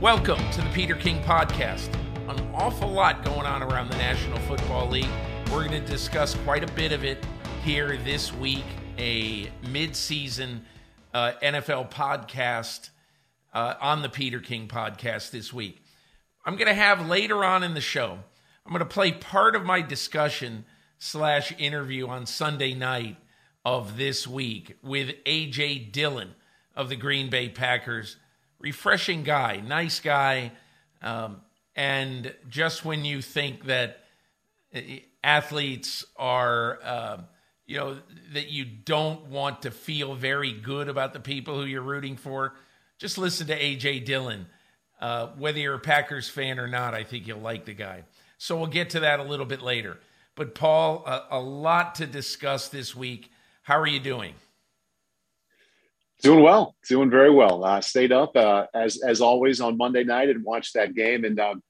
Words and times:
Welcome 0.00 0.38
to 0.52 0.60
the 0.60 0.70
Peter 0.70 0.94
King 0.94 1.20
Podcast. 1.24 1.92
An 2.28 2.38
awful 2.54 2.88
lot 2.88 3.24
going 3.24 3.46
on 3.46 3.64
around 3.64 3.90
the 3.90 3.96
National 3.96 4.38
Football 4.42 4.88
League. 4.88 5.10
We're 5.50 5.66
going 5.66 5.82
to 5.82 5.90
discuss 5.90 6.36
quite 6.44 6.62
a 6.62 6.72
bit 6.74 6.92
of 6.92 7.02
it 7.02 7.26
here 7.64 7.96
this 7.96 8.32
week. 8.32 8.62
A 8.96 9.50
mid-season 9.68 10.64
uh, 11.12 11.32
NFL 11.42 11.90
podcast 11.90 12.90
uh, 13.52 13.74
on 13.80 14.02
the 14.02 14.08
Peter 14.08 14.38
King 14.38 14.68
Podcast 14.68 15.32
this 15.32 15.52
week. 15.52 15.82
I'm 16.46 16.54
going 16.54 16.68
to 16.68 16.74
have 16.74 17.08
later 17.08 17.44
on 17.44 17.64
in 17.64 17.74
the 17.74 17.80
show. 17.80 18.20
I'm 18.64 18.70
going 18.72 18.78
to 18.78 18.84
play 18.84 19.10
part 19.10 19.56
of 19.56 19.64
my 19.64 19.82
discussion 19.82 20.64
slash 21.00 21.52
interview 21.58 22.06
on 22.06 22.24
Sunday 22.24 22.72
night 22.72 23.16
of 23.64 23.96
this 23.96 24.28
week 24.28 24.76
with 24.80 25.08
AJ 25.26 25.90
Dillon 25.90 26.36
of 26.76 26.88
the 26.88 26.94
Green 26.94 27.30
Bay 27.30 27.48
Packers 27.48 28.16
refreshing 28.58 29.22
guy, 29.22 29.62
nice 29.66 30.00
guy. 30.00 30.52
Um, 31.02 31.40
and 31.76 32.34
just 32.48 32.84
when 32.84 33.04
you 33.04 33.22
think 33.22 33.66
that 33.66 34.00
uh, 34.74 34.80
athletes 35.22 36.04
are, 36.16 36.78
uh, 36.82 37.18
you 37.66 37.76
know, 37.76 37.98
that 38.32 38.48
you 38.48 38.64
don't 38.64 39.26
want 39.26 39.62
to 39.62 39.70
feel 39.70 40.14
very 40.14 40.52
good 40.52 40.88
about 40.88 41.12
the 41.12 41.20
people 41.20 41.54
who 41.54 41.66
you're 41.66 41.82
rooting 41.82 42.16
for, 42.16 42.54
just 42.98 43.18
listen 43.18 43.46
to 43.46 43.58
AJ 43.58 44.04
Dillon. 44.04 44.46
Uh, 45.00 45.28
whether 45.38 45.58
you're 45.58 45.74
a 45.74 45.80
Packers 45.80 46.28
fan 46.28 46.58
or 46.58 46.66
not, 46.66 46.94
I 46.94 47.04
think 47.04 47.28
you'll 47.28 47.38
like 47.38 47.64
the 47.64 47.74
guy. 47.74 48.02
So 48.38 48.56
we'll 48.56 48.66
get 48.66 48.90
to 48.90 49.00
that 49.00 49.20
a 49.20 49.22
little 49.22 49.46
bit 49.46 49.62
later. 49.62 49.98
But 50.34 50.54
Paul, 50.54 51.04
a, 51.06 51.36
a 51.36 51.40
lot 51.40 51.96
to 51.96 52.06
discuss 52.06 52.68
this 52.68 52.94
week. 52.94 53.30
How 53.62 53.78
are 53.78 53.86
you 53.86 54.00
doing? 54.00 54.34
Doing 56.20 56.42
well, 56.42 56.74
doing 56.88 57.10
very 57.10 57.30
well. 57.30 57.64
Uh, 57.64 57.80
stayed 57.80 58.10
up 58.10 58.36
uh, 58.36 58.66
as 58.74 59.00
as 59.02 59.20
always 59.20 59.60
on 59.60 59.76
Monday 59.76 60.02
night 60.02 60.28
and 60.28 60.44
watched 60.44 60.74
that 60.74 60.94
game, 60.94 61.24
and 61.24 61.38
um, 61.38 61.62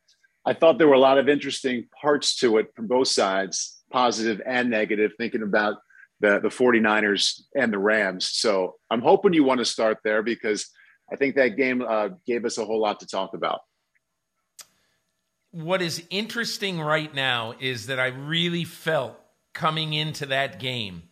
I 0.46 0.54
thought 0.54 0.78
there 0.78 0.88
were 0.88 0.94
a 0.94 0.98
lot 1.00 1.18
of 1.18 1.28
interesting 1.28 1.86
parts 2.00 2.36
to 2.36 2.56
it 2.56 2.68
from 2.74 2.86
both 2.86 3.08
sides, 3.08 3.82
positive 3.90 4.40
and 4.46 4.70
negative. 4.70 5.12
Thinking 5.18 5.42
about 5.42 5.76
the 6.20 6.40
the 6.40 6.48
49ers 6.48 7.42
and 7.54 7.70
the 7.70 7.78
Rams, 7.78 8.30
so 8.30 8.76
I'm 8.90 9.02
hoping 9.02 9.34
you 9.34 9.44
want 9.44 9.58
to 9.58 9.66
start 9.66 9.98
there 10.02 10.22
because 10.22 10.70
I 11.12 11.16
think 11.16 11.36
that 11.36 11.56
game 11.56 11.82
uh, 11.86 12.10
gave 12.26 12.46
us 12.46 12.56
a 12.56 12.64
whole 12.64 12.80
lot 12.80 13.00
to 13.00 13.06
talk 13.06 13.34
about. 13.34 13.60
What 15.50 15.82
is 15.82 16.02
interesting 16.08 16.80
right 16.80 17.14
now 17.14 17.54
is 17.60 17.86
that 17.86 17.98
I 17.98 18.08
really 18.08 18.64
felt 18.64 19.18
coming 19.52 19.92
into 19.92 20.26
that 20.26 20.60
game 20.60 21.02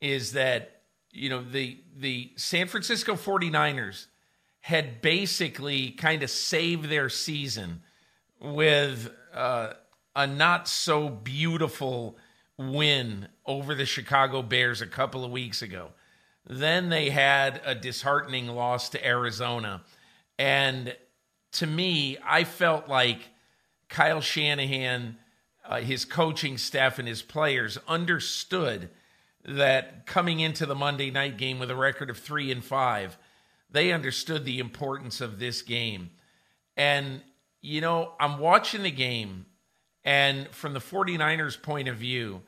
is 0.00 0.32
that 0.32 0.73
you 1.14 1.28
know, 1.28 1.42
the 1.42 1.78
the 1.96 2.32
San 2.36 2.66
Francisco 2.66 3.14
49ers 3.14 4.06
had 4.60 5.00
basically 5.00 5.92
kind 5.92 6.22
of 6.22 6.30
saved 6.30 6.88
their 6.88 7.08
season 7.08 7.82
with 8.40 9.10
uh, 9.32 9.74
a 10.16 10.26
not 10.26 10.66
so 10.68 11.08
beautiful 11.08 12.18
win 12.58 13.28
over 13.46 13.74
the 13.74 13.86
Chicago 13.86 14.42
Bears 14.42 14.82
a 14.82 14.86
couple 14.86 15.24
of 15.24 15.30
weeks 15.30 15.62
ago. 15.62 15.90
Then 16.46 16.88
they 16.88 17.10
had 17.10 17.60
a 17.64 17.74
disheartening 17.74 18.48
loss 18.48 18.90
to 18.90 19.06
Arizona. 19.06 19.82
And 20.38 20.96
to 21.52 21.66
me, 21.66 22.18
I 22.24 22.44
felt 22.44 22.88
like 22.88 23.20
Kyle 23.88 24.20
Shanahan, 24.20 25.16
uh, 25.64 25.80
his 25.80 26.04
coaching 26.04 26.58
staff, 26.58 26.98
and 26.98 27.06
his 27.06 27.22
players 27.22 27.78
understood– 27.86 28.90
that 29.44 30.06
coming 30.06 30.40
into 30.40 30.66
the 30.66 30.74
Monday 30.74 31.10
night 31.10 31.36
game 31.36 31.58
with 31.58 31.70
a 31.70 31.76
record 31.76 32.10
of 32.10 32.18
three 32.18 32.50
and 32.50 32.64
five, 32.64 33.18
they 33.70 33.92
understood 33.92 34.44
the 34.44 34.58
importance 34.58 35.20
of 35.20 35.38
this 35.38 35.62
game. 35.62 36.10
And, 36.76 37.22
you 37.60 37.80
know, 37.80 38.12
I'm 38.18 38.38
watching 38.38 38.82
the 38.82 38.90
game, 38.90 39.46
and 40.04 40.48
from 40.48 40.72
the 40.72 40.80
49ers' 40.80 41.60
point 41.60 41.88
of 41.88 41.96
view, 41.96 42.42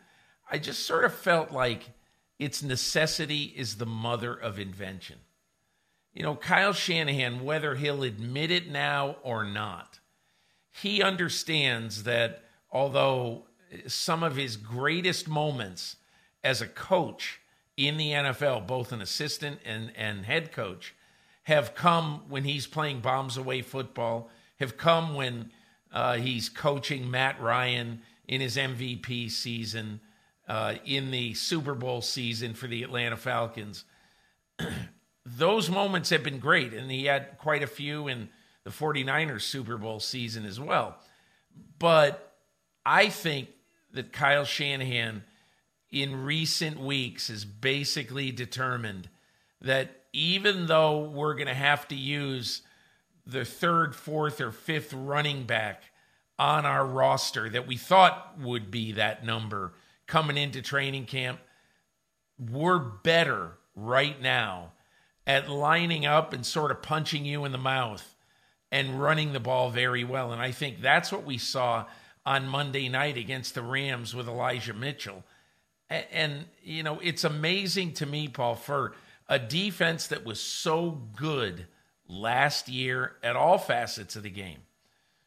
I 0.51 0.59
just 0.59 0.87
sort 0.87 1.05
of 1.05 1.15
felt 1.15 1.51
like 1.51 1.91
its 2.39 2.63
necessity 2.63 3.53
is 3.57 3.77
the 3.77 3.87
mother 3.87 4.35
of 4.35 4.59
invention. 4.59 5.17
You 6.13 6.23
know, 6.23 6.35
Kyle 6.35 6.73
Shanahan, 6.73 7.45
whether 7.45 7.75
he'll 7.75 8.03
admit 8.03 8.51
it 8.51 8.71
now 8.71 9.17
or 9.23 9.45
not, 9.45 10.01
he 10.71 11.03
understands 11.03 12.05
that 12.05 12.45
although 12.71 13.47
some 13.87 14.23
of 14.23 14.37
his 14.37 14.57
greatest 14.57 15.29
moments 15.29 15.97
as 16.47 16.63
a 16.63 16.67
coach 16.67 17.41
in 17.77 17.97
the 17.97 18.13
NFL, 18.13 18.69
both 18.69 18.93
an 18.93 19.03
assistant 19.03 19.59
and, 19.65 19.91
and 19.97 20.25
head 20.25 20.53
coach, 20.53 20.95
have 21.43 21.75
come 21.75 22.23
when 22.29 22.45
he's 22.45 22.69
playing 22.69 23.01
bombs 23.01 23.37
away 23.37 23.63
football, 23.63 24.31
have 24.61 24.77
come 24.77 25.15
when 25.15 25.51
uh, 25.93 26.15
he's 26.15 26.49
coaching 26.49 27.11
Matt 27.11 27.41
Ryan 27.41 28.01
in 28.29 28.41
his 28.41 28.57
MVP 28.57 29.29
season, 29.29 30.01
uh, 30.47 30.75
in 30.85 31.11
the 31.11 31.35
Super 31.35 31.75
Bowl 31.75 32.01
season 32.01 32.55
for 32.55 32.69
the 32.69 32.85
Atlanta 32.85 33.17
Falcons. 33.17 33.85
Those 35.27 35.69
moments 35.69 36.11
have 36.11 36.23
been 36.23 36.39
great, 36.39 36.73
and 36.73 36.89
he 36.89 37.07
had 37.07 37.39
quite 37.39 37.65
a 37.65 37.67
few 37.67 38.07
in 38.07 38.29
the 38.63 38.71
49ers 38.71 39.43
Super 39.43 39.77
Bowl 39.77 39.99
season 39.99 40.45
as 40.45 40.61
well. 40.61 40.97
But 41.81 42.35
I 42.85 43.09
think 43.09 43.49
that 43.95 44.13
Kyle 44.13 44.45
Shanahan– 44.45 45.25
in 45.91 46.25
recent 46.25 46.81
weeks 46.81 47.29
has 47.29 47.45
basically 47.45 48.31
determined 48.33 49.09
that 49.61 50.03
even 50.13 50.67
though 50.67 51.03
we're 51.03 51.35
going 51.35 51.47
to 51.47 51.55
have 51.55 51.87
to 51.89 51.95
use 51.95 52.63
the 53.27 53.45
third, 53.45 53.95
fourth, 53.95 54.41
or 54.41 54.53
fifth 54.53 54.93
running 54.93 55.45
back 55.45 55.83
on 56.39 56.65
our 56.67 56.87
roster 56.87 57.49
that 57.49 57.67
we 57.67 57.77
thought 57.77 58.35
would 58.39 58.71
be 58.71 58.93
that 58.93 59.25
number 59.25 59.73
coming 60.07 60.37
into 60.37 60.63
training 60.63 61.05
camp, 61.07 61.41
we're 62.39 62.79
better 62.79 63.53
right 63.75 64.21
now 64.21 64.73
at 65.27 65.51
lining 65.51 66.07
up 66.07 66.33
and 66.33 66.47
sort 66.47 66.71
of 66.71 66.83
punching 66.83 67.25
you 67.25 67.45
in 67.45 67.53
the 67.53 67.59
mouth 67.59 68.15
and 68.71 69.01
running 69.01 69.33
the 69.33 69.41
ball 69.41 69.71
very 69.71 70.05
well. 70.05 70.33
And 70.33 70.41
I 70.41 70.53
think 70.53 70.81
that's 70.81 71.11
what 71.11 71.25
we 71.25 71.39
saw 71.39 71.87
on 72.25 72.49
Monday 72.49 72.89
night 72.89 73.17
against 73.17 73.55
the 73.55 73.63
Rams 73.63 74.15
with 74.15 74.29
Elijah 74.29 74.75
Mitchell. 74.75 75.25
And, 75.89 76.05
and, 76.13 76.45
you 76.63 76.83
know, 76.83 76.99
it's 77.01 77.25
amazing 77.25 77.93
to 77.95 78.07
me, 78.07 78.29
Paul, 78.29 78.55
for 78.55 78.95
a 79.29 79.39
defense 79.39 80.09
that 80.09 80.25
was 80.25 80.41
so 80.41 81.03
good 81.17 81.67
last 82.09 82.69
year 82.69 83.17
at 83.23 83.37
all 83.37 83.59
facets 83.59 84.17
of 84.17 84.23
the 84.23 84.31
game. 84.31 84.61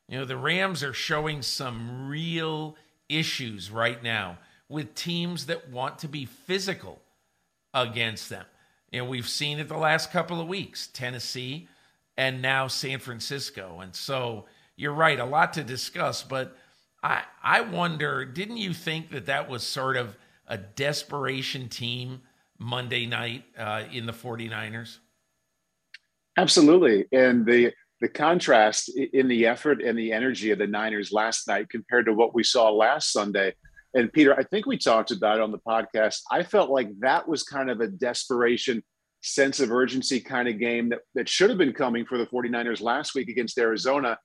You 0.08 0.20
know, 0.20 0.26
the 0.26 0.38
Rams 0.38 0.84
are 0.84 0.94
showing 0.94 1.42
some 1.42 2.08
real 2.08 2.76
issues 3.08 3.70
right 3.72 4.02
now 4.02 4.38
with 4.68 4.96
teams 4.96 5.48
that 5.48 5.70
want 5.70 6.00
to 6.00 6.08
be 6.08 6.26
physical 6.26 7.02
against 7.74 8.30
them. 8.30 8.46
You 8.92 9.00
know, 9.02 9.10
we've 9.10 9.28
seen 9.28 9.60
it 9.60 9.68
the 9.68 9.78
last 9.78 10.12
couple 10.12 10.42
of 10.42 10.48
weeks 10.48 10.88
Tennessee 10.88 11.68
and 12.18 12.42
now 12.42 12.68
San 12.68 13.00
Francisco. 13.00 13.80
And 13.82 13.96
so 13.96 14.46
you're 14.76 14.94
right, 14.94 15.20
a 15.20 15.26
lot 15.26 15.54
to 15.54 15.64
discuss, 15.64 16.24
but 16.24 16.56
I 17.04 17.24
I 17.44 17.62
wonder, 17.62 18.26
didn't 18.26 18.58
you 18.58 18.74
think 18.74 19.12
that 19.12 19.28
that 19.28 19.50
was 19.50 19.64
sort 19.64 19.96
of 19.96 20.18
a 20.50 20.58
desperation 20.58 21.70
team 21.70 22.22
Monday 22.58 23.06
night 23.06 23.46
uh, 23.58 23.84
in 23.92 24.06
the 24.06 24.14
49ers? 24.14 24.98
Absolutely. 26.38 27.06
And 27.12 27.46
the 27.46 27.74
the 28.02 28.08
contrast 28.08 28.90
in 28.98 29.28
the 29.28 29.46
effort 29.46 29.82
and 29.82 29.98
the 29.98 30.14
energy 30.14 30.52
of 30.52 30.60
the 30.60 30.68
Niners 30.68 31.12
last 31.12 31.48
night 31.48 31.70
compared 31.70 32.06
to 32.06 32.14
what 32.14 32.34
we 32.34 32.44
saw 32.44 32.70
last 32.70 33.12
Sunday. 33.12 33.54
And 33.94 34.12
Peter, 34.14 34.34
I 34.34 34.44
think 34.44 34.66
we 34.66 34.78
talked 34.78 35.12
about 35.12 35.38
it 35.38 35.42
on 35.42 35.52
the 35.52 35.60
podcast. 35.60 36.22
I 36.32 36.44
felt 36.44 36.70
like 36.70 36.98
that 37.00 37.28
was 37.28 37.44
kind 37.44 37.70
of 37.70 37.82
a 37.82 37.88
desperation, 37.88 38.84
sense 39.22 39.60
of 39.60 39.72
urgency 39.72 40.20
kind 40.20 40.48
of 40.48 40.60
game 40.60 40.90
that, 40.90 41.00
that 41.16 41.28
should 41.28 41.50
have 41.50 41.58
been 41.58 41.74
coming 41.74 42.06
for 42.06 42.18
the 42.18 42.28
49ers 42.28 42.82
last 42.82 43.16
week 43.16 43.28
against 43.28 43.58
Arizona. 43.58 44.18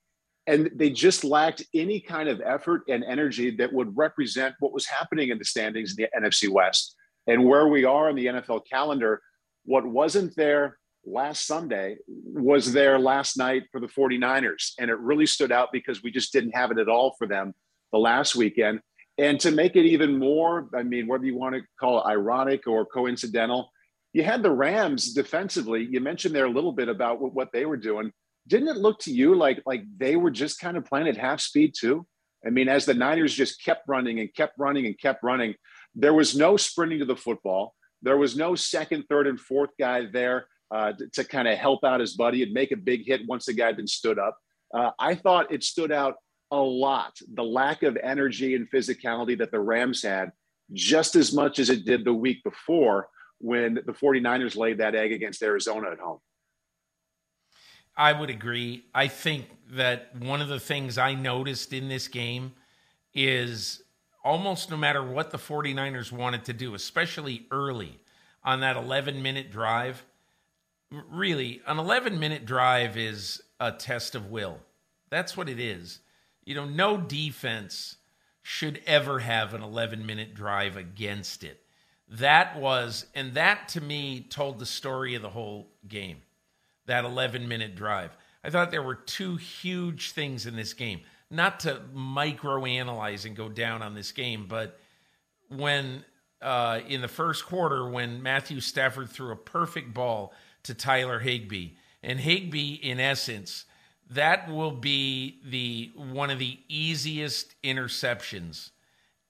And 0.47 0.71
they 0.75 0.91
just 0.91 1.25
lacked 1.25 1.65
any 1.73 2.01
kind 2.01 2.29
of 2.29 2.43
effort 2.45 2.83
and 2.89 3.03
energy 3.05 3.51
that 3.57 3.73
would 3.73 3.97
represent 3.97 4.55
what 4.61 4.75
was 4.75 4.87
happening 4.87 5.31
in 5.31 5.39
the 5.39 5.45
standings 5.45 5.97
in 5.97 6.05
the 6.05 6.21
NFC 6.21 6.49
West 6.49 6.97
and 7.27 7.47
where 7.47 7.69
we 7.69 7.85
are 7.85 8.11
in 8.11 8.17
the 8.17 8.27
NFL 8.27 8.63
calendar. 8.71 9.23
What 9.65 9.87
wasn't 9.87 10.37
there 10.37 10.77
last 11.07 11.47
Sunday 11.47 11.97
was 12.07 12.73
there 12.73 12.99
last 12.99 13.37
night 13.37 13.65
for 13.71 13.81
the 13.81 13.87
49ers. 13.87 14.73
And 14.79 14.91
it 14.91 14.99
really 14.99 15.27
stood 15.27 15.53
out 15.53 15.71
because 15.73 16.03
we 16.03 16.11
just 16.11 16.33
didn't 16.33 16.55
have 16.55 16.71
it 16.71 16.79
at 16.79 16.89
all 16.89 17.15
for 17.19 17.27
them 17.27 17.55
the 17.93 17.99
last 17.99 18.35
weekend. 18.35 18.81
And 19.19 19.39
to 19.41 19.51
make 19.51 19.77
it 19.77 19.87
even 19.87 20.19
more, 20.19 20.69
I 20.75 20.83
mean, 20.83 21.07
whether 21.07 21.25
you 21.25 21.37
want 21.37 21.55
to 21.55 21.63
call 21.79 22.01
it 22.01 22.11
ironic 22.11 22.67
or 22.67 22.85
coincidental, 22.85 23.71
you 24.13 24.25
had 24.25 24.43
the 24.43 24.51
Rams 24.51 25.13
defensively. 25.13 25.87
You 25.89 26.01
mentioned 26.01 26.35
there 26.35 26.47
a 26.47 26.51
little 26.51 26.73
bit 26.73 26.89
about 26.89 27.21
what, 27.21 27.35
what 27.35 27.53
they 27.53 27.65
were 27.65 27.77
doing. 27.77 28.13
Didn't 28.47 28.69
it 28.69 28.77
look 28.77 28.99
to 29.01 29.13
you 29.13 29.35
like 29.35 29.63
like 29.67 29.85
they 29.97 30.17
were 30.17 30.31
just 30.31 30.61
kind 30.61 30.77
of 30.77 30.85
playing 30.85 31.09
at 31.09 31.17
half 31.17 31.41
speed 31.41 31.75
too? 31.79 32.07
I 32.47 32.51
mean, 32.51 32.69
as 32.69 32.85
the 32.85 32.95
Niners 32.95 33.35
just 33.35 33.63
kept 33.63 33.89
running 33.89 34.21
and 34.21 34.33
kept 34.35 34.55
running 34.59 34.87
and 34.87 34.99
kept 34.99 35.23
running, 35.23 35.55
there 35.95 36.13
was 36.13 36.37
no 36.37 36.57
sprinting 36.57 36.99
to 36.99 37.05
the 37.05 37.17
football. 37.17 37.75
There 38.03 38.19
was 38.19 38.37
no 38.37 38.55
second, 38.55 39.05
third, 39.09 39.27
and 39.27 39.41
fourth 39.41 39.71
guy 39.79 40.07
there 40.13 40.47
uh, 40.71 40.93
to, 40.93 41.09
to 41.15 41.25
kind 41.25 41.49
of 41.49 41.57
help 41.57 41.85
out 41.85 42.01
his 42.01 42.15
buddy 42.15 42.43
and 42.43 42.53
make 42.53 42.71
a 42.71 42.77
big 42.77 43.07
hit 43.07 43.23
once 43.27 43.47
the 43.47 43.55
guy 43.55 43.67
had 43.67 43.77
been 43.77 43.87
stood 43.87 44.19
up. 44.19 44.37
Uh, 44.75 44.91
I 44.99 45.15
thought 45.15 45.53
it 45.53 45.63
stood 45.63 45.93
out 45.93 46.17
a 46.51 46.57
lot 46.59 47.15
the 47.35 47.43
lack 47.43 47.83
of 47.83 47.97
energy 48.03 48.55
and 48.55 48.71
physicality 48.71 49.37
that 49.39 49.51
the 49.51 49.61
Rams 49.61 50.03
had, 50.03 50.33
just 50.73 51.17
as 51.17 51.33
much 51.33 51.59
as 51.59 51.71
it 51.71 51.85
did 51.85 52.05
the 52.05 52.13
week 52.13 52.45
before 52.45 53.09
when 53.39 53.75
the 53.75 53.93
49ers 53.93 54.57
laid 54.57 54.79
that 54.79 54.95
egg 54.95 55.13
against 55.13 55.43
Arizona 55.43 55.91
at 55.91 55.99
home. 55.99 56.19
I 57.97 58.13
would 58.13 58.31
agree. 58.31 58.85
I 58.95 59.09
think 59.09 59.47
that 59.71 60.15
one 60.17 60.41
of 60.41 60.49
the 60.49 60.61
things 60.61 60.99
I 60.99 61.15
noticed 61.15 61.73
in 61.73 61.89
this 61.89 62.09
game 62.09 62.53
is 63.15 63.83
almost 64.25 64.71
no 64.71 64.77
matter 64.77 65.05
what 65.05 65.31
the 65.31 65.39
49ers 65.39 66.11
wanted 66.11 66.45
to 66.47 66.53
do, 66.53 66.75
especially 66.75 67.47
early 67.51 67.99
on 68.43 68.61
that 68.61 68.77
11 68.77 69.23
minute 69.23 69.51
drive, 69.51 70.05
really, 70.91 71.63
an 71.67 71.79
11 71.79 72.19
minute 72.19 72.45
drive 72.45 72.97
is 72.97 73.43
a 73.61 73.71
test 73.73 74.15
of 74.15 74.31
will. 74.31 74.59
That's 75.11 75.37
what 75.37 75.49
it 75.49 75.61
is. 75.61 76.01
You 76.45 76.55
know, 76.55 76.65
no 76.65 76.97
defense 76.97 77.97
should 78.43 78.81
ever 78.87 79.21
have 79.21 79.55
an 79.55 79.63
11 79.63 80.05
minute 80.05 80.35
drive 80.35 80.77
against 80.77 81.45
it. 81.45 81.61
That 82.09 82.61
was, 82.61 83.07
and 83.15 83.35
that 83.35 83.69
to 83.69 83.81
me 83.81 84.27
told 84.29 84.59
the 84.59 84.67
story 84.67 85.15
of 85.15 85.23
the 85.23 85.31
whole 85.31 85.69
game, 85.89 86.19
that 86.87 87.05
11 87.05 87.47
minute 87.49 87.75
drive. 87.75 88.17
I 88.43 88.51
thought 88.51 88.71
there 88.71 88.83
were 88.83 88.95
two 88.95 89.37
huge 89.37 90.13
things 90.13 90.47
in 90.47 90.57
this 90.57 90.75
game. 90.75 91.01
Not 91.31 91.61
to 91.61 91.81
microanalyze 91.95 93.25
and 93.25 93.35
go 93.35 93.49
down 93.49 93.83
on 93.83 93.95
this 93.95 94.13
game, 94.13 94.47
but 94.47 94.79
when 95.49 96.05
uh, 96.43 96.81
in 96.87 97.01
the 97.01 97.09
first 97.09 97.47
quarter, 97.47 97.89
when 97.89 98.23
Matthew 98.23 98.61
Stafford 98.61 99.09
threw 99.09 99.33
a 99.33 99.37
perfect 99.37 99.95
ball 99.95 100.33
to 100.65 100.75
Tyler 100.75 101.21
Higbee. 101.21 101.71
And 102.03 102.21
Higbee, 102.21 102.75
in 102.75 103.01
essence, 103.01 103.65
that 104.11 104.51
will 104.51 104.73
be 104.73 105.41
the 105.45 105.93
one 105.97 106.31
of 106.31 106.39
the 106.39 106.59
easiest 106.69 107.55
interceptions 107.63 108.71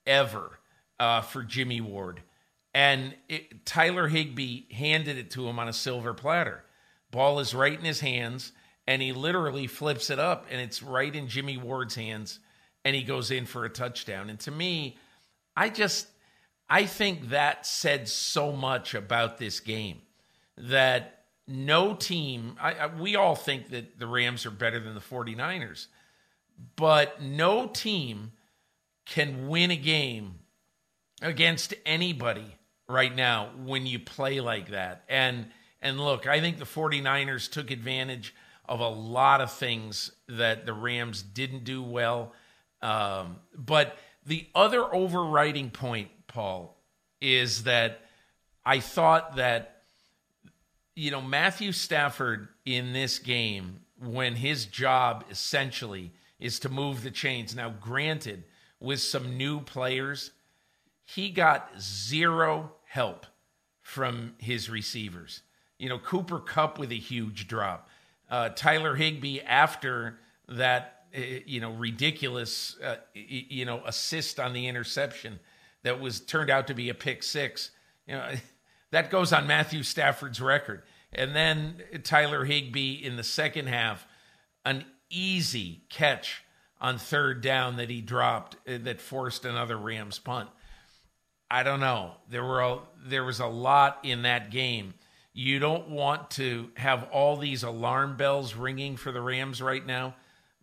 ever 0.07 0.59
uh, 0.99 1.21
for 1.21 1.43
Jimmy 1.43 1.81
Ward. 1.81 2.23
And 2.75 3.15
it, 3.29 3.65
Tyler 3.65 4.09
Higbee 4.09 4.73
handed 4.73 5.17
it 5.17 5.31
to 5.33 5.47
him 5.47 5.59
on 5.61 5.69
a 5.69 5.73
silver 5.73 6.15
platter. 6.15 6.65
Ball 7.15 7.39
is 7.39 7.55
right 7.55 7.79
in 7.79 7.85
his 7.85 8.01
hands, 8.01 8.51
and 8.89 9.01
he 9.01 9.13
literally 9.13 9.69
flips 9.69 10.11
it 10.11 10.19
up, 10.19 10.47
and 10.51 10.61
it's 10.61 10.83
right 10.83 11.15
in 11.15 11.29
Jimmy 11.29 11.57
Ward's 11.57 11.95
hands, 11.95 12.41
and 12.85 12.97
he 12.97 13.05
goes 13.05 13.31
in 13.31 13.47
for 13.47 13.65
a 13.65 13.71
touchdown. 13.71 14.29
And 14.29 14.41
to 14.41 14.51
me, 14.51 14.99
I 15.57 15.69
just 15.69 16.09
I 16.69 16.87
think 16.87 17.29
that 17.29 17.67
said 17.67 18.09
so 18.09 18.51
much 18.51 18.95
about 18.95 19.39
this 19.39 19.61
game 19.61 20.03
that 20.59 21.27
no 21.47 21.95
team, 21.95 22.57
I, 22.61 22.73
I, 22.73 22.87
we 22.89 23.15
all 23.15 23.37
think 23.37 23.71
that 23.71 24.01
the 24.01 24.09
Rams 24.09 24.45
are 24.45 24.51
better 24.51 24.81
than 24.81 24.95
the 24.95 25.01
49ers, 25.01 25.87
but 26.75 27.23
no 27.23 27.69
team 27.69 28.33
can 29.07 29.47
win 29.47 29.71
a 29.71 29.77
game 29.77 30.41
against 31.23 31.75
anybody 31.87 32.57
right 32.89 33.15
now 33.15 33.51
when 33.65 33.87
you 33.87 34.01
play 34.01 34.41
like 34.41 34.71
that. 34.71 35.05
And 35.09 35.47
and 35.85 36.01
look, 36.01 36.27
I 36.27 36.41
think 36.41 36.59
the 36.59 36.65
49ers 36.65 37.51
took 37.51 37.71
advantage 37.71 38.35
of 38.67 38.81
a 38.81 38.89
lot 38.89 39.41
of 39.41 39.53
things 39.53 40.11
that 40.29 40.67
the 40.67 40.73
Rams 40.73 41.23
didn't 41.23 41.65
do 41.65 41.83
well. 41.83 42.33
Um, 42.83 43.37
but 43.55 43.97
the 44.27 44.47
other 44.55 44.93
overriding 44.93 45.71
point, 45.71 46.09
Paul, 46.27 46.77
is 47.21 47.65
that 47.65 48.01
I 48.65 48.81
thought 48.81 49.37
that 49.37 49.83
you 50.97 51.11
know, 51.11 51.21
Matthew 51.21 51.73
Stafford 51.73 52.49
in 52.65 52.93
this 52.93 53.19
game, 53.19 53.81
when 54.01 54.37
his 54.37 54.67
job 54.67 55.25
essentially 55.31 56.13
is 56.39 56.59
to 56.61 56.69
move 56.69 57.03
the 57.03 57.11
chains. 57.11 57.55
Now, 57.55 57.71
granted, 57.81 58.45
with 58.81 59.01
some 59.01 59.37
new 59.37 59.61
players, 59.61 60.31
he 61.05 61.31
got 61.31 61.71
zero 61.81 62.73
help 62.87 63.27
from 63.83 64.35
his 64.39 64.71
receivers. 64.71 65.43
You 65.85 65.91
know, 65.91 65.99
Cooper 65.99 66.39
Kupp 66.39 66.79
with 66.79 66.93
a 66.93 66.99
huge 66.99 67.47
drop. 67.47 67.91
Uh, 68.31 68.49
Tyler 68.49 68.95
Higbee 68.95 69.41
after 69.41 70.19
that, 70.49 71.05
uh, 71.15 71.21
you 71.45 71.61
know, 71.61 71.73
ridiculous, 71.73 72.79
uh, 72.83 72.97
you 73.13 73.67
know, 73.67 73.83
assist 73.85 74.41
on 74.41 74.55
the 74.55 74.67
interception 74.67 75.41
that 75.83 76.01
was 76.01 76.21
turned 76.21 76.49
out 76.49 76.69
to 76.69 76.75
be 76.75 76.89
a 76.89 76.95
pick 76.95 77.23
six. 77.23 77.71
You 78.07 78.15
know, 78.15 78.31
that 78.93 79.11
goes 79.11 79.31
on 79.35 79.47
Matthew 79.47 79.83
Stafford's 79.83 80.41
record. 80.41 80.85
And 81.13 81.37
then 81.37 81.83
Tyler 82.03 82.47
Higbee 82.47 82.95
in 83.05 83.17
the 83.17 83.23
second 83.23 83.67
half, 83.67 84.07
an 84.65 84.87
easy 85.11 85.83
catch 85.91 86.45
on 86.81 86.97
third 86.97 87.43
down 87.43 87.77
that 87.77 87.91
he 87.91 88.01
dropped 88.01 88.57
uh, 88.67 88.79
that 88.85 89.03
forced 89.03 89.45
another 89.45 89.77
Rams 89.77 90.19
punt. 90.19 90.49
I 91.51 91.63
don't 91.63 91.81
know. 91.81 92.13
There 92.31 92.43
were 92.43 92.63
a, 92.63 92.79
there 93.05 93.23
was 93.23 93.39
a 93.39 93.47
lot 93.47 93.99
in 94.03 94.23
that 94.23 94.51
game. 94.51 94.95
You 95.35 95.59
don't 95.59 95.91
want 95.91 96.31
to 96.33 96.71
have 96.77 97.09
all 97.13 97.37
these 97.37 97.65
alarm 97.65 98.17
bells 98.17 98.55
ringing 98.55 98.97
for 98.97 99.11
the 99.11 99.21
Rams 99.21 99.61
right 99.61 99.85
now, 99.85 100.15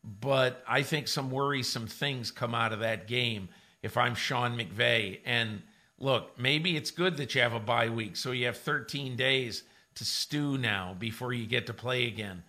but 0.04 0.64
I 0.66 0.82
think 0.82 1.10
some 1.10 1.30
worrisome 1.30 1.88
things 1.88 2.32
come 2.32 2.56
out 2.56 2.72
of 2.72 2.80
that 2.80 3.06
game 3.06 3.50
if 3.84 3.98
I'm 3.98 4.16
Sean 4.16 4.58
McVay. 4.58 5.20
And 5.26 5.62
look, 6.00 6.40
maybe 6.40 6.78
it's 6.78 6.90
good 6.90 7.18
that 7.18 7.36
you 7.36 7.42
have 7.42 7.54
a 7.54 7.60
bye 7.60 7.90
week, 7.90 8.16
so 8.16 8.32
you 8.32 8.46
have 8.46 8.58
13 8.58 9.18
days 9.18 9.64
to 9.96 10.06
stew 10.06 10.58
now 10.58 10.96
before 10.98 11.34
you 11.34 11.46
get 11.46 11.68
to 11.68 11.74
play 11.74 12.08
again. 12.08 12.44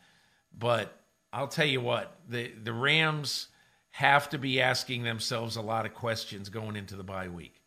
But 0.57 0.97
I'll 1.33 1.49
tell 1.49 1.67
you 1.67 1.81
what, 1.81 2.19
the 2.29 2.53
the 2.63 2.73
Rams 2.73 3.49
have 3.91 4.29
to 4.31 4.39
be 4.39 4.61
asking 4.61 5.03
themselves 5.03 5.57
a 5.57 5.63
lot 5.63 5.87
of 5.87 5.95
questions 5.95 6.49
going 6.49 6.77
into 6.77 6.95
the 6.95 7.03
bye 7.03 7.29
week. 7.29 7.62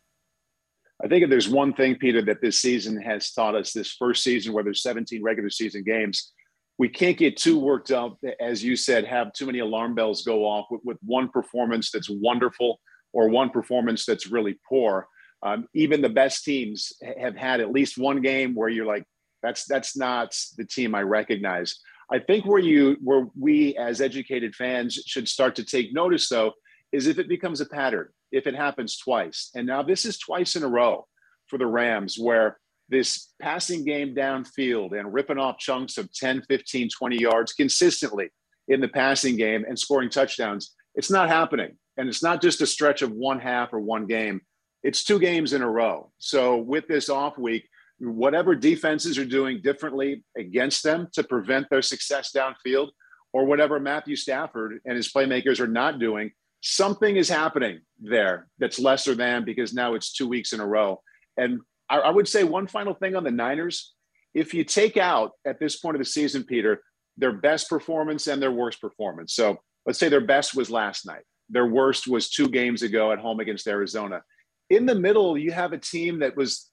I 1.06 1.08
think 1.08 1.22
if 1.22 1.30
there's 1.30 1.48
one 1.48 1.72
thing, 1.72 1.94
Peter, 1.94 2.20
that 2.22 2.40
this 2.40 2.58
season 2.58 3.00
has 3.00 3.30
taught 3.30 3.54
us, 3.54 3.72
this 3.72 3.92
first 3.92 4.24
season 4.24 4.52
where 4.52 4.64
there's 4.64 4.82
17 4.82 5.22
regular 5.22 5.50
season 5.50 5.84
games, 5.84 6.32
we 6.78 6.88
can't 6.88 7.16
get 7.16 7.36
too 7.36 7.60
worked 7.60 7.92
up, 7.92 8.18
as 8.40 8.64
you 8.64 8.74
said, 8.74 9.04
have 9.04 9.32
too 9.32 9.46
many 9.46 9.60
alarm 9.60 9.94
bells 9.94 10.24
go 10.24 10.44
off 10.44 10.66
with, 10.68 10.80
with 10.82 10.96
one 11.02 11.28
performance 11.28 11.92
that's 11.92 12.10
wonderful 12.10 12.80
or 13.12 13.28
one 13.28 13.50
performance 13.50 14.04
that's 14.04 14.26
really 14.26 14.58
poor. 14.68 15.06
Um, 15.44 15.68
even 15.76 16.02
the 16.02 16.08
best 16.08 16.42
teams 16.42 16.92
have 17.20 17.36
had 17.36 17.60
at 17.60 17.70
least 17.70 17.96
one 17.96 18.20
game 18.20 18.56
where 18.56 18.68
you're 18.68 18.84
like, 18.84 19.04
that's 19.44 19.64
that's 19.64 19.96
not 19.96 20.36
the 20.56 20.64
team 20.64 20.92
I 20.92 21.02
recognize. 21.02 21.78
I 22.10 22.18
think 22.18 22.46
where 22.46 22.58
you 22.58 22.96
where 23.00 23.28
we 23.38 23.76
as 23.76 24.00
educated 24.00 24.56
fans 24.56 24.94
should 25.06 25.28
start 25.28 25.54
to 25.54 25.64
take 25.64 25.94
notice 25.94 26.28
though 26.28 26.54
is 26.90 27.06
if 27.06 27.20
it 27.20 27.28
becomes 27.28 27.60
a 27.60 27.66
pattern, 27.66 28.08
if 28.32 28.46
it 28.46 28.54
happens 28.54 28.96
twice. 28.96 29.50
And 29.54 29.66
now 29.66 29.82
this 29.82 30.04
is 30.04 30.18
twice 30.18 30.56
in 30.56 30.62
a 30.62 30.68
row 30.68 31.06
for 31.46 31.58
the 31.58 31.66
Rams 31.66 32.16
where 32.18 32.58
this 32.88 33.32
passing 33.40 33.84
game 33.84 34.14
downfield 34.14 34.98
and 34.98 35.12
ripping 35.12 35.38
off 35.38 35.58
chunks 35.58 35.98
of 35.98 36.12
10, 36.12 36.42
15, 36.48 36.88
20 36.96 37.20
yards 37.20 37.52
consistently 37.52 38.28
in 38.68 38.80
the 38.80 38.88
passing 38.88 39.36
game 39.36 39.64
and 39.66 39.78
scoring 39.78 40.10
touchdowns. 40.10 40.74
It's 40.94 41.10
not 41.10 41.28
happening. 41.28 41.76
And 41.96 42.08
it's 42.08 42.22
not 42.22 42.42
just 42.42 42.60
a 42.60 42.66
stretch 42.66 43.02
of 43.02 43.10
one 43.10 43.40
half 43.40 43.72
or 43.72 43.80
one 43.80 44.06
game, 44.06 44.42
it's 44.82 45.02
two 45.02 45.18
games 45.18 45.52
in 45.52 45.62
a 45.62 45.70
row. 45.70 46.12
So 46.18 46.58
with 46.58 46.86
this 46.86 47.08
off 47.08 47.38
week, 47.38 47.68
whatever 47.98 48.54
defenses 48.54 49.18
are 49.18 49.24
doing 49.24 49.60
differently 49.62 50.22
against 50.36 50.84
them 50.84 51.08
to 51.14 51.24
prevent 51.24 51.68
their 51.70 51.82
success 51.82 52.30
downfield, 52.36 52.90
or 53.32 53.44
whatever 53.44 53.80
Matthew 53.80 54.16
Stafford 54.16 54.80
and 54.84 54.96
his 54.96 55.12
playmakers 55.12 55.60
are 55.60 55.66
not 55.66 55.98
doing, 55.98 56.30
something 56.68 57.16
is 57.16 57.28
happening 57.28 57.78
there 58.00 58.48
that's 58.58 58.80
lesser 58.80 59.14
than 59.14 59.44
because 59.44 59.72
now 59.72 59.94
it's 59.94 60.12
two 60.12 60.26
weeks 60.26 60.52
in 60.52 60.58
a 60.58 60.66
row. 60.66 61.00
And 61.36 61.60
I, 61.88 61.98
I 61.98 62.10
would 62.10 62.26
say 62.26 62.42
one 62.42 62.66
final 62.66 62.92
thing 62.92 63.14
on 63.14 63.22
the 63.22 63.30
Niners. 63.30 63.94
If 64.34 64.52
you 64.52 64.64
take 64.64 64.96
out 64.96 65.30
at 65.46 65.60
this 65.60 65.76
point 65.76 65.94
of 65.94 66.00
the 66.00 66.04
season, 66.04 66.42
Peter, 66.42 66.82
their 67.16 67.32
best 67.32 67.68
performance 67.68 68.26
and 68.26 68.42
their 68.42 68.50
worst 68.50 68.80
performance. 68.80 69.32
So 69.32 69.58
let's 69.86 70.00
say 70.00 70.08
their 70.08 70.20
best 70.20 70.56
was 70.56 70.68
last 70.68 71.06
night. 71.06 71.22
Their 71.50 71.68
worst 71.68 72.08
was 72.08 72.30
two 72.30 72.48
games 72.48 72.82
ago 72.82 73.12
at 73.12 73.20
home 73.20 73.38
against 73.38 73.68
Arizona. 73.68 74.22
In 74.68 74.86
the 74.86 74.96
middle, 74.96 75.38
you 75.38 75.52
have 75.52 75.72
a 75.72 75.78
team 75.78 76.18
that 76.18 76.36
was 76.36 76.68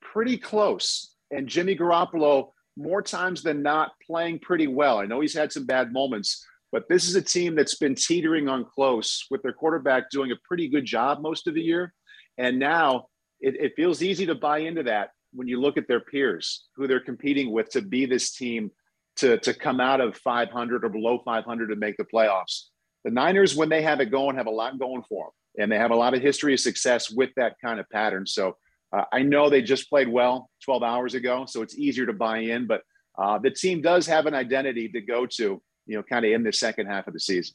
pretty 0.00 0.38
close. 0.38 1.14
And 1.30 1.46
Jimmy 1.46 1.76
Garoppolo, 1.76 2.48
more 2.78 3.02
times 3.02 3.42
than 3.42 3.62
not, 3.62 3.92
playing 4.06 4.38
pretty 4.38 4.68
well. 4.68 4.98
I 4.98 5.04
know 5.04 5.20
he's 5.20 5.36
had 5.36 5.52
some 5.52 5.66
bad 5.66 5.92
moments, 5.92 6.42
but 6.74 6.88
this 6.88 7.08
is 7.08 7.14
a 7.14 7.22
team 7.22 7.54
that's 7.54 7.76
been 7.76 7.94
teetering 7.94 8.48
on 8.48 8.64
close 8.64 9.26
with 9.30 9.40
their 9.42 9.52
quarterback 9.52 10.10
doing 10.10 10.32
a 10.32 10.36
pretty 10.42 10.66
good 10.66 10.84
job 10.84 11.22
most 11.22 11.46
of 11.46 11.54
the 11.54 11.62
year. 11.62 11.94
And 12.36 12.58
now 12.58 13.06
it, 13.40 13.54
it 13.60 13.74
feels 13.76 14.02
easy 14.02 14.26
to 14.26 14.34
buy 14.34 14.58
into 14.58 14.82
that 14.82 15.10
when 15.32 15.46
you 15.46 15.60
look 15.60 15.76
at 15.76 15.86
their 15.86 16.00
peers 16.00 16.64
who 16.74 16.88
they're 16.88 16.98
competing 16.98 17.52
with 17.52 17.68
to 17.70 17.80
be 17.80 18.06
this 18.06 18.32
team 18.32 18.72
to, 19.18 19.38
to 19.38 19.54
come 19.54 19.78
out 19.78 20.00
of 20.00 20.16
500 20.16 20.84
or 20.84 20.88
below 20.88 21.20
500 21.24 21.68
to 21.68 21.76
make 21.76 21.96
the 21.96 22.04
playoffs. 22.12 22.64
The 23.04 23.12
Niners, 23.12 23.54
when 23.54 23.68
they 23.68 23.82
have 23.82 24.00
it 24.00 24.10
going, 24.10 24.34
have 24.34 24.48
a 24.48 24.50
lot 24.50 24.76
going 24.76 25.04
for 25.08 25.26
them. 25.26 25.62
And 25.62 25.70
they 25.70 25.78
have 25.78 25.92
a 25.92 25.96
lot 25.96 26.14
of 26.14 26.22
history 26.22 26.54
of 26.54 26.58
success 26.58 27.08
with 27.08 27.30
that 27.36 27.54
kind 27.64 27.78
of 27.78 27.88
pattern. 27.88 28.26
So 28.26 28.56
uh, 28.92 29.04
I 29.12 29.22
know 29.22 29.48
they 29.48 29.62
just 29.62 29.88
played 29.88 30.08
well 30.08 30.50
12 30.64 30.82
hours 30.82 31.14
ago, 31.14 31.46
so 31.46 31.62
it's 31.62 31.78
easier 31.78 32.06
to 32.06 32.12
buy 32.12 32.38
in. 32.38 32.66
But 32.66 32.82
uh, 33.16 33.38
the 33.38 33.52
team 33.52 33.80
does 33.80 34.08
have 34.08 34.26
an 34.26 34.34
identity 34.34 34.88
to 34.88 35.00
go 35.00 35.24
to, 35.36 35.62
you 35.86 35.96
know, 35.96 36.02
kind 36.02 36.24
of 36.24 36.32
in 36.32 36.42
the 36.42 36.52
second 36.52 36.86
half 36.86 37.06
of 37.06 37.12
the 37.12 37.20
season. 37.20 37.54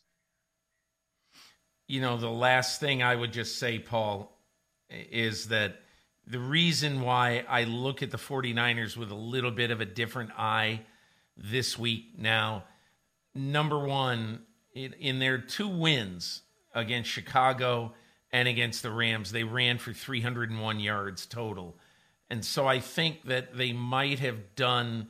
You 1.88 2.02
know, 2.02 2.18
the 2.18 2.30
last 2.30 2.80
thing 2.80 3.02
I 3.02 3.16
would 3.16 3.34
just 3.34 3.58
say, 3.58 3.80
Paul, 3.80 4.32
is 4.90 5.48
that 5.48 5.82
the 6.28 6.40
reason 6.40 7.02
why 7.02 7.44
I 7.50 7.64
look 7.64 8.04
at 8.04 8.12
the 8.12 8.18
49ers 8.18 8.96
with 8.96 9.12
a 9.12 9.16
little 9.16 9.52
bit 9.52 9.72
of 9.72 9.82
a 9.82 9.86
different 9.86 10.32
eye 10.38 10.82
this 11.36 11.80
week 11.80 12.14
now, 12.18 12.66
number 13.34 13.80
one, 13.80 14.42
in, 14.76 14.94
in 14.94 15.20
their 15.20 15.40
two 15.40 15.68
wins 15.68 16.44
against 16.76 17.10
Chicago 17.10 17.94
and 18.32 18.48
against 18.48 18.84
the 18.84 18.92
Rams, 18.92 19.32
they 19.32 19.44
ran 19.44 19.80
for 19.80 19.92
301 19.92 20.80
yards 20.80 21.26
total. 21.26 21.76
And 22.30 22.46
so 22.46 22.68
I 22.68 22.80
think 22.80 23.24
that 23.26 23.58
they 23.58 23.74
might 23.74 24.20
have 24.20 24.56
done 24.56 25.08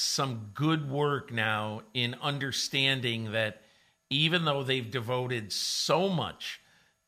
some 0.00 0.50
good 0.54 0.90
work 0.90 1.32
now 1.32 1.82
in 1.94 2.16
understanding 2.22 3.32
that 3.32 3.62
even 4.08 4.44
though 4.44 4.62
they've 4.62 4.90
devoted 4.90 5.52
so 5.52 6.08
much 6.08 6.60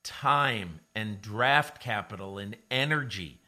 time 0.05 0.81
and 0.95 1.21
draft 1.21 1.81
capital 1.81 2.39
and 2.39 2.57
energy 2.71 3.41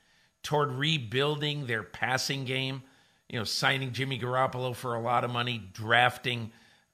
toward 0.42 0.70
rebuilding 0.72 1.66
their 1.66 1.82
passing 1.82 2.44
game, 2.44 2.82
you 3.28 3.38
know, 3.38 3.44
signing 3.44 3.92
Jimmy 3.92 4.18
Garoppolo 4.18 4.74
for 4.74 4.94
a 4.94 5.00
lot 5.00 5.24
of 5.24 5.30
money, 5.30 5.70
drafting 5.72 6.52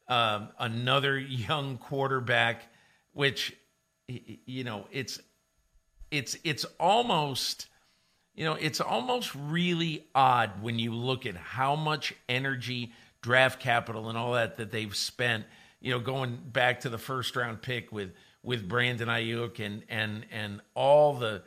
um, 0.08 0.48
another 0.58 1.18
young 1.18 1.78
quarterback, 1.78 2.68
which 3.12 3.54
you 4.06 4.64
know 4.64 4.86
it's 4.90 5.20
it's 6.10 6.36
it's 6.44 6.64
almost 6.78 7.68
you 8.40 8.46
know 8.46 8.54
it's 8.54 8.80
almost 8.80 9.34
really 9.34 10.06
odd 10.14 10.62
when 10.62 10.78
you 10.78 10.94
look 10.94 11.26
at 11.26 11.36
how 11.36 11.76
much 11.76 12.14
energy 12.26 12.90
draft 13.20 13.60
capital 13.60 14.08
and 14.08 14.16
all 14.16 14.32
that 14.32 14.56
that 14.56 14.70
they've 14.70 14.96
spent 14.96 15.44
you 15.78 15.90
know 15.90 16.00
going 16.00 16.38
back 16.50 16.80
to 16.80 16.88
the 16.88 16.96
first 16.96 17.36
round 17.36 17.60
pick 17.60 17.92
with 17.92 18.14
with 18.42 18.66
Brandon 18.66 19.08
Aiyuk 19.08 19.60
and 19.60 19.82
and 19.90 20.24
and 20.32 20.62
all 20.74 21.12
the 21.16 21.42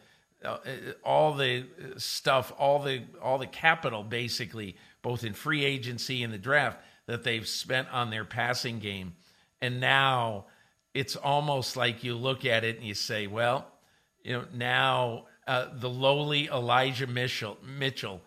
uh, 0.45 0.57
all 1.03 1.33
the 1.33 1.65
stuff 1.97 2.53
all 2.59 2.77
the 2.83 3.01
all 3.23 3.39
the 3.39 3.47
capital 3.47 4.03
basically 4.03 4.77
both 5.01 5.23
in 5.23 5.33
free 5.33 5.65
agency 5.65 6.21
and 6.21 6.31
the 6.31 6.37
draft 6.37 6.77
that 7.07 7.23
they've 7.23 7.47
spent 7.47 7.87
on 7.91 8.11
their 8.11 8.23
passing 8.23 8.77
game. 8.77 9.15
And 9.63 9.79
now 9.81 10.45
it's 10.93 11.15
almost 11.15 11.75
like 11.75 12.03
you 12.03 12.13
look 12.15 12.45
at 12.45 12.63
it 12.63 12.77
and 12.77 12.85
you 12.85 12.93
say, 12.93 13.25
well, 13.25 13.65
you 14.23 14.33
know, 14.33 14.45
now 14.53 15.25
uh, 15.47 15.67
the 15.73 15.89
lowly 15.89 16.47
Elijah 16.47 17.07
Mitchell, 17.07 17.57
Mitchell 17.63 18.21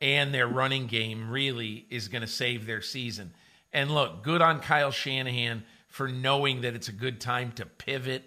and 0.00 0.34
their 0.34 0.48
running 0.48 0.86
game 0.86 1.30
really 1.30 1.86
is 1.88 2.08
going 2.08 2.22
to 2.22 2.28
save 2.28 2.66
their 2.66 2.82
season. 2.82 3.32
And 3.72 3.90
look, 3.90 4.22
good 4.22 4.42
on 4.42 4.60
Kyle 4.60 4.90
Shanahan 4.90 5.62
for 5.86 6.08
knowing 6.08 6.62
that 6.62 6.74
it's 6.74 6.88
a 6.88 6.92
good 6.92 7.20
time 7.20 7.52
to 7.52 7.66
pivot 7.66 8.24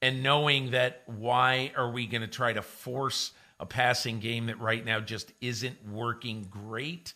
and 0.00 0.22
knowing 0.22 0.70
that 0.70 1.02
why 1.06 1.72
are 1.76 1.90
we 1.90 2.06
going 2.06 2.22
to 2.22 2.26
try 2.26 2.52
to 2.52 2.62
force 2.62 3.32
a 3.60 3.66
passing 3.66 4.18
game 4.18 4.46
that 4.46 4.58
right 4.58 4.84
now 4.84 4.98
just 4.98 5.32
isn't 5.42 5.76
working 5.86 6.46
great 6.50 7.12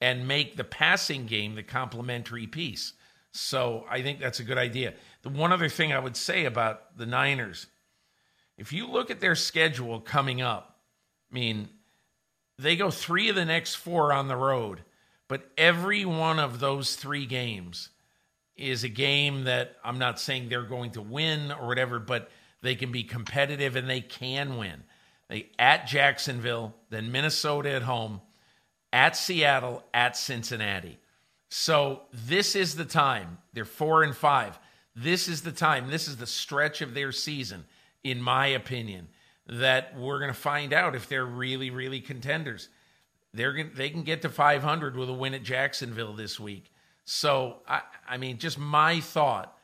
and 0.00 0.26
make 0.26 0.56
the 0.56 0.64
passing 0.64 1.26
game 1.26 1.54
the 1.54 1.62
complementary 1.62 2.46
piece. 2.46 2.94
So 3.32 3.84
I 3.90 4.00
think 4.00 4.20
that's 4.20 4.40
a 4.40 4.44
good 4.44 4.58
idea. 4.58 4.94
The 5.22 5.28
one 5.28 5.52
other 5.52 5.68
thing 5.68 5.92
I 5.92 5.98
would 5.98 6.16
say 6.16 6.46
about 6.46 6.96
the 6.96 7.04
Niners, 7.04 7.66
if 8.56 8.72
you 8.72 8.86
look 8.86 9.10
at 9.10 9.20
their 9.20 9.34
schedule 9.34 10.00
coming 10.00 10.40
up, 10.40 10.78
I 11.30 11.34
mean, 11.34 11.68
they 12.58 12.76
go 12.76 12.90
three 12.90 13.28
of 13.28 13.36
the 13.36 13.44
next 13.44 13.74
four 13.74 14.12
on 14.12 14.28
the 14.28 14.36
road, 14.36 14.82
but 15.28 15.50
every 15.58 16.04
one 16.04 16.38
of 16.38 16.60
those 16.60 16.96
three 16.96 17.26
games 17.26 17.90
is 18.56 18.84
a 18.84 18.88
game 18.88 19.44
that 19.44 19.76
I'm 19.84 19.98
not 19.98 20.20
saying 20.20 20.48
they're 20.48 20.62
going 20.62 20.92
to 20.92 21.02
win 21.02 21.50
or 21.50 21.66
whatever, 21.66 21.98
but 21.98 22.30
they 22.62 22.76
can 22.76 22.92
be 22.92 23.02
competitive 23.02 23.76
and 23.76 23.90
they 23.90 24.00
can 24.00 24.56
win. 24.56 24.84
They 25.28 25.50
at 25.58 25.86
Jacksonville, 25.86 26.74
then 26.90 27.10
Minnesota 27.10 27.70
at 27.70 27.82
home, 27.82 28.20
at 28.92 29.16
Seattle, 29.16 29.82
at 29.92 30.16
Cincinnati. 30.16 30.98
So 31.48 32.02
this 32.12 32.54
is 32.54 32.76
the 32.76 32.84
time. 32.84 33.38
They're 33.52 33.64
four 33.64 34.02
and 34.02 34.16
five. 34.16 34.58
This 34.94 35.28
is 35.28 35.42
the 35.42 35.52
time. 35.52 35.90
This 35.90 36.06
is 36.06 36.16
the 36.16 36.26
stretch 36.26 36.80
of 36.80 36.94
their 36.94 37.10
season, 37.10 37.64
in 38.04 38.22
my 38.22 38.46
opinion, 38.48 39.08
that 39.46 39.98
we're 39.98 40.18
going 40.18 40.30
to 40.30 40.38
find 40.38 40.72
out 40.72 40.94
if 40.94 41.08
they're 41.08 41.26
really, 41.26 41.70
really 41.70 42.00
contenders. 42.00 42.68
They're 43.32 43.52
gonna, 43.52 43.70
they 43.74 43.90
can 43.90 44.02
get 44.02 44.22
to 44.22 44.28
500 44.28 44.96
with 44.96 45.08
a 45.08 45.12
win 45.12 45.34
at 45.34 45.42
Jacksonville 45.42 46.12
this 46.12 46.38
week. 46.38 46.70
So, 47.04 47.58
I, 47.66 47.82
I 48.08 48.16
mean, 48.16 48.38
just 48.38 48.58
my 48.58 49.00
thought. 49.00 49.56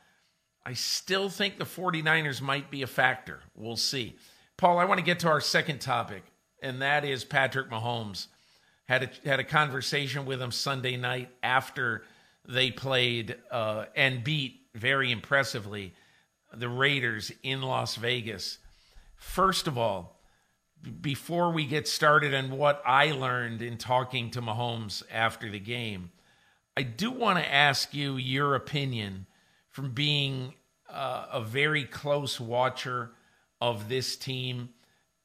I 0.63 0.73
still 0.73 1.29
think 1.29 1.57
the 1.57 1.65
49ers 1.65 2.41
might 2.41 2.69
be 2.69 2.83
a 2.83 2.87
factor. 2.87 3.39
We'll 3.55 3.77
see. 3.77 4.17
Paul, 4.57 4.77
I 4.77 4.85
want 4.85 4.99
to 4.99 5.05
get 5.05 5.19
to 5.21 5.27
our 5.27 5.41
second 5.41 5.81
topic, 5.81 6.23
and 6.61 6.83
that 6.83 7.03
is 7.03 7.23
Patrick 7.23 7.71
Mahomes 7.71 8.27
had 8.87 9.03
a, 9.03 9.27
had 9.27 9.39
a 9.39 9.43
conversation 9.43 10.25
with 10.25 10.41
him 10.41 10.51
Sunday 10.51 10.97
night 10.97 11.29
after 11.41 12.03
they 12.47 12.69
played 12.69 13.37
uh, 13.49 13.85
and 13.95 14.23
beat 14.23 14.61
very 14.75 15.11
impressively 15.11 15.93
the 16.53 16.69
Raiders 16.69 17.31
in 17.43 17.61
Las 17.61 17.95
Vegas. 17.95 18.57
First 19.15 19.67
of 19.67 19.77
all, 19.77 20.19
before 21.01 21.51
we 21.51 21.65
get 21.65 21.87
started 21.87 22.33
on 22.33 22.51
what 22.51 22.81
I 22.85 23.11
learned 23.11 23.61
in 23.61 23.77
talking 23.77 24.31
to 24.31 24.41
Mahomes 24.41 25.03
after 25.11 25.49
the 25.49 25.59
game, 25.59 26.11
I 26.75 26.83
do 26.83 27.11
want 27.11 27.37
to 27.37 27.53
ask 27.53 27.93
you 27.93 28.17
your 28.17 28.55
opinion 28.55 29.27
from 29.69 29.91
being 29.91 30.55
uh, 30.89 31.27
a 31.31 31.41
very 31.41 31.83
close 31.85 32.39
watcher 32.39 33.11
of 33.59 33.89
this 33.89 34.15
team 34.15 34.69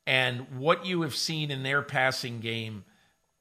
and 0.07 0.47
what 0.59 0.87
you 0.87 1.03
have 1.03 1.17
seen 1.17 1.51
in 1.51 1.63
their 1.63 1.83
passing 1.83 2.41
game 2.41 2.85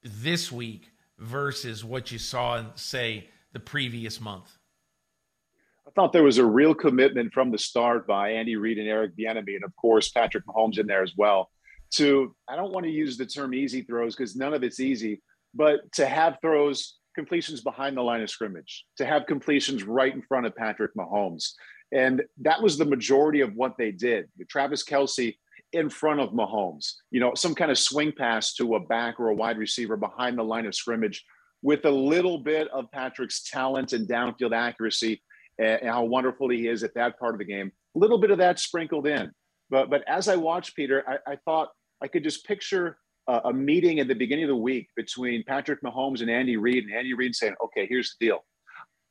this 0.01 0.51
week 0.51 0.91
versus 1.19 1.83
what 1.83 2.11
you 2.11 2.17
saw 2.17 2.57
in, 2.57 2.67
say, 2.75 3.29
the 3.53 3.59
previous 3.59 4.19
month? 4.19 4.57
Thought 5.95 6.11
there 6.11 6.23
was 6.23 6.39
a 6.39 6.45
real 6.45 6.73
commitment 6.73 7.33
from 7.33 7.51
the 7.51 7.57
start 7.57 8.05
by 8.05 8.31
Andy 8.31 8.57
Reid 8.57 8.77
and 8.77 8.87
Eric 8.87 9.15
Bieniemy, 9.17 9.55
and 9.55 9.63
of 9.63 9.73
course 9.77 10.09
Patrick 10.09 10.45
Mahomes 10.45 10.77
in 10.77 10.87
there 10.87 11.03
as 11.03 11.13
well. 11.15 11.49
To 11.93 12.35
I 12.49 12.57
don't 12.57 12.73
want 12.73 12.85
to 12.85 12.91
use 12.91 13.17
the 13.17 13.25
term 13.25 13.53
easy 13.53 13.81
throws 13.81 14.15
because 14.15 14.35
none 14.35 14.53
of 14.53 14.63
it's 14.63 14.81
easy, 14.81 15.21
but 15.53 15.89
to 15.93 16.05
have 16.05 16.37
throws 16.41 16.97
completions 17.15 17.61
behind 17.61 17.95
the 17.95 18.01
line 18.01 18.21
of 18.21 18.29
scrimmage, 18.29 18.85
to 18.97 19.05
have 19.05 19.25
completions 19.25 19.83
right 19.83 20.13
in 20.13 20.21
front 20.21 20.45
of 20.45 20.55
Patrick 20.55 20.91
Mahomes, 20.95 21.51
and 21.93 22.23
that 22.41 22.61
was 22.61 22.77
the 22.77 22.85
majority 22.85 23.39
of 23.39 23.53
what 23.55 23.77
they 23.77 23.91
did. 23.91 24.27
Travis 24.49 24.83
Kelce 24.83 25.35
in 25.71 25.89
front 25.89 26.19
of 26.19 26.31
Mahomes. 26.31 26.93
You 27.11 27.21
know, 27.21 27.33
some 27.35 27.55
kind 27.55 27.71
of 27.71 27.79
swing 27.79 28.11
pass 28.17 28.53
to 28.55 28.75
a 28.75 28.79
back 28.79 29.19
or 29.19 29.29
a 29.29 29.35
wide 29.35 29.57
receiver 29.57 29.95
behind 29.95 30.37
the 30.37 30.43
line 30.43 30.65
of 30.65 30.75
scrimmage 30.75 31.23
with 31.61 31.85
a 31.85 31.91
little 31.91 32.37
bit 32.37 32.67
of 32.69 32.91
Patrick's 32.91 33.49
talent 33.49 33.93
and 33.93 34.07
downfield 34.07 34.55
accuracy. 34.55 35.21
And, 35.57 35.81
and 35.81 35.89
how 35.89 36.03
wonderful 36.03 36.49
he 36.49 36.67
is 36.67 36.83
at 36.83 36.93
that 36.95 37.19
part 37.19 37.35
of 37.35 37.39
the 37.39 37.45
game. 37.45 37.71
A 37.95 37.99
little 37.99 38.17
bit 38.17 38.31
of 38.31 38.37
that 38.39 38.59
sprinkled 38.59 39.07
in. 39.07 39.31
But, 39.69 39.89
but 39.89 40.03
as 40.07 40.27
I 40.27 40.35
watched 40.35 40.75
Peter, 40.75 41.03
I, 41.07 41.33
I 41.33 41.37
thought 41.45 41.69
I 42.01 42.07
could 42.07 42.23
just 42.23 42.45
picture 42.45 42.97
a, 43.27 43.41
a 43.45 43.53
meeting 43.53 43.99
at 43.99 44.07
the 44.07 44.13
beginning 44.13 44.45
of 44.45 44.49
the 44.49 44.55
week 44.55 44.89
between 44.95 45.43
Patrick 45.47 45.81
Mahomes 45.81 46.21
and 46.21 46.29
Andy 46.29 46.57
Reid, 46.57 46.83
and 46.83 46.93
Andy 46.93 47.13
Reid 47.13 47.35
saying, 47.35 47.55
okay, 47.63 47.87
here's 47.87 48.15
the 48.19 48.27
deal. 48.27 48.39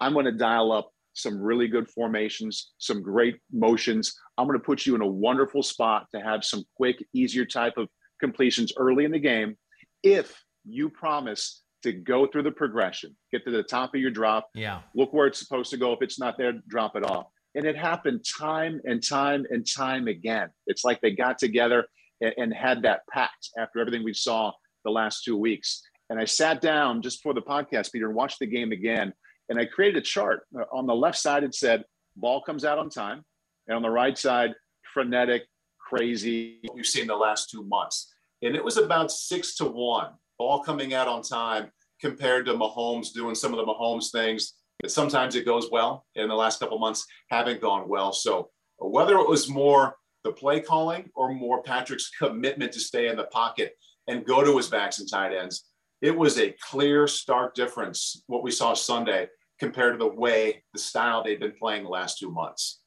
I'm 0.00 0.12
going 0.12 0.26
to 0.26 0.32
dial 0.32 0.72
up 0.72 0.90
some 1.14 1.40
really 1.40 1.68
good 1.68 1.88
formations, 1.88 2.72
some 2.78 3.00
great 3.02 3.36
motions. 3.52 4.14
I'm 4.36 4.46
going 4.46 4.58
to 4.58 4.64
put 4.64 4.84
you 4.84 4.94
in 4.94 5.00
a 5.00 5.06
wonderful 5.06 5.62
spot 5.62 6.06
to 6.14 6.20
have 6.20 6.44
some 6.44 6.64
quick, 6.76 7.04
easier 7.12 7.44
type 7.44 7.74
of 7.76 7.88
completions 8.20 8.72
early 8.76 9.04
in 9.04 9.12
the 9.12 9.18
game 9.18 9.56
if 10.02 10.42
you 10.64 10.88
promise 10.88 11.62
to 11.84 11.92
go 11.92 12.26
through 12.26 12.42
the 12.42 12.50
progression, 12.50 13.14
get 13.30 13.44
to 13.44 13.50
the 13.50 13.62
top 13.62 13.94
of 13.94 14.00
your 14.00 14.10
drop. 14.10 14.48
Yeah. 14.54 14.80
Look 14.94 15.12
where 15.12 15.26
it's 15.26 15.38
supposed 15.38 15.70
to 15.70 15.76
go. 15.76 15.92
If 15.92 16.02
it's 16.02 16.18
not 16.18 16.36
there, 16.36 16.52
drop 16.66 16.96
it 16.96 17.04
off. 17.04 17.26
And 17.54 17.64
it 17.64 17.76
happened 17.76 18.24
time 18.24 18.80
and 18.84 19.06
time 19.06 19.46
and 19.50 19.64
time 19.64 20.08
again. 20.08 20.48
It's 20.66 20.82
like 20.82 21.00
they 21.00 21.12
got 21.12 21.38
together 21.38 21.86
and, 22.20 22.34
and 22.36 22.54
had 22.54 22.82
that 22.82 23.02
pact 23.12 23.50
after 23.58 23.78
everything 23.78 24.02
we 24.02 24.14
saw 24.14 24.52
the 24.84 24.90
last 24.90 25.24
two 25.24 25.36
weeks. 25.36 25.82
And 26.10 26.18
I 26.18 26.24
sat 26.24 26.60
down 26.60 27.00
just 27.00 27.22
for 27.22 27.32
the 27.32 27.42
podcast, 27.42 27.92
Peter, 27.92 28.06
and 28.06 28.14
watched 28.14 28.40
the 28.40 28.46
game 28.46 28.72
again. 28.72 29.12
And 29.48 29.58
I 29.58 29.66
created 29.66 29.98
a 29.98 30.04
chart. 30.04 30.42
Uh, 30.58 30.64
on 30.72 30.86
the 30.86 30.94
left 30.94 31.18
side, 31.18 31.44
it 31.44 31.54
said, 31.54 31.84
ball 32.16 32.42
comes 32.42 32.64
out 32.64 32.78
on 32.78 32.90
time. 32.90 33.24
And 33.68 33.76
on 33.76 33.82
the 33.82 33.90
right 33.90 34.16
side, 34.16 34.54
frenetic, 34.92 35.42
crazy. 35.78 36.60
We've 36.74 36.86
seen 36.86 37.06
the 37.06 37.14
last 37.14 37.50
two 37.50 37.62
months. 37.64 38.12
And 38.42 38.56
it 38.56 38.64
was 38.64 38.78
about 38.78 39.10
six 39.10 39.54
to 39.56 39.66
one 39.66 40.12
ball 40.38 40.62
coming 40.62 40.94
out 40.94 41.08
on 41.08 41.22
time 41.22 41.70
compared 42.00 42.46
to 42.46 42.54
Mahomes 42.54 43.12
doing 43.12 43.34
some 43.34 43.52
of 43.52 43.58
the 43.58 43.64
Mahomes 43.64 44.10
things 44.10 44.54
that 44.82 44.90
sometimes 44.90 45.34
it 45.34 45.46
goes 45.46 45.70
well 45.70 46.04
in 46.16 46.28
the 46.28 46.34
last 46.34 46.60
couple 46.60 46.78
months 46.78 47.06
haven't 47.30 47.60
gone 47.60 47.88
well. 47.88 48.12
So 48.12 48.50
whether 48.78 49.16
it 49.18 49.28
was 49.28 49.48
more 49.48 49.96
the 50.24 50.32
play 50.32 50.60
calling 50.60 51.10
or 51.14 51.32
more 51.32 51.62
Patrick's 51.62 52.10
commitment 52.10 52.72
to 52.72 52.80
stay 52.80 53.08
in 53.08 53.16
the 53.16 53.24
pocket 53.24 53.74
and 54.08 54.24
go 54.24 54.44
to 54.44 54.56
his 54.56 54.68
backs 54.68 54.98
and 54.98 55.08
tight 55.08 55.32
ends, 55.32 55.66
it 56.02 56.16
was 56.16 56.38
a 56.38 56.54
clear, 56.60 57.06
stark 57.06 57.54
difference 57.54 58.22
what 58.26 58.42
we 58.42 58.50
saw 58.50 58.74
Sunday 58.74 59.28
compared 59.58 59.94
to 59.94 59.98
the 59.98 60.14
way 60.14 60.62
the 60.72 60.78
style 60.78 61.22
they've 61.22 61.40
been 61.40 61.54
playing 61.58 61.84
the 61.84 61.88
last 61.88 62.18
two 62.18 62.30
months. 62.30 62.80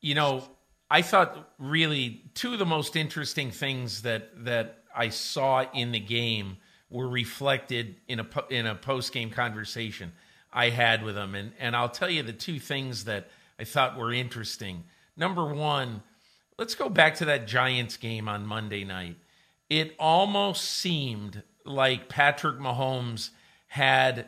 You 0.00 0.14
know, 0.14 0.42
I 0.90 1.02
thought 1.02 1.54
really 1.58 2.30
two 2.34 2.52
of 2.52 2.58
the 2.58 2.66
most 2.66 2.96
interesting 2.96 3.50
things 3.50 4.02
that 4.02 4.44
that 4.44 4.83
I 4.94 5.08
saw 5.08 5.64
in 5.72 5.92
the 5.92 6.00
game 6.00 6.58
were 6.90 7.08
reflected 7.08 7.96
in 8.08 8.20
a 8.20 8.26
in 8.50 8.66
a 8.66 8.74
post 8.74 9.12
game 9.12 9.30
conversation 9.30 10.12
I 10.52 10.70
had 10.70 11.02
with 11.02 11.16
him, 11.16 11.34
and 11.34 11.52
and 11.58 11.74
I'll 11.74 11.88
tell 11.88 12.10
you 12.10 12.22
the 12.22 12.32
two 12.32 12.58
things 12.58 13.04
that 13.04 13.28
I 13.58 13.64
thought 13.64 13.96
were 13.96 14.12
interesting. 14.12 14.84
Number 15.16 15.52
one, 15.52 16.02
let's 16.58 16.74
go 16.74 16.88
back 16.88 17.16
to 17.16 17.24
that 17.26 17.46
Giants 17.46 17.96
game 17.96 18.28
on 18.28 18.46
Monday 18.46 18.84
night. 18.84 19.16
It 19.70 19.94
almost 19.98 20.64
seemed 20.64 21.42
like 21.64 22.08
Patrick 22.08 22.58
Mahomes 22.58 23.30
had 23.68 24.26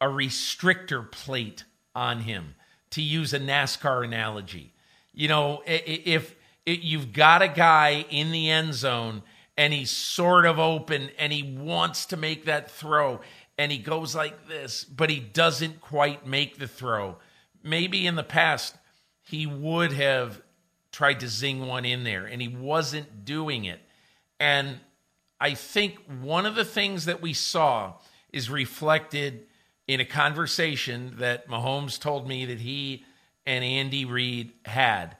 a 0.00 0.06
restrictor 0.06 1.10
plate 1.10 1.64
on 1.94 2.20
him, 2.20 2.54
to 2.90 3.02
use 3.02 3.32
a 3.32 3.40
NASCAR 3.40 4.04
analogy. 4.04 4.72
You 5.12 5.28
know, 5.28 5.62
if, 5.66 6.34
if 6.66 6.84
you've 6.84 7.12
got 7.12 7.42
a 7.42 7.48
guy 7.48 8.04
in 8.10 8.32
the 8.32 8.50
end 8.50 8.74
zone 8.74 9.22
and 9.56 9.72
he's 9.72 9.90
sort 9.90 10.46
of 10.46 10.58
open 10.58 11.10
and 11.18 11.32
he 11.32 11.42
wants 11.42 12.06
to 12.06 12.16
make 12.16 12.46
that 12.46 12.70
throw 12.70 13.20
and 13.56 13.70
he 13.70 13.78
goes 13.78 14.14
like 14.14 14.48
this, 14.48 14.82
but 14.84 15.10
he 15.10 15.20
doesn't 15.20 15.80
quite 15.80 16.26
make 16.26 16.58
the 16.58 16.66
throw. 16.66 17.16
Maybe 17.62 18.06
in 18.06 18.16
the 18.16 18.24
past 18.24 18.74
he 19.22 19.46
would 19.46 19.92
have 19.92 20.42
tried 20.90 21.20
to 21.20 21.28
zing 21.28 21.66
one 21.66 21.84
in 21.84 22.04
there 22.04 22.26
and 22.26 22.42
he 22.42 22.48
wasn't 22.48 23.24
doing 23.24 23.64
it. 23.64 23.80
And 24.40 24.80
I 25.40 25.54
think 25.54 25.98
one 26.20 26.46
of 26.46 26.54
the 26.54 26.64
things 26.64 27.04
that 27.04 27.22
we 27.22 27.32
saw 27.32 27.94
is 28.32 28.50
reflected 28.50 29.46
in 29.86 30.00
a 30.00 30.04
conversation 30.04 31.14
that 31.18 31.48
Mahomes 31.48 32.00
told 32.00 32.26
me 32.26 32.46
that 32.46 32.60
he 32.60 33.04
and 33.46 33.64
Andy 33.64 34.04
Reid 34.04 34.52
had 34.64 35.16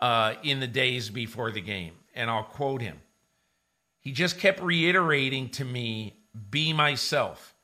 uh, 0.00 0.34
in 0.42 0.60
the 0.60 0.66
days 0.66 1.10
before 1.10 1.50
the 1.50 1.60
game. 1.60 1.94
And 2.14 2.30
I'll 2.30 2.44
quote 2.44 2.82
him. 2.82 3.00
He 4.02 4.10
just 4.10 4.38
kept 4.38 4.60
reiterating 4.60 5.48
to 5.50 5.64
me 5.64 6.16
be 6.50 6.72
myself, 6.72 7.54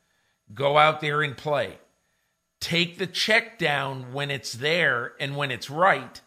go 0.55 0.79
out 0.79 1.01
there 1.01 1.20
and 1.20 1.37
play. 1.37 1.79
Take 2.61 2.98
the 2.98 3.09
check 3.09 3.59
down 3.59 4.12
when 4.12 4.31
it's 4.31 4.53
there 4.53 5.14
and 5.18 5.37
when 5.37 5.51
it's 5.51 5.68
right, 5.68 6.20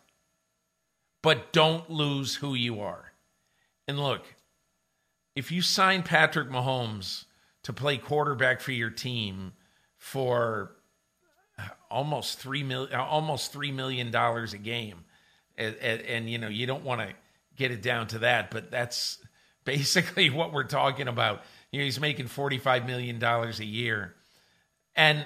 but 1.21 1.53
don't 1.53 1.89
lose 1.89 2.35
who 2.35 2.53
you 2.53 2.81
are. 2.81 3.13
And 3.87 3.99
look, 3.99 4.23
if 5.33 5.49
you 5.51 5.61
sign 5.61 6.03
Patrick 6.03 6.49
Mahomes 6.49 7.25
to 7.63 7.71
play 7.71 7.97
quarterback 7.97 8.59
for 8.59 8.73
your 8.73 8.89
team 8.89 9.53
for 9.97 10.75
almost 11.89 12.39
three 12.39 12.63
million, 12.63 12.93
almost 12.99 13.53
three 13.53 13.71
million 13.71 14.11
dollars 14.11 14.53
a 14.53 14.57
game, 14.57 15.05
and, 15.57 15.75
and, 15.81 16.01
and 16.01 16.29
you 16.29 16.37
know 16.37 16.49
you 16.49 16.65
don't 16.65 16.83
want 16.83 16.99
to 17.01 17.13
get 17.55 17.71
it 17.71 17.81
down 17.81 18.07
to 18.07 18.19
that, 18.19 18.51
but 18.51 18.71
that's 18.71 19.19
basically 19.63 20.29
what 20.31 20.53
we're 20.53 20.63
talking 20.63 21.07
about. 21.07 21.41
You 21.71 21.79
know, 21.79 21.85
he's 21.85 21.99
making 21.99 22.27
$45 22.27 22.85
million 22.85 23.23
a 23.23 23.63
year. 23.63 24.15
And 24.95 25.25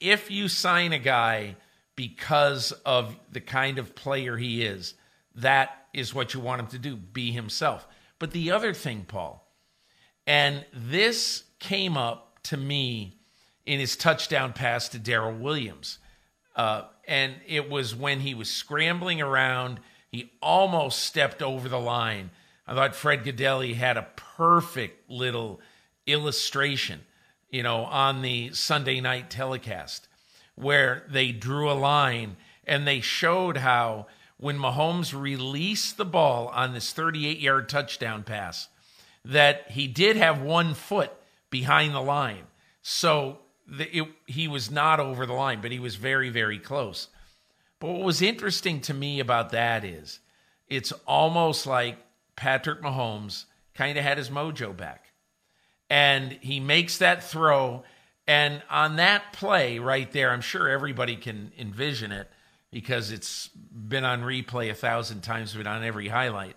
if 0.00 0.30
you 0.30 0.48
sign 0.48 0.92
a 0.92 0.98
guy 0.98 1.56
because 1.96 2.72
of 2.84 3.16
the 3.30 3.40
kind 3.40 3.78
of 3.78 3.94
player 3.94 4.36
he 4.36 4.62
is, 4.62 4.94
that 5.34 5.86
is 5.92 6.14
what 6.14 6.34
you 6.34 6.40
want 6.40 6.60
him 6.60 6.66
to 6.68 6.78
do 6.78 6.96
be 6.96 7.30
himself. 7.30 7.86
But 8.18 8.32
the 8.32 8.50
other 8.50 8.72
thing, 8.72 9.04
Paul, 9.06 9.46
and 10.26 10.64
this 10.72 11.44
came 11.58 11.96
up 11.96 12.42
to 12.44 12.56
me 12.56 13.18
in 13.64 13.80
his 13.80 13.96
touchdown 13.96 14.52
pass 14.52 14.88
to 14.90 14.98
Darrel 14.98 15.34
Williams. 15.34 15.98
Uh, 16.54 16.82
and 17.06 17.34
it 17.46 17.68
was 17.68 17.94
when 17.94 18.20
he 18.20 18.34
was 18.34 18.48
scrambling 18.48 19.20
around, 19.20 19.80
he 20.10 20.32
almost 20.40 21.00
stepped 21.00 21.42
over 21.42 21.68
the 21.68 21.80
line 21.80 22.30
I 22.66 22.74
thought 22.74 22.96
Fred 22.96 23.24
Gaudelli 23.24 23.74
had 23.74 23.96
a 23.96 24.08
perfect 24.36 25.08
little 25.10 25.60
illustration, 26.06 27.00
you 27.50 27.62
know, 27.62 27.84
on 27.84 28.22
the 28.22 28.50
Sunday 28.52 29.00
night 29.00 29.30
telecast 29.30 30.08
where 30.56 31.04
they 31.08 31.32
drew 31.32 31.70
a 31.70 31.74
line 31.74 32.36
and 32.66 32.86
they 32.86 33.00
showed 33.00 33.58
how 33.58 34.06
when 34.38 34.58
Mahomes 34.58 35.18
released 35.18 35.96
the 35.96 36.04
ball 36.04 36.48
on 36.48 36.74
this 36.74 36.92
38 36.92 37.38
yard 37.38 37.68
touchdown 37.68 38.22
pass, 38.22 38.68
that 39.24 39.70
he 39.70 39.86
did 39.86 40.16
have 40.16 40.40
one 40.40 40.74
foot 40.74 41.12
behind 41.50 41.94
the 41.94 42.00
line. 42.00 42.44
So 42.82 43.38
the, 43.66 43.96
it, 43.96 44.08
he 44.26 44.48
was 44.48 44.70
not 44.70 45.00
over 45.00 45.26
the 45.26 45.32
line, 45.32 45.60
but 45.60 45.72
he 45.72 45.78
was 45.78 45.96
very, 45.96 46.30
very 46.30 46.58
close. 46.58 47.08
But 47.80 47.88
what 47.88 48.02
was 48.02 48.22
interesting 48.22 48.80
to 48.82 48.94
me 48.94 49.20
about 49.20 49.50
that 49.50 49.84
is 49.84 50.20
it's 50.68 50.92
almost 51.06 51.66
like 51.66 51.98
Patrick 52.36 52.82
Mahomes 52.82 53.46
kind 53.74 53.98
of 53.98 54.04
had 54.04 54.18
his 54.18 54.30
mojo 54.30 54.76
back. 54.76 55.06
And 55.88 56.32
he 56.40 56.60
makes 56.60 56.98
that 56.98 57.22
throw. 57.22 57.84
And 58.26 58.62
on 58.70 58.96
that 58.96 59.32
play 59.32 59.78
right 59.78 60.10
there, 60.12 60.30
I'm 60.30 60.40
sure 60.40 60.68
everybody 60.68 61.16
can 61.16 61.52
envision 61.58 62.12
it 62.12 62.28
because 62.72 63.10
it's 63.10 63.48
been 63.48 64.04
on 64.04 64.22
replay 64.22 64.70
a 64.70 64.74
thousand 64.74 65.20
times, 65.22 65.54
but 65.54 65.66
on 65.66 65.84
every 65.84 66.08
highlight. 66.08 66.56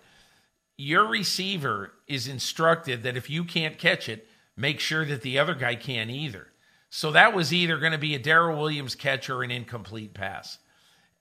Your 0.76 1.06
receiver 1.06 1.92
is 2.06 2.26
instructed 2.26 3.02
that 3.02 3.16
if 3.16 3.30
you 3.30 3.44
can't 3.44 3.78
catch 3.78 4.08
it, 4.08 4.26
make 4.56 4.80
sure 4.80 5.04
that 5.04 5.22
the 5.22 5.38
other 5.38 5.54
guy 5.54 5.74
can't 5.74 6.10
either. 6.10 6.48
So 6.90 7.12
that 7.12 7.34
was 7.34 7.52
either 7.52 7.78
going 7.78 7.92
to 7.92 7.98
be 7.98 8.14
a 8.14 8.18
Darrel 8.18 8.58
Williams 8.58 8.94
catch 8.94 9.30
or 9.30 9.42
an 9.42 9.50
incomplete 9.50 10.12
pass. 10.12 10.58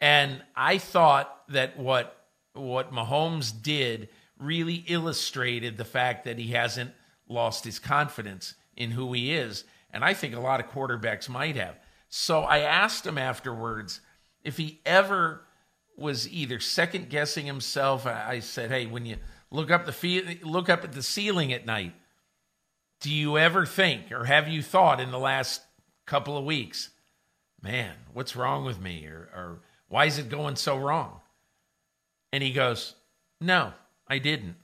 And 0.01 0.41
I 0.55 0.79
thought 0.79 1.43
that 1.49 1.77
what 1.77 2.15
what 2.53 2.91
Mahomes 2.91 3.53
did 3.61 4.09
really 4.39 4.85
illustrated 4.87 5.77
the 5.77 5.85
fact 5.85 6.23
that 6.23 6.39
he 6.39 6.47
hasn't 6.47 6.91
lost 7.27 7.65
his 7.65 7.77
confidence 7.77 8.55
in 8.75 8.91
who 8.91 9.13
he 9.13 9.33
is. 9.33 9.65
And 9.91 10.03
I 10.03 10.13
think 10.13 10.33
a 10.33 10.39
lot 10.39 10.59
of 10.59 10.67
quarterbacks 10.67 11.29
might 11.29 11.55
have. 11.55 11.77
So 12.09 12.41
I 12.41 12.59
asked 12.59 13.05
him 13.05 13.17
afterwards 13.17 14.01
if 14.43 14.57
he 14.57 14.81
ever 14.85 15.41
was 15.97 16.27
either 16.29 16.59
second 16.59 17.09
guessing 17.09 17.45
himself. 17.45 18.05
I 18.05 18.39
said, 18.39 18.71
"Hey, 18.71 18.85
when 18.85 19.05
you 19.05 19.17
look 19.51 19.69
up 19.69 19.85
the 19.85 19.91
fe- 19.91 20.39
look 20.41 20.69
up 20.69 20.83
at 20.83 20.93
the 20.93 21.03
ceiling 21.03 21.51
at 21.53 21.65
night, 21.65 21.93
do 23.01 23.13
you 23.13 23.37
ever 23.37 23.65
think 23.65 24.11
or 24.11 24.25
have 24.25 24.47
you 24.47 24.63
thought 24.63 24.99
in 24.99 25.11
the 25.11 25.19
last 25.19 25.61
couple 26.05 26.37
of 26.37 26.45
weeks, 26.45 26.89
man, 27.61 27.95
what's 28.13 28.35
wrong 28.35 28.65
with 28.65 28.79
me 28.79 29.05
or, 29.05 29.29
or 29.35 29.61
why 29.87 30.05
is 30.05 30.17
it 30.17 30.29
going 30.29 30.55
so 30.55 30.77
wrong?" 30.77 31.19
And 32.31 32.41
he 32.41 32.51
goes, 32.51 32.95
"No, 33.41 33.73
I 34.09 34.17
didn't. 34.17 34.55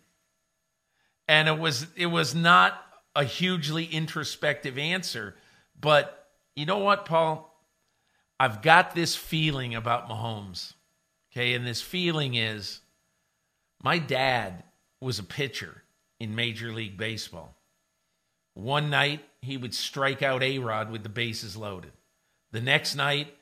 And 1.28 1.48
it 1.48 1.58
was 1.58 1.88
it 1.96 2.08
was 2.08 2.36
not 2.36 2.82
a 3.16 3.24
hugely 3.24 3.86
introspective 3.86 4.78
answer, 4.78 5.36
but 5.80 6.28
you 6.56 6.66
know 6.66 6.80
what, 6.80 7.06
Paul? 7.06 7.52
I've 8.40 8.62
got 8.62 8.96
this 8.96 9.16
feeling 9.16 9.76
about 9.76 10.10
Mahomes. 10.10 10.74
Okay, 11.32 11.54
and 11.54 11.66
this 11.66 11.82
feeling 11.82 12.36
is 12.36 12.82
my 13.84 13.98
dad 13.98 14.64
was 15.00 15.20
a 15.20 15.24
pitcher 15.24 15.84
in 16.20 16.36
Major 16.36 16.72
League 16.72 16.98
Baseball. 16.98 17.56
One 18.54 18.90
night, 18.90 19.22
he 19.42 19.58
would 19.58 19.74
strike 19.74 20.24
out 20.24 20.42
A 20.42 20.60
Rod 20.60 20.90
with 20.90 21.04
the 21.04 21.10
bases 21.10 21.58
loaded. 21.58 21.92
The 22.52 22.62
next 22.62 22.96
night, 22.96 23.36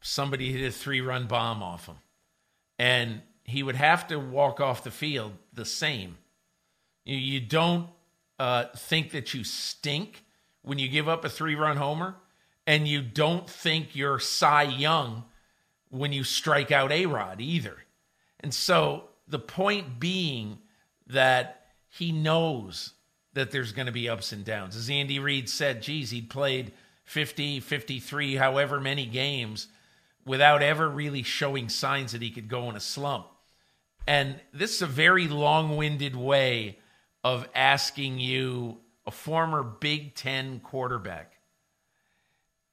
somebody 0.00 0.52
hit 0.52 0.68
a 0.68 0.72
three 0.72 1.00
run 1.00 1.26
bomb 1.26 1.62
off 1.62 1.86
him. 1.86 1.96
And 2.78 3.22
he 3.48 3.62
would 3.62 3.76
have 3.76 4.06
to 4.08 4.18
walk 4.18 4.60
off 4.60 4.84
the 4.84 4.90
field 4.90 5.32
the 5.54 5.64
same. 5.64 6.18
You, 7.04 7.40
don't 7.40 7.88
uh, 8.38 8.64
think 8.76 9.12
that 9.12 9.32
you 9.32 9.42
stink 9.42 10.22
when 10.60 10.78
you 10.78 10.88
give 10.88 11.08
up 11.08 11.24
a 11.24 11.30
three 11.30 11.54
run 11.54 11.78
homer, 11.78 12.16
and 12.66 12.86
you 12.86 13.00
don't 13.00 13.48
think 13.48 13.96
you're 13.96 14.18
Cy 14.18 14.64
Young 14.64 15.24
when 15.88 16.12
you 16.12 16.24
strike 16.24 16.70
out 16.70 16.92
A 16.92 17.06
Rod 17.06 17.40
either. 17.40 17.78
And 18.40 18.52
so 18.52 19.04
the 19.26 19.38
point 19.38 19.98
being 19.98 20.58
that 21.06 21.68
he 21.88 22.12
knows 22.12 22.92
that 23.32 23.50
there's 23.50 23.72
going 23.72 23.86
to 23.86 23.92
be 23.92 24.10
ups 24.10 24.32
and 24.32 24.44
downs. 24.44 24.76
As 24.76 24.90
Andy 24.90 25.18
Reid 25.18 25.48
said, 25.48 25.80
geez, 25.80 26.10
he'd 26.10 26.28
played 26.28 26.72
50, 27.04 27.60
53, 27.60 28.34
however 28.36 28.78
many 28.78 29.06
games 29.06 29.68
without 30.26 30.62
ever 30.62 30.90
really 30.90 31.22
showing 31.22 31.70
signs 31.70 32.12
that 32.12 32.20
he 32.20 32.30
could 32.30 32.48
go 32.48 32.68
in 32.68 32.76
a 32.76 32.80
slump. 32.80 33.28
And 34.08 34.40
this 34.54 34.74
is 34.74 34.80
a 34.80 34.86
very 34.86 35.28
long 35.28 35.76
winded 35.76 36.16
way 36.16 36.78
of 37.22 37.46
asking 37.54 38.18
you, 38.18 38.78
a 39.06 39.10
former 39.10 39.62
Big 39.62 40.14
Ten 40.14 40.60
quarterback, 40.60 41.34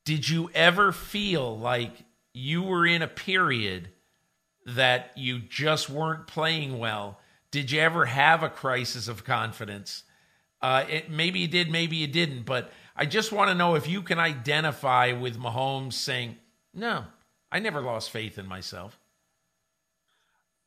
did 0.05 0.29
you 0.29 0.49
ever 0.53 0.93
feel 0.93 1.59
like 1.59 1.91
you 2.33 2.63
were 2.63 2.87
in 2.87 3.01
a 3.01 3.07
period 3.09 3.89
that 4.65 5.11
you 5.17 5.39
just 5.39 5.89
weren't 5.89 6.25
playing 6.25 6.79
well? 6.79 7.19
Did 7.51 7.69
you 7.69 7.81
ever 7.81 8.05
have 8.05 8.41
a 8.41 8.49
crisis 8.49 9.09
of 9.09 9.25
confidence? 9.25 10.03
Uh, 10.61 10.85
it, 10.89 11.09
maybe 11.09 11.39
you 11.39 11.49
did, 11.49 11.69
maybe 11.69 11.97
you 11.97 12.07
didn't, 12.07 12.43
but 12.43 12.71
I 12.95 13.05
just 13.05 13.33
want 13.33 13.49
to 13.49 13.55
know 13.55 13.75
if 13.75 13.89
you 13.89 14.03
can 14.03 14.19
identify 14.19 15.11
with 15.11 15.37
Mahomes 15.37 15.93
saying, 15.93 16.37
"No, 16.73 17.03
I 17.51 17.59
never 17.59 17.81
lost 17.81 18.09
faith 18.09 18.37
in 18.37 18.47
myself." 18.47 18.97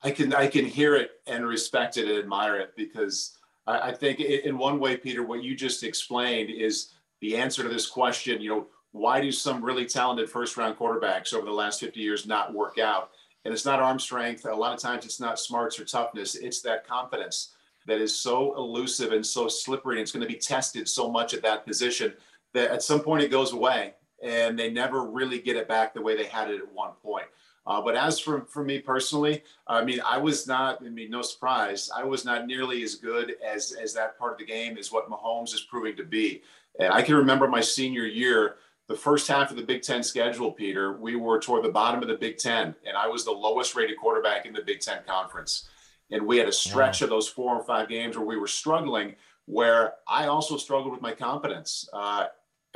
I 0.02 0.11
can 0.11 0.32
I 0.34 0.46
can 0.46 0.64
hear 0.64 0.94
it 0.96 1.11
and 1.26 1.46
respect 1.46 1.96
it 1.96 2.08
and 2.08 2.18
admire 2.18 2.56
it 2.56 2.74
because 2.76 3.38
I, 3.66 3.88
I 3.88 3.92
think 3.92 4.20
in 4.20 4.56
one 4.58 4.78
way, 4.78 4.96
Peter, 4.96 5.22
what 5.22 5.42
you 5.42 5.56
just 5.56 5.82
explained 5.82 6.50
is 6.50 6.94
the 7.20 7.37
answer 7.37 7.62
to 7.62 7.68
this 7.68 7.87
question. 7.87 8.40
You 8.40 8.50
know, 8.50 8.66
why 8.92 9.20
do 9.20 9.32
some 9.32 9.64
really 9.64 9.87
talented 9.87 10.30
first 10.30 10.56
round 10.56 10.76
quarterbacks 10.76 11.34
over 11.34 11.44
the 11.44 11.52
last 11.52 11.80
50 11.80 12.00
years 12.00 12.26
not 12.26 12.54
work 12.54 12.78
out? 12.78 13.11
And 13.44 13.54
it's 13.54 13.64
not 13.64 13.80
arm 13.80 13.98
strength. 13.98 14.44
A 14.46 14.54
lot 14.54 14.74
of 14.74 14.80
times 14.80 15.04
it's 15.04 15.20
not 15.20 15.38
smarts 15.38 15.78
or 15.78 15.84
toughness. 15.84 16.34
It's 16.34 16.61
that 16.62 16.87
confidence 16.87 17.54
that 17.87 18.00
is 18.00 18.14
so 18.14 18.54
elusive 18.56 19.12
and 19.12 19.24
so 19.24 19.48
slippery. 19.48 19.96
And 19.96 20.02
it's 20.02 20.12
going 20.12 20.26
to 20.26 20.32
be 20.32 20.38
tested 20.38 20.88
so 20.88 21.11
much 21.11 21.34
at 21.34 21.42
that 21.42 21.66
position 21.66 22.12
that 22.52 22.70
at 22.70 22.82
some 22.82 23.00
point 23.00 23.22
it 23.22 23.30
goes 23.30 23.52
away 23.52 23.94
and 24.22 24.58
they 24.58 24.70
never 24.70 25.04
really 25.04 25.38
get 25.38 25.56
it 25.56 25.68
back 25.68 25.94
the 25.94 26.02
way 26.02 26.16
they 26.16 26.24
had 26.24 26.50
it 26.50 26.61
at 26.61 26.72
one 26.72 26.92
point. 27.02 27.26
Uh, 27.68 27.83
but 27.83 27.94
as 27.94 28.18
for, 28.18 28.46
for 28.46 28.64
me 28.64 28.78
personally, 28.78 29.42
I 29.66 29.85
mean, 29.85 30.00
I 30.00 30.16
was 30.16 30.46
not, 30.46 30.78
I 30.85 30.88
mean, 30.88 31.11
no 31.11 31.20
surprise, 31.20 31.90
I 31.94 32.02
was 32.02 32.24
not 32.24 32.46
nearly 32.46 32.83
as 32.83 32.94
good 32.94 33.35
as, 33.46 33.72
as 33.72 33.92
that 33.92 34.18
part 34.18 34.33
of 34.33 34.38
the 34.38 34.46
game 34.46 34.78
is 34.78 34.90
what 34.90 35.11
Mahomes 35.11 35.52
is 35.52 35.61
proving 35.61 35.94
to 35.96 36.04
be. 36.04 36.42
And 36.81 36.90
I 36.90 37.02
can 37.02 37.14
remember 37.14 37.46
my 37.46 37.61
senior 37.61 38.07
year, 38.07 38.57
the 38.87 38.96
first 38.96 39.28
half 39.28 39.50
of 39.50 39.59
the 39.59 39.62
Big 39.62 39.83
Ten 39.83 40.02
schedule, 40.02 40.50
Peter, 40.50 40.94
we 40.96 41.14
were 41.14 41.38
toward 41.38 41.62
the 41.62 41.68
bottom 41.68 42.00
of 42.00 42.09
the 42.09 42.16
Big 42.16 42.38
Ten, 42.38 42.74
and 42.87 42.96
I 42.96 43.07
was 43.07 43.26
the 43.26 43.33
lowest 43.33 43.76
rated 43.76 43.98
quarterback 43.98 44.46
in 44.46 44.54
the 44.54 44.62
Big 44.62 44.81
Ten 44.81 45.00
conference. 45.07 45.68
And 46.11 46.26
we 46.26 46.38
had 46.38 46.48
a 46.48 46.52
stretch 46.52 47.02
wow. 47.02 47.04
of 47.04 47.11
those 47.11 47.28
four 47.28 47.54
or 47.54 47.64
five 47.64 47.90
games 47.90 48.16
where 48.16 48.24
we 48.24 48.38
were 48.38 48.46
struggling, 48.46 49.14
where 49.44 49.92
I 50.09 50.28
also 50.28 50.57
struggled 50.57 50.92
with 50.92 51.02
my 51.02 51.12
confidence. 51.12 51.87
Uh, 51.92 52.28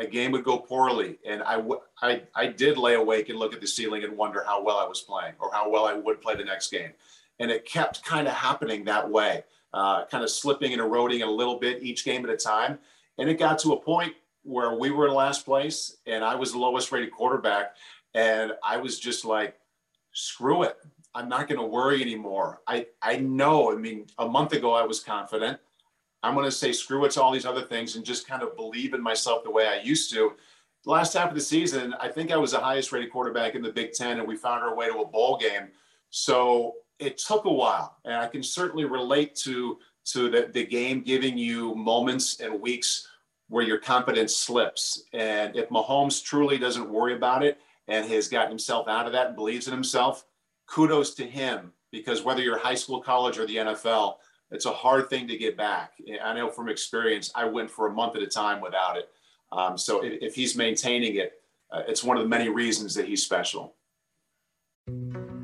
a 0.02 0.06
game 0.06 0.32
would 0.32 0.44
go 0.44 0.58
poorly, 0.58 1.18
and 1.26 1.42
I, 1.42 1.56
w- 1.56 1.80
I, 2.02 2.22
I 2.34 2.46
did 2.46 2.76
lay 2.76 2.94
awake 2.94 3.28
and 3.28 3.38
look 3.38 3.54
at 3.54 3.60
the 3.60 3.66
ceiling 3.66 4.04
and 4.04 4.16
wonder 4.16 4.42
how 4.44 4.62
well 4.62 4.78
I 4.78 4.86
was 4.86 5.00
playing 5.00 5.34
or 5.38 5.50
how 5.52 5.70
well 5.70 5.86
I 5.86 5.94
would 5.94 6.20
play 6.20 6.34
the 6.34 6.44
next 6.44 6.70
game. 6.70 6.90
And 7.38 7.50
it 7.50 7.64
kept 7.64 8.04
kind 8.04 8.26
of 8.26 8.34
happening 8.34 8.84
that 8.84 9.08
way, 9.08 9.44
uh, 9.72 10.04
kind 10.06 10.22
of 10.22 10.30
slipping 10.30 10.72
and 10.72 10.80
eroding 10.80 11.22
a 11.22 11.30
little 11.30 11.58
bit 11.58 11.82
each 11.82 12.04
game 12.04 12.24
at 12.24 12.30
a 12.30 12.36
time. 12.36 12.78
And 13.18 13.28
it 13.28 13.38
got 13.38 13.58
to 13.60 13.72
a 13.72 13.80
point 13.80 14.14
where 14.42 14.74
we 14.74 14.90
were 14.90 15.08
in 15.08 15.14
last 15.14 15.44
place 15.44 15.96
and 16.06 16.24
I 16.24 16.34
was 16.34 16.52
the 16.52 16.58
lowest 16.58 16.92
rated 16.92 17.10
quarterback. 17.10 17.76
And 18.14 18.52
I 18.64 18.76
was 18.76 19.00
just 19.00 19.24
like, 19.24 19.58
screw 20.12 20.62
it. 20.62 20.76
I'm 21.14 21.28
not 21.28 21.48
going 21.48 21.60
to 21.60 21.66
worry 21.66 22.02
anymore. 22.02 22.60
I, 22.66 22.86
I 23.00 23.16
know, 23.16 23.72
I 23.72 23.76
mean, 23.76 24.06
a 24.18 24.26
month 24.26 24.52
ago 24.52 24.72
I 24.72 24.84
was 24.84 25.00
confident. 25.00 25.58
I'm 26.22 26.34
going 26.34 26.46
to 26.46 26.52
say 26.52 26.72
screw 26.72 27.04
it 27.04 27.10
to 27.12 27.22
all 27.22 27.32
these 27.32 27.46
other 27.46 27.62
things 27.62 27.96
and 27.96 28.04
just 28.04 28.28
kind 28.28 28.42
of 28.42 28.56
believe 28.56 28.94
in 28.94 29.02
myself 29.02 29.44
the 29.44 29.50
way 29.50 29.66
I 29.66 29.80
used 29.82 30.12
to. 30.12 30.32
The 30.84 30.90
last 30.90 31.14
half 31.14 31.28
of 31.28 31.34
the 31.34 31.40
season, 31.40 31.94
I 32.00 32.08
think 32.08 32.32
I 32.32 32.36
was 32.36 32.52
the 32.52 32.60
highest 32.60 32.92
rated 32.92 33.12
quarterback 33.12 33.54
in 33.54 33.62
the 33.62 33.72
Big 33.72 33.92
Ten, 33.92 34.18
and 34.18 34.26
we 34.26 34.36
found 34.36 34.62
our 34.62 34.74
way 34.74 34.88
to 34.88 34.98
a 34.98 35.06
bowl 35.06 35.36
game. 35.36 35.68
So 36.10 36.74
it 36.98 37.18
took 37.18 37.44
a 37.44 37.52
while, 37.52 37.98
and 38.04 38.14
I 38.14 38.26
can 38.26 38.42
certainly 38.42 38.84
relate 38.84 39.34
to 39.36 39.78
to 40.04 40.28
the, 40.28 40.50
the 40.52 40.66
game 40.66 41.00
giving 41.00 41.38
you 41.38 41.74
moments 41.76 42.40
and 42.40 42.60
weeks 42.60 43.08
where 43.48 43.64
your 43.64 43.78
confidence 43.78 44.34
slips. 44.34 45.04
And 45.12 45.54
if 45.54 45.68
Mahomes 45.68 46.24
truly 46.24 46.58
doesn't 46.58 46.90
worry 46.90 47.14
about 47.14 47.44
it 47.44 47.60
and 47.86 48.08
has 48.10 48.26
gotten 48.26 48.50
himself 48.50 48.88
out 48.88 49.06
of 49.06 49.12
that 49.12 49.28
and 49.28 49.36
believes 49.36 49.68
in 49.68 49.72
himself, 49.72 50.24
kudos 50.66 51.14
to 51.14 51.24
him. 51.24 51.72
Because 51.90 52.22
whether 52.22 52.40
you're 52.40 52.58
high 52.58 52.74
school, 52.74 53.00
college, 53.00 53.38
or 53.38 53.46
the 53.46 53.56
NFL, 53.56 54.16
it's 54.52 54.66
a 54.66 54.72
hard 54.72 55.08
thing 55.08 55.26
to 55.28 55.36
get 55.36 55.56
back. 55.56 55.92
I 56.22 56.34
know 56.34 56.50
from 56.50 56.68
experience, 56.68 57.32
I 57.34 57.46
went 57.46 57.70
for 57.70 57.88
a 57.88 57.92
month 57.92 58.16
at 58.16 58.22
a 58.22 58.26
time 58.26 58.60
without 58.60 58.96
it. 58.96 59.08
Um, 59.50 59.76
so 59.76 60.04
if, 60.04 60.22
if, 60.22 60.34
he's 60.34 60.56
maintaining 60.56 61.16
it, 61.16 61.40
uh, 61.70 61.82
it's 61.88 62.04
one 62.04 62.16
of 62.16 62.22
the 62.22 62.28
many 62.28 62.48
reasons 62.48 62.94
that 62.94 63.06
he's 63.06 63.24
special. 63.24 63.74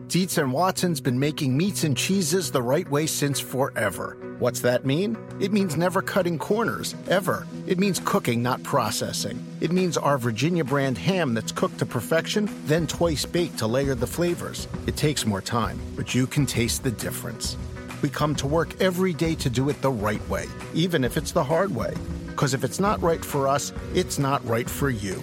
Dietz 0.08 0.38
and 0.38 0.50
Watson's 0.50 1.02
been 1.02 1.18
making 1.18 1.54
meats 1.54 1.84
and 1.84 1.94
cheeses 1.94 2.50
the 2.50 2.62
right 2.62 2.88
way 2.90 3.06
since 3.06 3.38
forever. 3.38 4.16
What's 4.38 4.60
that 4.60 4.86
mean? 4.86 5.18
It 5.40 5.52
means 5.52 5.76
never 5.76 6.00
cutting 6.00 6.38
corners, 6.38 6.94
ever. 7.08 7.46
It 7.66 7.78
means 7.78 8.00
cooking, 8.02 8.42
not 8.42 8.62
processing. 8.62 9.44
It 9.60 9.70
means 9.70 9.98
our 9.98 10.16
Virginia 10.16 10.64
brand 10.64 10.96
ham 10.96 11.34
that's 11.34 11.52
cooked 11.52 11.78
to 11.80 11.86
perfection, 11.86 12.48
then 12.64 12.86
twice 12.86 13.26
baked 13.26 13.58
to 13.58 13.66
layer 13.66 13.94
the 13.94 14.06
flavors. 14.06 14.66
It 14.86 14.96
takes 14.96 15.26
more 15.26 15.42
time, 15.42 15.78
but 15.94 16.14
you 16.14 16.26
can 16.26 16.46
taste 16.46 16.82
the 16.84 16.92
difference. 16.92 17.58
We 18.02 18.08
come 18.08 18.34
to 18.36 18.46
work 18.46 18.80
every 18.80 19.12
day 19.12 19.34
to 19.36 19.50
do 19.50 19.68
it 19.68 19.80
the 19.82 19.90
right 19.90 20.26
way, 20.28 20.46
even 20.74 21.04
if 21.04 21.16
it's 21.16 21.32
the 21.32 21.44
hard 21.44 21.74
way. 21.74 21.94
Because 22.26 22.54
if 22.54 22.64
it's 22.64 22.80
not 22.80 23.02
right 23.02 23.24
for 23.24 23.48
us, 23.48 23.72
it's 23.94 24.18
not 24.18 24.44
right 24.46 24.68
for 24.68 24.90
you. 24.90 25.22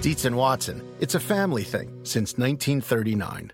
Dietz 0.00 0.24
and 0.24 0.36
Watson, 0.36 0.82
it's 1.00 1.14
a 1.14 1.20
family 1.20 1.62
thing 1.62 1.88
since 2.02 2.38
1939. 2.38 3.52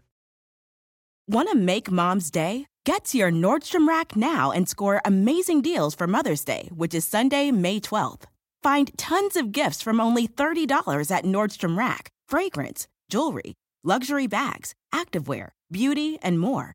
Want 1.28 1.50
to 1.50 1.56
make 1.56 1.90
mom's 1.90 2.30
day? 2.30 2.66
Get 2.84 3.04
to 3.06 3.18
your 3.18 3.30
Nordstrom 3.30 3.86
Rack 3.86 4.16
now 4.16 4.50
and 4.50 4.68
score 4.68 5.00
amazing 5.04 5.62
deals 5.62 5.94
for 5.94 6.08
Mother's 6.08 6.44
Day, 6.44 6.68
which 6.74 6.94
is 6.94 7.06
Sunday, 7.06 7.52
May 7.52 7.78
12th. 7.78 8.24
Find 8.62 8.90
tons 8.98 9.36
of 9.36 9.52
gifts 9.52 9.80
from 9.82 10.00
only 10.00 10.26
$30 10.26 11.10
at 11.10 11.24
Nordstrom 11.24 11.78
Rack 11.78 12.10
fragrance, 12.28 12.88
jewelry, 13.08 13.54
luxury 13.84 14.26
bags, 14.26 14.74
activewear, 14.92 15.50
beauty, 15.70 16.18
and 16.22 16.40
more. 16.40 16.74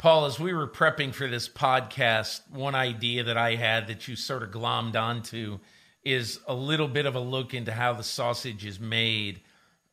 Paul, 0.00 0.24
as 0.24 0.40
we 0.40 0.54
were 0.54 0.66
prepping 0.66 1.12
for 1.12 1.28
this 1.28 1.46
podcast, 1.46 2.40
one 2.50 2.74
idea 2.74 3.22
that 3.24 3.36
I 3.36 3.56
had 3.56 3.88
that 3.88 4.08
you 4.08 4.16
sort 4.16 4.42
of 4.42 4.50
glommed 4.50 4.96
onto 4.96 5.58
is 6.02 6.40
a 6.48 6.54
little 6.54 6.88
bit 6.88 7.04
of 7.04 7.16
a 7.16 7.20
look 7.20 7.52
into 7.52 7.70
how 7.70 7.92
the 7.92 8.02
sausage 8.02 8.64
is 8.64 8.80
made. 8.80 9.42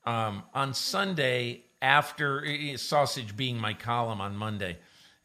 Um, 0.05 0.43
on 0.53 0.73
Sunday, 0.73 1.65
after 1.81 2.77
sausage 2.77 3.35
being 3.35 3.57
my 3.57 3.73
column 3.73 4.21
on 4.21 4.37
Monday, 4.37 4.77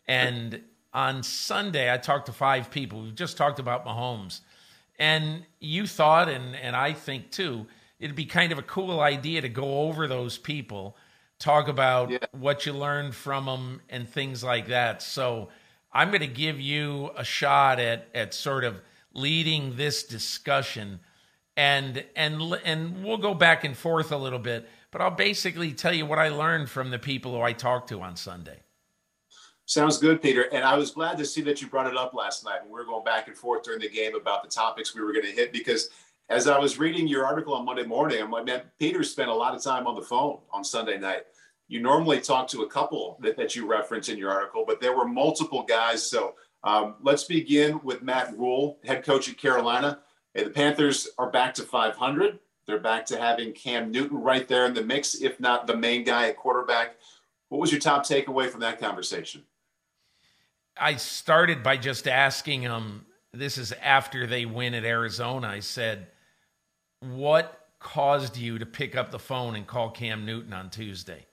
and 0.09 0.61
on 0.93 1.23
Sunday, 1.23 1.95
I 1.95 1.97
talked 1.97 2.27
to 2.27 2.33
five 2.33 2.69
people. 2.73 3.03
We 3.03 3.13
just 3.13 3.37
talked 3.37 3.61
about 3.61 3.87
Mahomes. 3.87 4.41
And 4.99 5.47
you 5.61 5.87
thought, 5.87 6.29
and, 6.29 6.57
and 6.57 6.75
I 6.75 6.93
think 6.93 7.31
too, 7.31 7.69
it'd 8.01 8.17
be 8.17 8.27
kind 8.27 8.51
of 8.51 8.59
a 8.59 8.63
cool 8.63 8.99
idea 8.99 9.43
to 9.43 9.49
go 9.49 9.83
over 9.83 10.09
those 10.09 10.39
people 10.39 10.97
talk 11.43 11.69
about 11.69 12.11
yeah. 12.11 12.19
what 12.33 12.65
you 12.65 12.73
learned 12.73 13.15
from 13.15 13.47
them 13.47 13.81
and 13.91 14.09
things 14.09 14.45
like 14.45 14.69
that. 14.69 15.03
So 15.03 15.49
I'm 15.93 16.09
going 16.09 16.21
to 16.21 16.27
give 16.27 16.61
you 16.61 17.11
a 17.17 17.25
shot 17.25 17.81
at 17.81 18.09
at 18.15 18.33
sort 18.33 18.65
of 18.65 18.81
leading 19.13 19.77
this 19.77 20.05
discussion, 20.05 21.01
and 21.57 22.05
and 22.17 22.41
and 22.65 23.05
we'll 23.05 23.19
go 23.19 23.35
back 23.35 23.65
and 23.65 23.77
forth 23.77 24.13
a 24.13 24.17
little 24.17 24.39
bit. 24.39 24.69
But 24.91 25.01
I'll 25.01 25.11
basically 25.11 25.73
tell 25.73 25.93
you 25.93 26.07
what 26.07 26.19
I 26.19 26.29
learned 26.29 26.71
from 26.71 26.91
the 26.91 26.99
people 26.99 27.33
who 27.33 27.41
I 27.41 27.53
talked 27.53 27.89
to 27.89 28.01
on 28.01 28.15
Sunday. 28.17 28.61
Sounds 29.65 29.97
good, 29.97 30.21
Peter. 30.21 30.43
And 30.53 30.65
I 30.65 30.77
was 30.77 30.91
glad 30.91 31.17
to 31.19 31.25
see 31.25 31.41
that 31.43 31.63
you 31.63 31.69
brought 31.69 31.87
it 31.87 31.97
up 31.97 32.15
last 32.15 32.45
night 32.45 32.59
we 32.65 32.73
were 32.73 32.85
going 32.85 33.05
back 33.05 33.29
and 33.29 33.37
forth 33.37 33.63
during 33.63 33.81
the 33.81 33.89
game 33.89 34.15
about 34.15 34.43
the 34.43 34.49
topics 34.49 34.95
we 34.95 35.01
were 35.01 35.13
going 35.13 35.25
to 35.25 35.33
hit 35.33 35.53
because 35.53 35.89
as 36.29 36.47
I 36.47 36.59
was 36.59 36.79
reading 36.79 37.07
your 37.07 37.27
article 37.27 37.55
on 37.55 37.65
Monday 37.65 37.85
morning, 37.85 38.21
I'm 38.21 38.31
like, 38.31 38.47
man, 38.47 38.63
Peter 38.79 39.03
spent 39.03 39.29
a 39.29 39.35
lot 39.35 39.55
of 39.55 39.63
time 39.63 39.87
on 39.87 39.95
the 39.95 40.03
phone 40.03 40.39
on 40.53 40.65
Sunday 40.65 40.99
night. 40.99 41.25
You 41.69 41.81
normally 41.81 42.21
talk 42.21 42.49
to 42.49 42.63
a 42.63 42.69
couple 42.69 43.19
that, 43.21 43.37
that 43.37 43.57
you 43.57 43.67
reference 43.67 44.09
in 44.09 44.19
your 44.19 44.31
article, 44.31 44.65
but 44.67 44.81
there 44.81 44.97
were 44.97 45.07
multiple 45.07 45.63
guys. 45.63 46.03
So 46.03 46.35
um, 46.65 46.97
let's 47.03 47.25
begin 47.25 47.81
with 47.83 48.03
Matt 48.03 48.37
Rhule, 48.37 48.79
head 48.85 49.05
coach 49.05 49.29
at 49.29 49.37
Carolina. 49.37 50.01
Hey, 50.35 50.45
the 50.45 50.51
Panthers 50.51 51.09
are 51.19 51.31
back 51.31 51.55
to 51.55 51.63
500. 51.63 52.39
They're 52.67 52.79
back 52.79 53.05
to 53.07 53.19
having 53.19 53.53
Cam 53.53 53.91
Newton 53.91 54.19
right 54.19 54.47
there 54.47 54.67
in 54.67 54.75
the 54.75 54.83
mix, 54.83 55.17
if 55.17 55.41
not 55.41 55.67
the 55.67 55.77
main 55.77 56.05
guy 56.05 56.29
at 56.29 56.37
quarterback. 56.37 56.97
What 57.49 57.61
was 57.61 57.71
your 57.71 57.81
top 57.81 58.05
takeaway 58.05 58.49
from 58.49 58.61
that 58.61 58.81
conversation? 58.81 59.43
I 60.77 60.97
started 60.97 61.63
by 61.63 61.77
just 61.77 62.09
asking 62.09 62.63
him. 62.63 63.05
This 63.33 63.59
is 63.59 63.73
after 63.73 64.27
they 64.27 64.45
win 64.45 64.75
at 64.75 64.85
Arizona. 64.85 65.49
I 65.49 65.61
said, 65.61 66.09
"What 67.01 67.69
caused 67.79 68.37
you 68.37 68.59
to 68.59 68.67
pick 68.67 68.95
up 68.95 69.11
the 69.11 69.19
phone 69.19 69.57
and 69.57 69.67
call 69.67 69.91
Cam 69.91 70.27
Newton 70.27 70.53
on 70.53 70.71
Tuesday?" 70.71 71.27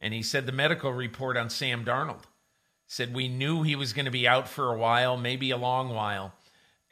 And 0.00 0.12
he 0.12 0.22
said 0.22 0.46
the 0.46 0.52
medical 0.52 0.92
report 0.92 1.36
on 1.36 1.48
Sam 1.48 1.84
Darnold 1.84 2.24
said 2.86 3.14
we 3.14 3.28
knew 3.28 3.62
he 3.62 3.76
was 3.76 3.92
going 3.92 4.04
to 4.04 4.10
be 4.10 4.28
out 4.28 4.48
for 4.48 4.72
a 4.72 4.78
while, 4.78 5.16
maybe 5.16 5.50
a 5.50 5.56
long 5.56 5.90
while, 5.90 6.32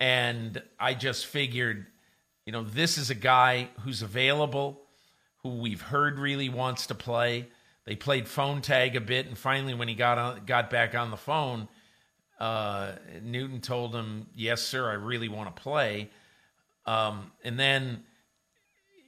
and 0.00 0.62
I 0.78 0.94
just 0.94 1.26
figured, 1.26 1.86
you 2.46 2.52
know, 2.52 2.64
this 2.64 2.98
is 2.98 3.10
a 3.10 3.14
guy 3.14 3.68
who's 3.82 4.02
available, 4.02 4.80
who 5.38 5.50
we've 5.50 5.82
heard 5.82 6.18
really 6.18 6.48
wants 6.48 6.86
to 6.88 6.94
play. 6.94 7.48
They 7.84 7.94
played 7.94 8.26
phone 8.26 8.60
tag 8.60 8.96
a 8.96 9.00
bit, 9.00 9.26
and 9.26 9.38
finally, 9.38 9.74
when 9.74 9.88
he 9.88 9.94
got 9.94 10.18
on, 10.18 10.44
got 10.46 10.70
back 10.70 10.94
on 10.94 11.10
the 11.10 11.16
phone 11.16 11.68
uh, 12.44 12.92
Newton 13.22 13.62
told 13.62 13.94
him, 13.94 14.26
"Yes, 14.34 14.60
sir, 14.60 14.90
I 14.90 14.94
really 14.94 15.28
want 15.30 15.56
to 15.56 15.62
play." 15.62 16.10
Um, 16.84 17.32
and 17.42 17.58
then, 17.58 18.04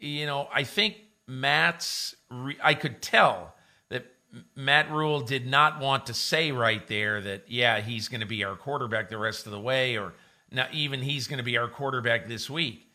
you 0.00 0.24
know, 0.24 0.48
I 0.50 0.64
think 0.64 0.96
Matt's. 1.26 2.16
Re- 2.30 2.56
I 2.62 2.72
could 2.72 3.02
tell 3.02 3.54
that 3.90 4.06
Matt 4.54 4.90
Rhule 4.90 5.20
did 5.20 5.46
not 5.46 5.80
want 5.80 6.06
to 6.06 6.14
say 6.14 6.50
right 6.50 6.86
there 6.88 7.20
that, 7.20 7.44
yeah, 7.48 7.82
he's 7.82 8.08
going 8.08 8.22
to 8.22 8.26
be 8.26 8.42
our 8.42 8.56
quarterback 8.56 9.10
the 9.10 9.18
rest 9.18 9.44
of 9.44 9.52
the 9.52 9.60
way, 9.60 9.98
or 9.98 10.14
not 10.50 10.72
even 10.72 11.02
he's 11.02 11.26
going 11.26 11.36
to 11.36 11.44
be 11.44 11.58
our 11.58 11.68
quarterback 11.68 12.28
this 12.28 12.48
week. 12.48 12.88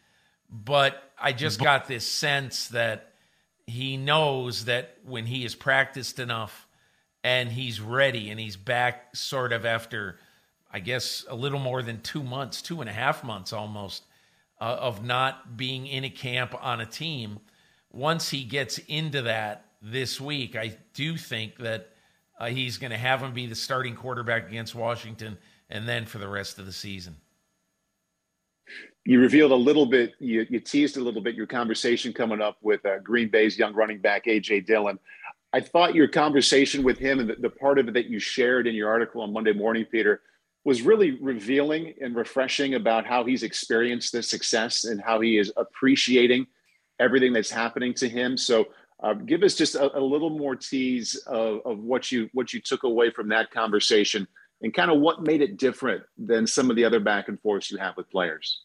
But 0.49 1.01
I 1.21 1.33
just 1.33 1.61
got 1.61 1.87
this 1.87 2.03
sense 2.03 2.69
that 2.69 3.13
he 3.67 3.95
knows 3.95 4.65
that 4.65 4.97
when 5.05 5.27
he 5.27 5.43
has 5.43 5.53
practiced 5.53 6.17
enough 6.17 6.67
and 7.23 7.51
he's 7.51 7.79
ready 7.79 8.31
and 8.31 8.39
he's 8.39 8.57
back 8.57 9.15
sort 9.15 9.53
of 9.53 9.67
after 9.67 10.17
i 10.73 10.79
guess 10.79 11.25
a 11.29 11.35
little 11.35 11.59
more 11.59 11.81
than 11.81 12.01
two 12.01 12.23
months 12.23 12.61
two 12.61 12.81
and 12.81 12.89
a 12.89 12.93
half 12.93 13.23
months 13.23 13.53
almost 13.53 14.03
uh, 14.59 14.77
of 14.79 15.03
not 15.03 15.57
being 15.57 15.87
in 15.87 16.03
a 16.03 16.09
camp 16.09 16.53
on 16.61 16.81
a 16.81 16.85
team. 16.85 17.39
Once 17.91 18.29
he 18.29 18.43
gets 18.43 18.77
into 18.87 19.23
that 19.23 19.65
this 19.81 20.21
week 20.21 20.55
i 20.55 20.75
do 20.93 21.17
think 21.17 21.57
that 21.57 21.89
uh, 22.39 22.47
he's 22.47 22.77
going 22.77 22.91
to 22.91 22.97
have 22.97 23.21
him 23.21 23.33
be 23.33 23.45
the 23.47 23.55
starting 23.55 23.95
quarterback 23.95 24.47
against 24.47 24.75
washington 24.75 25.37
and 25.69 25.87
then 25.87 26.05
for 26.05 26.19
the 26.19 26.27
rest 26.27 26.59
of 26.59 26.65
the 26.65 26.71
season. 26.71 27.15
You 29.05 29.19
revealed 29.19 29.51
a 29.51 29.55
little 29.55 29.87
bit 29.87 30.13
you, 30.19 30.45
you 30.49 30.59
teased 30.59 30.97
a 30.97 31.01
little 31.01 31.21
bit 31.21 31.33
your 31.33 31.47
conversation 31.47 32.13
coming 32.13 32.41
up 32.41 32.57
with 32.61 32.85
uh, 32.85 32.99
green 32.99 33.29
bay's 33.29 33.57
young 33.57 33.73
running 33.73 33.99
back 33.99 34.25
aj 34.25 34.65
dillon. 34.67 34.99
I 35.53 35.59
thought 35.59 35.95
your 35.95 36.07
conversation 36.07 36.83
with 36.83 36.97
him 36.97 37.19
and 37.19 37.29
the, 37.29 37.35
the, 37.35 37.49
part 37.49 37.77
of 37.77 37.87
it 37.89 37.93
that 37.93 38.05
you 38.05 38.19
shared 38.19 38.67
in 38.67 38.75
your 38.75 38.89
article 38.89 39.21
on 39.21 39.33
Monday 39.33 39.51
morning, 39.51 39.85
Peter, 39.85 40.21
was 40.63 40.81
really 40.81 41.11
revealing 41.21 41.93
and 42.01 42.15
refreshing 42.15 42.75
about 42.75 43.05
how 43.05 43.23
he's 43.23 43.43
experienced 43.43 44.13
this 44.13 44.29
success 44.29 44.83
and 44.83 45.01
how 45.01 45.19
he 45.19 45.37
is 45.37 45.51
appreciating 45.57 46.45
everything 46.99 47.33
that's 47.33 47.49
happening 47.49 47.93
to 47.95 48.07
him. 48.07 48.37
So, 48.37 48.67
uh, 49.01 49.13
give 49.13 49.41
us 49.41 49.55
just 49.55 49.73
a, 49.73 49.97
a, 49.97 49.99
little 49.99 50.29
more 50.29 50.55
tease 50.55 51.15
of, 51.25 51.61
of 51.65 51.79
what 51.79 52.11
you 52.11 52.29
what 52.33 52.53
you 52.53 52.61
took 52.61 52.83
away 52.83 53.09
from 53.09 53.29
that 53.29 53.49
conversation 53.49 54.27
and 54.61 54.71
kind 54.75 54.91
of 54.91 54.99
what 54.99 55.23
made 55.23 55.41
it 55.41 55.57
different 55.57 56.03
than 56.19 56.45
some 56.45 56.69
of 56.69 56.75
the 56.75 56.85
other 56.85 56.99
back 56.99 57.27
and 57.27 57.41
forths 57.41 57.71
you 57.71 57.79
have 57.79 57.97
with 57.97 58.07
players 58.11 58.61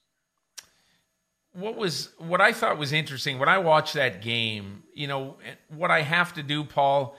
what 1.57 1.77
was 1.77 2.11
what 2.19 2.41
I 2.41 2.53
thought 2.53 2.79
was 2.79 2.93
interesting 2.93 3.39
when 3.39 3.49
I 3.49 3.59
watched 3.59 3.95
that 3.95 4.21
game, 4.21 4.83
you 4.93 5.07
know, 5.07 5.37
what 5.69 5.91
I 5.91 6.03
have 6.03 6.35
to 6.35 6.43
do, 6.43 6.65
Paul, 6.65 7.17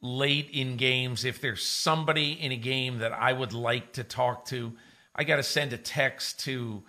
late 0.00 0.50
in 0.52 0.76
games, 0.76 1.24
if 1.24 1.40
there's 1.40 1.62
somebody 1.62 2.32
in 2.32 2.52
a 2.52 2.56
game 2.56 2.98
that 2.98 3.12
I 3.12 3.32
would 3.32 3.52
like 3.52 3.94
to 3.94 4.04
talk 4.04 4.44
to, 4.46 4.72
I 5.14 5.24
got 5.24 5.36
to 5.36 5.42
send 5.42 5.72
a 5.72 5.78
text 5.78 6.40
to 6.40 6.84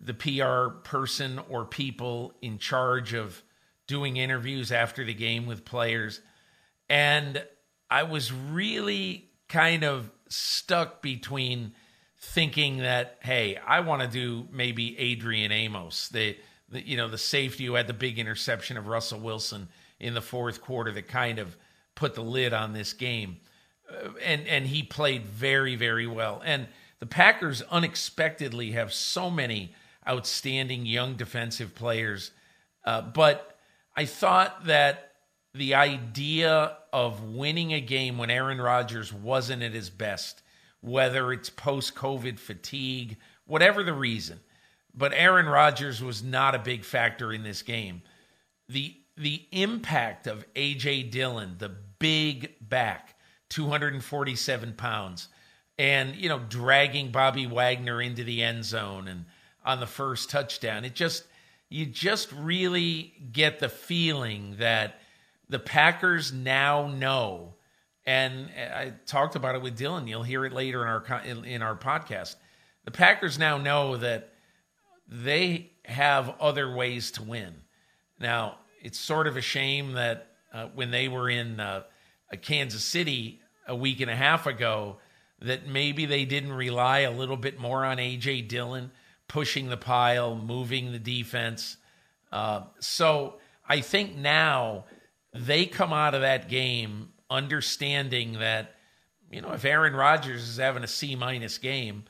the 0.00 0.14
PR 0.14 0.78
person 0.82 1.40
or 1.48 1.64
people 1.64 2.34
in 2.42 2.58
charge 2.58 3.14
of 3.14 3.42
doing 3.86 4.16
interviews 4.16 4.70
after 4.70 5.04
the 5.04 5.14
game 5.14 5.46
with 5.46 5.64
players. 5.64 6.20
And 6.88 7.44
I 7.90 8.04
was 8.04 8.32
really 8.32 9.30
kind 9.48 9.84
of 9.84 10.10
stuck 10.28 11.02
between 11.02 11.72
thinking 12.18 12.78
that 12.78 13.18
hey, 13.20 13.56
I 13.56 13.80
want 13.80 14.02
to 14.02 14.08
do 14.08 14.48
maybe 14.50 14.98
Adrian 14.98 15.52
Amos, 15.52 16.08
the, 16.08 16.36
the 16.68 16.86
you 16.86 16.96
know 16.96 17.08
the 17.08 17.18
safety 17.18 17.66
who 17.66 17.74
had 17.74 17.86
the 17.86 17.92
big 17.92 18.18
interception 18.18 18.76
of 18.76 18.86
Russell 18.86 19.20
Wilson 19.20 19.68
in 20.00 20.14
the 20.14 20.22
fourth 20.22 20.60
quarter 20.60 20.92
that 20.92 21.08
kind 21.08 21.38
of 21.38 21.56
put 21.94 22.14
the 22.14 22.22
lid 22.22 22.52
on 22.52 22.72
this 22.72 22.92
game, 22.92 23.38
uh, 23.90 24.10
and 24.24 24.46
and 24.46 24.66
he 24.66 24.82
played 24.82 25.26
very 25.26 25.76
very 25.76 26.06
well. 26.06 26.42
And 26.44 26.68
the 27.00 27.06
Packers 27.06 27.62
unexpectedly 27.62 28.72
have 28.72 28.92
so 28.92 29.30
many 29.30 29.74
outstanding 30.08 30.86
young 30.86 31.14
defensive 31.14 31.74
players, 31.74 32.30
uh, 32.84 33.02
but 33.02 33.58
I 33.96 34.04
thought 34.04 34.66
that 34.66 35.12
the 35.54 35.74
idea 35.74 36.76
of 36.92 37.22
winning 37.22 37.72
a 37.72 37.80
game 37.80 38.18
when 38.18 38.30
Aaron 38.30 38.60
Rodgers 38.60 39.12
wasn't 39.12 39.62
at 39.62 39.72
his 39.72 39.88
best 39.88 40.42
whether 40.84 41.32
it's 41.32 41.48
post 41.48 41.94
COVID 41.94 42.38
fatigue, 42.38 43.16
whatever 43.46 43.82
the 43.82 43.94
reason. 43.94 44.40
But 44.94 45.14
Aaron 45.14 45.46
Rodgers 45.46 46.02
was 46.02 46.22
not 46.22 46.54
a 46.54 46.58
big 46.58 46.84
factor 46.84 47.32
in 47.32 47.42
this 47.42 47.62
game. 47.62 48.02
The 48.68 48.94
the 49.16 49.42
impact 49.52 50.26
of 50.26 50.44
AJ 50.54 51.10
Dillon, 51.10 51.56
the 51.58 51.74
big 51.98 52.54
back, 52.60 53.14
247 53.50 54.74
pounds, 54.74 55.28
and 55.78 56.14
you 56.16 56.28
know, 56.28 56.38
dragging 56.38 57.10
Bobby 57.10 57.46
Wagner 57.46 58.00
into 58.00 58.24
the 58.24 58.42
end 58.42 58.64
zone 58.64 59.08
and 59.08 59.24
on 59.64 59.80
the 59.80 59.86
first 59.86 60.30
touchdown. 60.30 60.84
It 60.84 60.94
just 60.94 61.24
you 61.68 61.86
just 61.86 62.30
really 62.32 63.14
get 63.32 63.58
the 63.58 63.68
feeling 63.68 64.56
that 64.58 65.00
the 65.48 65.58
Packers 65.58 66.32
now 66.32 66.88
know 66.88 67.54
and 68.06 68.50
uh, 68.50 68.76
I 68.76 68.92
talked 69.06 69.36
about 69.36 69.54
it 69.54 69.62
with 69.62 69.76
Dillon. 69.76 70.06
You'll 70.06 70.22
hear 70.22 70.44
it 70.44 70.52
later 70.52 70.82
in 70.82 70.88
our 70.88 71.22
in 71.24 71.62
our 71.62 71.76
podcast. 71.76 72.36
The 72.84 72.90
Packers 72.90 73.38
now 73.38 73.58
know 73.58 73.96
that 73.96 74.34
they 75.08 75.72
have 75.84 76.34
other 76.40 76.74
ways 76.74 77.10
to 77.12 77.22
win. 77.22 77.54
Now, 78.18 78.58
it's 78.84 78.98
sort 78.98 79.26
of 79.26 79.36
a 79.36 79.40
shame 79.40 79.94
that 79.94 80.28
uh, 80.52 80.66
when 80.74 80.90
they 80.90 81.08
were 81.08 81.28
in 81.30 81.58
uh, 81.58 81.82
Kansas 82.42 82.84
City 82.84 83.40
a 83.66 83.74
week 83.74 84.00
and 84.00 84.10
a 84.10 84.14
half 84.14 84.46
ago, 84.46 84.98
that 85.40 85.66
maybe 85.66 86.04
they 86.04 86.26
didn't 86.26 86.52
rely 86.52 87.00
a 87.00 87.10
little 87.10 87.38
bit 87.38 87.58
more 87.58 87.84
on 87.84 87.96
AJ 87.96 88.46
Dillon 88.46 88.92
pushing 89.26 89.70
the 89.70 89.76
pile, 89.78 90.36
moving 90.36 90.92
the 90.92 90.98
defense. 90.98 91.78
Uh, 92.30 92.64
so 92.78 93.36
I 93.66 93.80
think 93.80 94.16
now 94.16 94.84
they 95.32 95.64
come 95.64 95.94
out 95.94 96.14
of 96.14 96.20
that 96.20 96.48
game 96.48 97.08
understanding 97.30 98.34
that 98.34 98.74
you 99.30 99.40
know 99.40 99.52
if 99.52 99.64
Aaron 99.64 99.94
Rodgers 99.94 100.46
is 100.46 100.58
having 100.58 100.84
a 100.84 100.88
C 100.88 101.16
minus 101.16 101.56
game, 101.56 102.04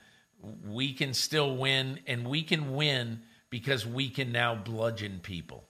we 0.66 0.92
can 0.92 1.14
still 1.14 1.56
win, 1.56 2.00
and 2.08 2.26
we 2.26 2.42
can 2.42 2.74
win 2.74 3.22
because 3.48 3.86
we 3.86 4.10
can 4.10 4.32
now 4.32 4.56
bludgeon 4.56 5.20
people. 5.22 5.68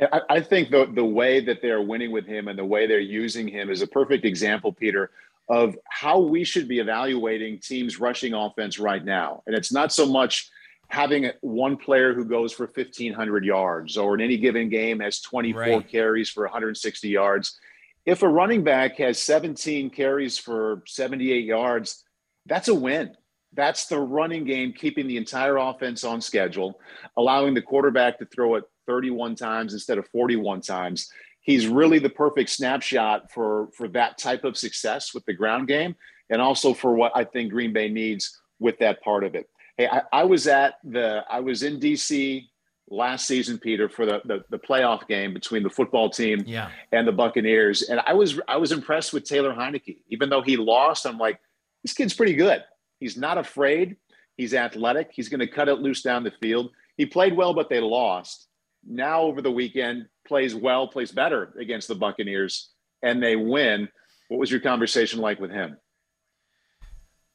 I, 0.00 0.20
I 0.28 0.40
think 0.40 0.70
the 0.70 0.86
the 0.86 1.04
way 1.04 1.40
that 1.40 1.62
they're 1.62 1.82
winning 1.82 2.12
with 2.12 2.26
him 2.26 2.48
and 2.48 2.58
the 2.58 2.64
way 2.64 2.86
they're 2.86 2.98
using 3.00 3.48
him 3.48 3.70
is 3.70 3.82
a 3.82 3.86
perfect 3.86 4.24
example, 4.24 4.72
Peter, 4.72 5.10
of 5.48 5.76
how 5.88 6.20
we 6.20 6.44
should 6.44 6.68
be 6.68 6.80
evaluating 6.80 7.60
teams 7.60 7.98
rushing 8.00 8.34
offense 8.34 8.78
right 8.78 9.04
now. 9.04 9.42
And 9.46 9.56
it's 9.56 9.72
not 9.72 9.92
so 9.92 10.06
much 10.06 10.50
having 10.88 11.30
one 11.40 11.76
player 11.76 12.14
who 12.14 12.24
goes 12.24 12.52
for 12.52 12.66
1500 12.66 13.44
yards 13.44 13.96
or 13.96 14.14
in 14.14 14.20
any 14.20 14.36
given 14.36 14.68
game 14.68 15.00
has 15.00 15.20
24 15.20 15.60
right. 15.60 15.88
carries 15.88 16.30
for 16.30 16.44
160 16.44 17.08
yards 17.08 17.58
if 18.04 18.22
a 18.22 18.28
running 18.28 18.62
back 18.62 18.96
has 18.98 19.18
17 19.18 19.90
carries 19.90 20.38
for 20.38 20.82
78 20.86 21.44
yards 21.44 22.04
that's 22.46 22.68
a 22.68 22.74
win 22.74 23.10
that's 23.52 23.86
the 23.86 23.98
running 23.98 24.44
game 24.44 24.72
keeping 24.72 25.08
the 25.08 25.16
entire 25.16 25.56
offense 25.56 26.04
on 26.04 26.20
schedule 26.20 26.78
allowing 27.16 27.52
the 27.54 27.62
quarterback 27.62 28.18
to 28.18 28.26
throw 28.26 28.54
it 28.54 28.64
31 28.86 29.34
times 29.34 29.72
instead 29.72 29.98
of 29.98 30.06
41 30.08 30.60
times 30.60 31.10
he's 31.40 31.66
really 31.66 31.98
the 31.98 32.10
perfect 32.10 32.50
snapshot 32.50 33.30
for 33.30 33.68
for 33.72 33.88
that 33.88 34.18
type 34.18 34.44
of 34.44 34.56
success 34.56 35.14
with 35.14 35.24
the 35.26 35.34
ground 35.34 35.68
game 35.68 35.94
and 36.30 36.40
also 36.40 36.72
for 36.74 36.94
what 36.94 37.12
i 37.14 37.24
think 37.24 37.50
green 37.50 37.72
bay 37.72 37.88
needs 37.88 38.40
with 38.58 38.78
that 38.78 39.02
part 39.02 39.24
of 39.24 39.34
it 39.34 39.48
Hey, 39.76 39.88
I, 39.88 40.02
I, 40.12 40.24
was 40.24 40.46
at 40.46 40.78
the 40.84 41.22
I 41.28 41.40
was 41.40 41.62
in 41.62 41.78
DC 41.78 42.48
last 42.88 43.26
season, 43.26 43.58
Peter, 43.58 43.88
for 43.88 44.06
the, 44.06 44.22
the, 44.24 44.42
the 44.48 44.58
playoff 44.58 45.06
game 45.06 45.34
between 45.34 45.62
the 45.62 45.68
football 45.68 46.08
team 46.08 46.42
yeah. 46.46 46.70
and 46.92 47.06
the 47.06 47.12
Buccaneers, 47.12 47.82
and 47.82 48.00
I 48.06 48.14
was 48.14 48.40
I 48.48 48.56
was 48.56 48.72
impressed 48.72 49.12
with 49.12 49.24
Taylor 49.24 49.52
Heinicke. 49.52 49.98
Even 50.08 50.30
though 50.30 50.40
he 50.40 50.56
lost, 50.56 51.06
I'm 51.06 51.18
like, 51.18 51.38
this 51.82 51.92
kid's 51.92 52.14
pretty 52.14 52.34
good. 52.34 52.64
He's 53.00 53.18
not 53.18 53.36
afraid. 53.36 53.96
He's 54.38 54.54
athletic. 54.54 55.10
He's 55.12 55.28
going 55.28 55.40
to 55.40 55.46
cut 55.46 55.68
it 55.68 55.80
loose 55.80 56.02
down 56.02 56.24
the 56.24 56.30
field. 56.30 56.70
He 56.96 57.04
played 57.04 57.36
well, 57.36 57.52
but 57.52 57.68
they 57.68 57.80
lost. 57.80 58.48
Now 58.86 59.22
over 59.22 59.42
the 59.42 59.50
weekend, 59.50 60.06
plays 60.26 60.54
well, 60.54 60.86
plays 60.86 61.12
better 61.12 61.52
against 61.58 61.88
the 61.88 61.94
Buccaneers, 61.94 62.70
and 63.02 63.22
they 63.22 63.36
win. 63.36 63.88
What 64.28 64.38
was 64.38 64.50
your 64.50 64.60
conversation 64.60 65.20
like 65.20 65.40
with 65.40 65.50
him? 65.50 65.76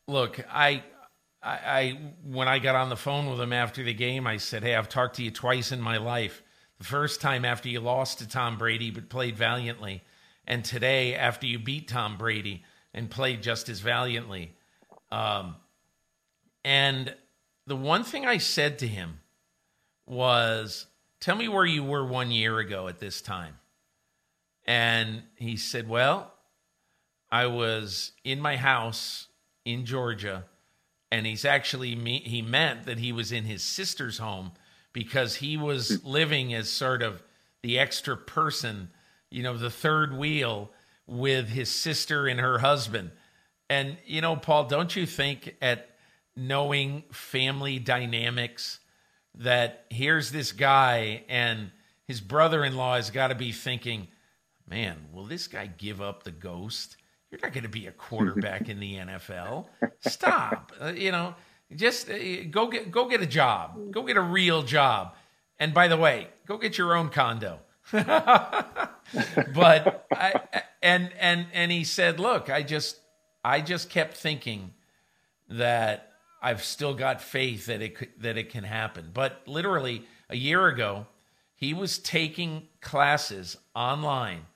Look, 0.08 0.44
I 0.50 0.84
I, 1.42 1.50
I 1.52 2.00
when 2.24 2.48
I 2.48 2.60
got 2.60 2.76
on 2.76 2.90
the 2.90 2.96
phone 2.96 3.30
with 3.30 3.40
him 3.40 3.54
after 3.54 3.84
the 3.84 3.94
game, 3.94 4.28
I 4.28 4.38
said, 4.38 4.64
"Hey, 4.64 4.76
I've 4.76 4.90
talked 4.90 5.16
to 5.18 5.24
you 5.24 5.32
twice 5.32 5.72
in 5.72 5.82
my 5.82 5.98
life. 5.98 6.44
The 6.78 6.86
first 6.86 7.22
time 7.22 7.46
after 7.46 7.70
you 7.70 7.80
lost 7.80 8.20
to 8.20 8.28
Tom 8.28 8.58
Brady 8.58 8.92
but 8.92 9.10
played 9.10 9.36
valiantly, 9.36 10.04
and 10.46 10.64
today 10.64 11.16
after 11.16 11.48
you 11.48 11.60
beat 11.60 11.88
Tom 11.88 12.18
Brady 12.18 12.64
and 12.94 13.10
played 13.10 13.42
just 13.42 13.70
as 13.70 13.80
valiantly." 13.80 14.56
Um, 15.12 15.56
and 16.64 17.14
the 17.68 17.76
one 17.76 18.04
thing 18.04 18.26
I 18.26 18.38
said 18.38 18.80
to 18.80 18.88
him 18.88 19.20
was, 20.06 20.88
"Tell 21.22 21.38
me 21.38 21.48
where 21.48 21.66
you 21.66 21.84
were 21.84 22.06
one 22.06 22.32
year 22.32 22.60
ago 22.60 22.90
at 22.90 23.00
this 23.00 23.22
time." 23.22 23.58
And 24.66 25.24
he 25.36 25.56
said, 25.56 25.88
"Well, 25.88 26.34
I 27.32 27.48
was 27.48 28.12
in 28.26 28.42
my 28.42 28.58
house 28.58 29.30
in 29.64 29.86
Georgia." 29.86 30.46
and 31.12 31.28
he's 31.28 31.46
actually 31.46 31.94
he 32.22 32.42
meant 32.42 32.86
that 32.86 32.98
he 32.98 33.12
was 33.12 33.32
in 33.32 33.44
his 33.44 33.62
sister's 33.62 34.18
home 34.18 34.54
because 34.94 35.36
he 35.36 35.58
was 35.58 36.04
living 36.06 36.54
as 36.54 36.70
sort 36.70 37.02
of 37.04 37.22
the 37.62 37.78
extra 37.78 38.18
person, 38.18 38.90
you 39.30 39.44
know, 39.44 39.58
the 39.58 39.70
third 39.70 40.18
wheel 40.18 40.72
with 41.06 41.50
his 41.50 41.70
sister 41.70 42.28
and 42.28 42.40
her 42.40 42.60
husband. 42.60 43.12
And 43.70 43.98
you 44.06 44.22
know, 44.22 44.38
Paul, 44.38 44.66
don't 44.66 44.96
you 44.96 45.06
think 45.06 45.58
at 45.62 45.90
knowing 46.36 47.04
family 47.12 47.78
dynamics 47.78 48.80
that 49.36 49.86
here's 49.90 50.32
this 50.32 50.52
guy 50.52 51.24
and 51.30 51.72
his 52.08 52.22
brother-in-law 52.22 52.96
has 52.98 53.10
got 53.10 53.28
to 53.28 53.36
be 53.36 53.52
thinking, 53.52 54.08
"Man, 54.68 54.98
will 55.12 55.26
this 55.26 55.48
guy 55.48 55.68
give 55.68 56.02
up 56.02 56.24
the 56.24 56.32
ghost?" 56.32 56.98
You're 57.32 57.40
not 57.42 57.54
going 57.54 57.64
to 57.64 57.70
be 57.70 57.88
a 57.88 57.92
quarterback 57.92 58.68
in 58.68 58.82
the 58.82 58.96
NFL. 58.96 59.68
Stop. 60.02 60.74
Uh, 60.82 60.88
you 60.88 61.14
know, 61.14 61.34
just 61.74 62.10
uh, 62.10 62.44
go 62.50 62.68
get 62.68 62.92
go 62.92 63.08
get 63.08 63.22
a 63.22 63.26
job. 63.26 63.92
Go 63.92 64.04
get 64.04 64.18
a 64.18 64.22
real 64.22 64.64
job. 64.64 65.16
And 65.58 65.74
by 65.74 65.88
the 65.88 65.96
way, 65.96 66.28
go 66.46 66.58
get 66.58 66.78
your 66.78 66.96
own 66.96 67.10
condo. 67.10 67.60
but 67.92 68.06
I, 70.12 70.42
and 70.82 71.12
and 71.20 71.46
and 71.54 71.72
he 71.72 71.84
said, 71.84 72.20
"Look, 72.20 72.50
I 72.50 72.64
just 72.64 72.98
I 73.44 73.62
just 73.62 73.90
kept 73.90 74.18
thinking 74.18 74.74
that 75.50 76.11
I've 76.42 76.64
still 76.64 76.94
got 76.94 77.22
faith 77.22 77.68
that 77.68 77.82
it 77.82 77.96
could, 77.96 78.10
that 78.20 78.38
it 78.38 78.50
can 78.50 78.64
happen." 78.64 79.12
But 79.14 79.42
literally 79.46 80.06
a 80.30 80.36
year 80.36 80.68
ago, 80.68 81.08
he 81.56 81.74
was 81.74 82.00
taking 82.00 82.68
classes 82.82 83.58
online 83.76 84.48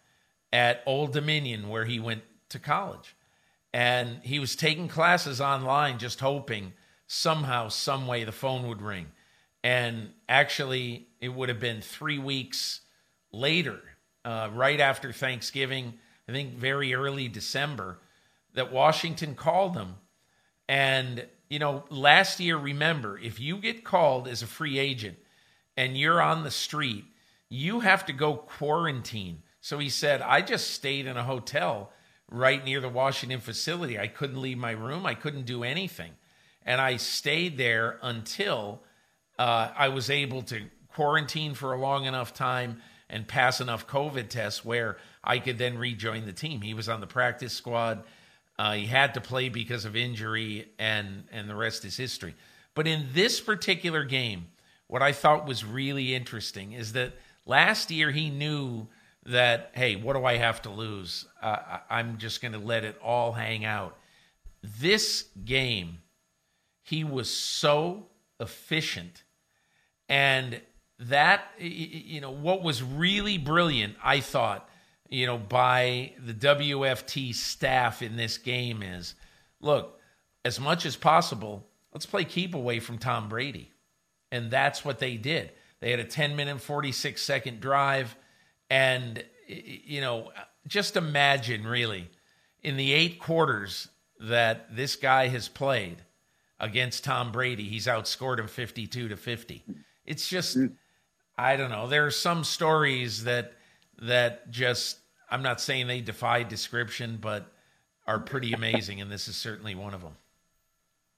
at 0.52 0.82
Old 0.86 1.14
Dominion 1.14 1.70
where 1.70 1.86
he 1.86 2.00
went 2.00 2.24
to 2.50 2.60
college. 2.60 3.16
And 3.74 4.22
he 4.24 4.40
was 4.40 4.56
taking 4.56 4.88
classes 4.88 5.42
online, 5.42 6.00
just 6.00 6.22
hoping 6.22 6.74
somehow, 7.08 7.68
some 7.68 8.08
way 8.08 8.24
the 8.24 8.32
phone 8.32 8.68
would 8.70 8.82
ring. 8.82 9.08
And 9.64 10.12
actually, 10.30 11.10
it 11.20 11.30
would 11.30 11.50
have 11.50 11.60
been 11.60 11.82
three 11.82 12.18
weeks 12.18 12.82
later, 13.34 13.82
uh, 14.24 14.50
right 14.54 14.80
after 14.80 15.12
Thanksgiving, 15.12 15.96
I 16.30 16.32
think 16.32 16.54
very 16.56 16.94
early 16.96 17.28
December, 17.28 18.00
that 18.54 18.72
Washington 18.72 19.36
called 19.36 19.76
him. 19.76 19.96
And, 20.70 21.28
you 21.50 21.60
know, 21.60 21.84
last 21.90 22.40
year, 22.40 22.58
remember, 22.58 23.18
if 23.20 23.40
you 23.40 23.58
get 23.58 23.84
called 23.84 24.28
as 24.28 24.42
a 24.42 24.48
free 24.48 24.80
agent 24.80 25.18
and 25.78 25.98
you're 25.98 26.22
on 26.22 26.44
the 26.44 26.52
street, 26.52 27.06
you 27.50 27.82
have 27.82 28.06
to 28.06 28.14
go 28.14 28.36
quarantine. 28.36 29.44
So 29.62 29.78
he 29.80 29.90
said, 29.90 30.22
I 30.22 30.42
just 30.42 30.72
stayed 30.72 31.06
in 31.06 31.18
a 31.18 31.24
hotel 31.24 31.92
right 32.30 32.64
near 32.64 32.82
the 32.82 32.90
Washington 32.90 33.40
facility. 33.40 34.00
I 34.00 34.08
couldn't 34.08 34.42
leave 34.42 34.58
my 34.58 34.72
room, 34.72 35.06
I 35.06 35.14
couldn't 35.14 35.46
do 35.46 35.64
anything. 35.64 36.12
And 36.66 36.82
I 36.82 36.98
stayed 36.98 37.58
there 37.58 38.00
until 38.02 38.82
uh, 39.38 39.70
I 39.76 39.90
was 39.90 40.10
able 40.10 40.42
to 40.44 40.64
quarantine 40.94 41.54
for 41.54 41.74
a 41.74 41.80
long 41.80 42.06
enough 42.06 42.34
time 42.34 42.82
and 43.10 43.28
pass 43.28 43.62
enough 43.62 43.86
COVID 43.86 44.30
tests 44.30 44.66
where 44.66 44.98
I 45.24 45.38
could 45.38 45.58
then 45.58 45.78
rejoin 45.78 46.26
the 46.26 46.34
team. 46.34 46.62
He 46.62 46.74
was 46.74 46.90
on 46.90 47.02
the 47.02 47.08
practice 47.08 47.54
squad. 47.54 48.04
Uh, 48.58 48.74
he 48.74 48.86
had 48.86 49.14
to 49.14 49.22
play 49.22 49.50
because 49.50 49.86
of 49.86 49.96
injury, 49.96 50.70
and 50.80 51.26
and 51.32 51.50
the 51.50 51.56
rest 51.56 51.84
is 51.86 51.98
history. 51.98 52.34
But 52.74 52.88
in 52.88 53.08
this 53.14 53.42
particular 53.42 54.04
game, 54.04 54.48
what 54.88 55.02
I 55.02 55.12
thought 55.12 55.48
was 55.48 55.66
really 55.66 56.14
interesting 56.14 56.74
is 56.74 56.94
that 56.94 57.14
last 57.46 57.92
year 57.92 58.12
he 58.12 58.30
knew 58.30 58.88
that, 59.26 59.72
hey, 59.74 59.96
what 59.96 60.14
do 60.14 60.24
I 60.24 60.38
have 60.38 60.62
to 60.64 60.70
lose? 60.70 61.26
Uh, 61.42 61.80
I'm 61.90 62.18
just 62.18 62.42
going 62.42 62.52
to 62.52 62.60
let 62.60 62.84
it 62.84 62.98
all 63.04 63.32
hang 63.32 63.66
out. 63.66 63.98
This 64.62 65.26
game, 65.44 66.00
he 66.84 67.04
was 67.04 67.34
so 67.34 68.08
efficient. 68.40 69.24
And 70.08 70.62
that, 71.00 71.44
you 71.60 72.22
know, 72.22 72.32
what 72.32 72.62
was 72.62 72.84
really 72.84 73.38
brilliant, 73.38 73.96
I 74.04 74.20
thought, 74.20 74.70
you 75.10 75.26
know, 75.26 75.38
by 75.38 76.14
the 76.24 76.34
WFT 76.34 77.34
staff 77.34 78.02
in 78.02 78.16
this 78.16 78.38
game 78.38 78.82
is 78.82 79.16
look, 79.62 80.00
as 80.44 80.60
much 80.60 80.86
as 80.86 80.96
possible, 80.96 81.68
let's 81.94 82.06
play 82.06 82.26
keep 82.26 82.54
away 82.54 82.80
from 82.80 82.98
Tom 82.98 83.30
Brady. 83.30 83.72
And 84.32 84.52
that's 84.52 84.84
what 84.84 85.00
they 85.00 85.18
did. 85.18 85.52
They 85.80 85.92
had 85.92 86.00
a 86.00 86.06
10 86.06 86.36
minute, 86.36 86.62
46 86.62 87.22
second 87.22 87.60
drive 87.60 88.16
and, 88.70 89.24
you 89.48 90.02
know, 90.02 90.32
just 90.68 90.98
imagine 90.98 91.68
really 91.68 92.10
in 92.64 92.78
the 92.78 92.94
eight 92.94 93.20
quarters 93.20 93.88
that 94.20 94.76
this 94.76 94.96
guy 94.96 95.28
has 95.28 95.48
played 95.48 95.98
against 96.60 97.04
Tom 97.04 97.32
Brady, 97.32 97.66
he's 97.66 97.86
outscored 97.86 98.40
him 98.40 98.48
52 98.48 99.10
to 99.10 99.16
50. 99.16 99.64
It's 100.06 100.28
just, 100.28 100.58
mm. 100.58 100.74
I 101.38 101.58
don't 101.58 101.70
know. 101.70 101.88
There 101.88 102.06
are 102.06 102.12
some 102.12 102.44
stories 102.44 103.26
that, 103.26 103.54
that 104.02 104.52
just, 104.52 105.00
I'm 105.30 105.44
not 105.44 105.62
saying 105.62 105.88
they 105.88 106.02
defy 106.02 106.44
description, 106.44 107.18
but 107.20 107.52
are 108.08 108.20
pretty 108.20 108.54
amazing. 108.54 109.02
And 109.02 109.12
this 109.12 109.28
is 109.28 109.36
certainly 109.36 109.76
one 109.76 109.94
of 109.94 110.02
them. 110.02 110.16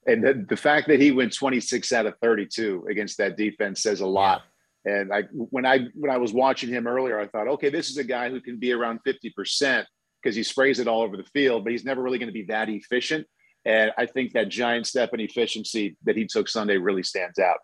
And 0.06 0.24
the, 0.24 0.46
the 0.48 0.56
fact 0.56 0.88
that 0.88 1.00
he 1.00 1.12
went 1.12 1.34
26 1.34 1.92
out 1.92 2.06
of 2.06 2.14
32 2.22 2.86
against 2.90 3.18
that 3.18 3.36
defense 3.36 3.82
says 3.82 4.00
a 4.00 4.06
lot. 4.06 4.42
And 4.84 5.12
I 5.12 5.24
when 5.32 5.66
I 5.66 5.80
when 5.94 6.10
I 6.10 6.16
was 6.16 6.32
watching 6.32 6.70
him 6.70 6.86
earlier, 6.86 7.20
I 7.20 7.26
thought, 7.26 7.48
okay, 7.48 7.68
this 7.68 7.90
is 7.90 7.98
a 7.98 8.04
guy 8.04 8.30
who 8.30 8.40
can 8.40 8.58
be 8.58 8.72
around 8.72 9.00
50% 9.06 9.84
because 10.22 10.34
he 10.34 10.42
sprays 10.42 10.78
it 10.78 10.88
all 10.88 11.02
over 11.02 11.16
the 11.16 11.24
field, 11.24 11.64
but 11.64 11.72
he's 11.72 11.84
never 11.84 12.02
really 12.02 12.18
going 12.18 12.28
to 12.28 12.32
be 12.32 12.44
that 12.44 12.68
efficient. 12.70 13.26
And 13.64 13.92
I 13.98 14.06
think 14.06 14.32
that 14.32 14.48
giant 14.48 14.86
step 14.86 15.12
in 15.12 15.20
efficiency 15.20 15.96
that 16.04 16.16
he 16.16 16.26
took 16.26 16.48
Sunday 16.48 16.78
really 16.78 17.02
stands 17.02 17.38
out. 17.38 17.58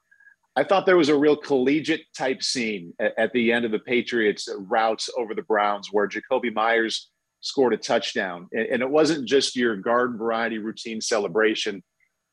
I 0.56 0.62
thought 0.62 0.86
there 0.86 0.96
was 0.96 1.08
a 1.08 1.16
real 1.16 1.36
collegiate 1.36 2.02
type 2.16 2.42
scene 2.42 2.92
at, 3.00 3.12
at 3.18 3.32
the 3.32 3.52
end 3.52 3.64
of 3.64 3.72
the 3.72 3.80
Patriots 3.80 4.48
routes 4.56 5.10
over 5.18 5.34
the 5.34 5.42
Browns 5.42 5.88
where 5.90 6.08
Jakobi 6.08 6.52
Meyers 6.52 7.10
scored 7.40 7.74
a 7.74 7.76
touchdown. 7.76 8.48
And, 8.52 8.66
and 8.66 8.82
it 8.82 8.90
wasn't 8.90 9.28
just 9.28 9.56
your 9.56 9.76
garden 9.76 10.16
variety 10.16 10.58
routine 10.58 11.00
celebration. 11.00 11.82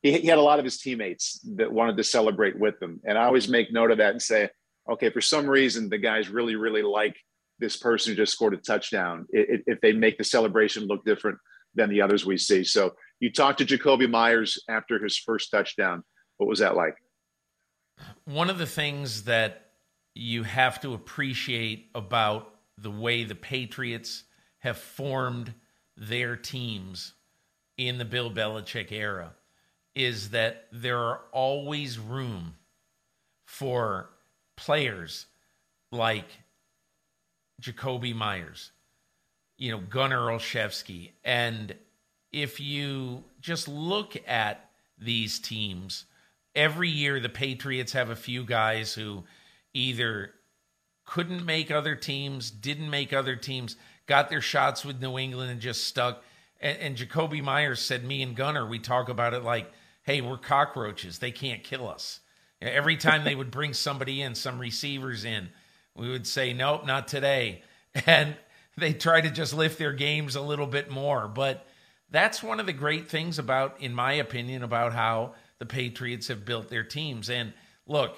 He, 0.02 0.12
he 0.18 0.26
had 0.28 0.38
a 0.38 0.42
lot 0.42 0.58
of 0.58 0.64
his 0.64 0.78
teammates 0.78 1.40
that 1.56 1.72
wanted 1.72 1.96
to 1.96 2.04
celebrate 2.04 2.58
with 2.58 2.80
him. 2.80 3.00
And 3.04 3.18
I 3.18 3.24
always 3.24 3.48
make 3.48 3.72
note 3.72 3.90
of 3.90 3.98
that 3.98 4.12
and 4.12 4.22
say, 4.22 4.50
okay, 4.90 5.10
for 5.10 5.20
some 5.20 5.46
reason, 5.46 5.88
the 5.88 5.98
guys 5.98 6.28
really, 6.28 6.56
really 6.56 6.82
like 6.82 7.16
this 7.58 7.76
person 7.76 8.12
who 8.12 8.16
just 8.16 8.32
scored 8.32 8.54
a 8.54 8.56
touchdown. 8.56 9.26
if 9.30 9.80
they 9.80 9.92
make 9.92 10.18
the 10.18 10.24
celebration 10.24 10.86
look 10.86 11.04
different 11.04 11.38
than 11.74 11.90
the 11.90 12.02
others 12.02 12.24
we 12.24 12.36
see. 12.36 12.64
So 12.64 12.92
you 13.20 13.32
talked 13.32 13.58
to 13.58 13.64
Jakobi 13.64 14.08
Meyers 14.08 14.62
after 14.68 15.02
his 15.02 15.16
first 15.16 15.50
touchdown. 15.50 16.02
What 16.38 16.48
was 16.48 16.58
that 16.58 16.76
like? 16.76 16.94
One 18.24 18.50
of 18.50 18.58
the 18.58 18.66
things 18.66 19.24
that 19.24 19.70
you 20.14 20.42
have 20.42 20.80
to 20.82 20.94
appreciate 20.94 21.90
about 21.94 22.54
the 22.78 22.90
way 22.90 23.24
the 23.24 23.34
Patriots 23.34 24.24
have 24.58 24.78
formed 24.78 25.54
their 25.96 26.36
teams 26.36 27.14
in 27.76 27.98
the 27.98 28.04
Bill 28.04 28.30
Belichick 28.30 28.92
era 28.92 29.32
is 29.94 30.30
that 30.30 30.66
there 30.72 30.98
are 30.98 31.20
always 31.32 31.98
room 31.98 32.54
for 33.44 34.08
players 34.56 35.26
like 35.90 36.26
Jakobi 37.60 38.14
Meyers, 38.14 38.72
you 39.58 39.70
know, 39.70 39.78
Gunner 39.80 40.26
Olszewski. 40.26 41.10
And 41.24 41.74
if 42.32 42.60
you 42.60 43.24
just 43.40 43.68
look 43.68 44.16
at 44.26 44.70
these 44.98 45.38
teams, 45.38 46.06
every 46.54 46.88
year 46.88 47.20
the 47.20 47.28
Patriots 47.28 47.92
have 47.92 48.10
a 48.10 48.16
few 48.16 48.44
guys 48.44 48.94
who 48.94 49.24
either 49.74 50.32
couldn't 51.04 51.44
make 51.44 51.70
other 51.70 51.94
teams, 51.94 52.50
didn't 52.50 52.90
make 52.90 53.12
other 53.12 53.36
teams, 53.36 53.76
got 54.06 54.28
their 54.28 54.40
shots 54.40 54.84
with 54.84 55.00
New 55.00 55.18
England 55.18 55.50
and 55.50 55.60
just 55.60 55.84
stuck. 55.84 56.22
And, 56.60 56.78
and 56.78 56.96
Jakobi 56.96 57.42
Meyers 57.42 57.80
said, 57.80 58.04
Me 58.04 58.22
and 58.22 58.36
Gunner, 58.36 58.66
we 58.66 58.78
talk 58.78 59.08
about 59.08 59.34
it 59.34 59.42
like, 59.42 59.70
hey, 60.04 60.20
we're 60.20 60.38
cockroaches. 60.38 61.18
They 61.18 61.30
can't 61.30 61.62
kill 61.62 61.88
us. 61.88 62.20
Every 62.60 62.96
time 62.96 63.24
they 63.24 63.34
would 63.34 63.50
bring 63.50 63.74
somebody 63.74 64.22
in, 64.22 64.34
some 64.34 64.58
receivers 64.58 65.24
in, 65.24 65.48
we 65.96 66.08
would 66.08 66.26
say, 66.26 66.52
nope, 66.52 66.86
not 66.86 67.08
today. 67.08 67.62
And 68.06 68.36
they 68.78 68.94
try 68.94 69.20
to 69.20 69.30
just 69.30 69.52
lift 69.52 69.78
their 69.78 69.92
games 69.92 70.34
a 70.34 70.40
little 70.40 70.66
bit 70.66 70.90
more. 70.90 71.28
But 71.28 71.66
that's 72.10 72.42
one 72.42 72.58
of 72.58 72.64
the 72.64 72.72
great 72.72 73.10
things 73.10 73.38
about, 73.38 73.78
in 73.82 73.94
my 73.94 74.14
opinion, 74.14 74.62
about 74.62 74.94
how 74.94 75.34
the 75.62 75.66
Patriots 75.66 76.26
have 76.26 76.44
built 76.44 76.70
their 76.70 76.82
teams. 76.82 77.30
And 77.30 77.52
look, 77.86 78.16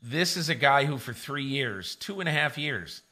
this 0.00 0.36
is 0.36 0.48
a 0.48 0.54
guy 0.54 0.84
who, 0.84 0.96
for 0.96 1.12
three 1.12 1.42
years, 1.42 1.96
two 1.96 2.20
and 2.20 2.28
a 2.28 2.32
half 2.32 2.56
years, 2.56 3.02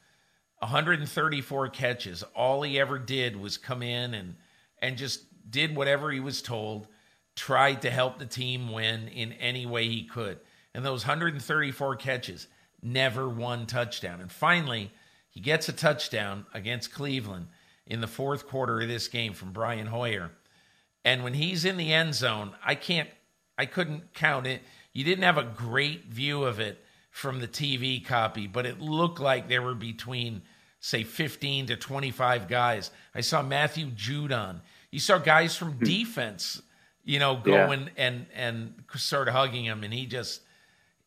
134 0.59 1.67
catches, 1.67 2.23
all 2.33 2.61
he 2.61 2.79
ever 2.79 2.97
did 2.97 3.35
was 3.35 3.57
come 3.57 3.83
in 3.83 4.13
and 4.13 4.35
and 4.81 4.95
just 4.95 5.25
did 5.51 5.75
whatever 5.75 6.11
he 6.11 6.21
was 6.21 6.41
told, 6.41 6.87
tried 7.35 7.81
to 7.81 7.91
help 7.91 8.19
the 8.19 8.25
team 8.25 8.71
win 8.71 9.09
in 9.09 9.33
any 9.33 9.65
way 9.65 9.85
he 9.89 10.05
could. 10.05 10.39
And 10.73 10.85
those 10.85 11.05
134 11.05 11.97
catches, 11.97 12.47
never 12.81 13.27
one 13.27 13.65
touchdown. 13.65 14.21
And 14.21 14.31
finally, 14.31 14.91
he 15.29 15.41
gets 15.41 15.67
a 15.67 15.73
touchdown 15.73 16.45
against 16.53 16.93
Cleveland 16.93 17.47
in 17.85 17.99
the 17.99 18.07
fourth 18.07 18.47
quarter 18.47 18.79
of 18.79 18.87
this 18.87 19.09
game 19.09 19.33
from 19.33 19.51
Brian 19.51 19.87
Hoyer. 19.87 20.31
And 21.03 21.21
when 21.21 21.33
he's 21.33 21.65
in 21.65 21.75
the 21.75 21.91
end 21.91 22.15
zone, 22.15 22.53
I 22.63 22.75
can't, 22.75 23.09
I 23.61 23.67
couldn't 23.67 24.15
count 24.15 24.47
it. 24.47 24.63
You 24.91 25.03
didn't 25.03 25.23
have 25.23 25.37
a 25.37 25.43
great 25.43 26.05
view 26.05 26.45
of 26.45 26.59
it 26.59 26.83
from 27.11 27.41
the 27.41 27.47
TV 27.47 28.03
copy, 28.03 28.47
but 28.47 28.65
it 28.65 28.81
looked 28.81 29.19
like 29.19 29.47
there 29.47 29.61
were 29.61 29.75
between, 29.75 30.41
say, 30.79 31.03
15 31.03 31.67
to 31.67 31.75
25 31.75 32.47
guys. 32.47 32.89
I 33.13 33.21
saw 33.21 33.43
Matthew 33.43 33.91
Judon. 33.91 34.61
You 34.89 34.99
saw 34.99 35.19
guys 35.19 35.55
from 35.55 35.73
hmm. 35.73 35.83
defense, 35.85 36.59
you 37.03 37.19
know, 37.19 37.35
going 37.35 37.81
yeah. 37.81 37.89
and 37.97 38.25
and 38.33 38.73
sort 38.95 39.27
of 39.27 39.35
hugging 39.35 39.63
him, 39.63 39.83
and 39.83 39.93
he 39.93 40.07
just 40.07 40.41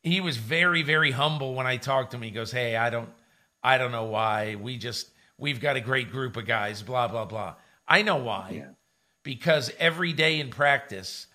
he 0.05 0.21
was 0.21 0.37
very 0.37 0.83
very 0.83 1.11
humble 1.11 1.55
when 1.55 1.67
I 1.67 1.77
talked 1.77 2.13
to 2.13 2.17
him. 2.19 2.23
He 2.23 2.31
goes, 2.31 2.53
"Hey, 2.53 2.77
I 2.77 2.89
don't 2.89 3.11
I 3.65 3.79
don't 3.79 3.91
know 3.91 4.05
why. 4.05 4.55
We 4.55 4.79
just 4.79 5.11
we've 5.39 5.61
got 5.61 5.75
a 5.75 5.81
great 5.81 6.13
group 6.13 6.37
of 6.37 6.47
guys. 6.47 6.83
Blah 6.83 7.09
blah 7.09 7.25
blah. 7.25 7.57
I 7.89 8.03
know 8.03 8.17
why, 8.17 8.51
yeah. 8.55 8.69
because 9.25 9.73
every 9.81 10.13
day 10.13 10.39
in 10.39 10.51
practice, 10.51 11.27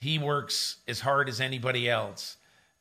he 0.00 0.18
works 0.18 0.76
as 0.88 1.00
hard 1.00 1.28
as 1.28 1.40
anybody 1.40 1.88
else. 1.88 2.36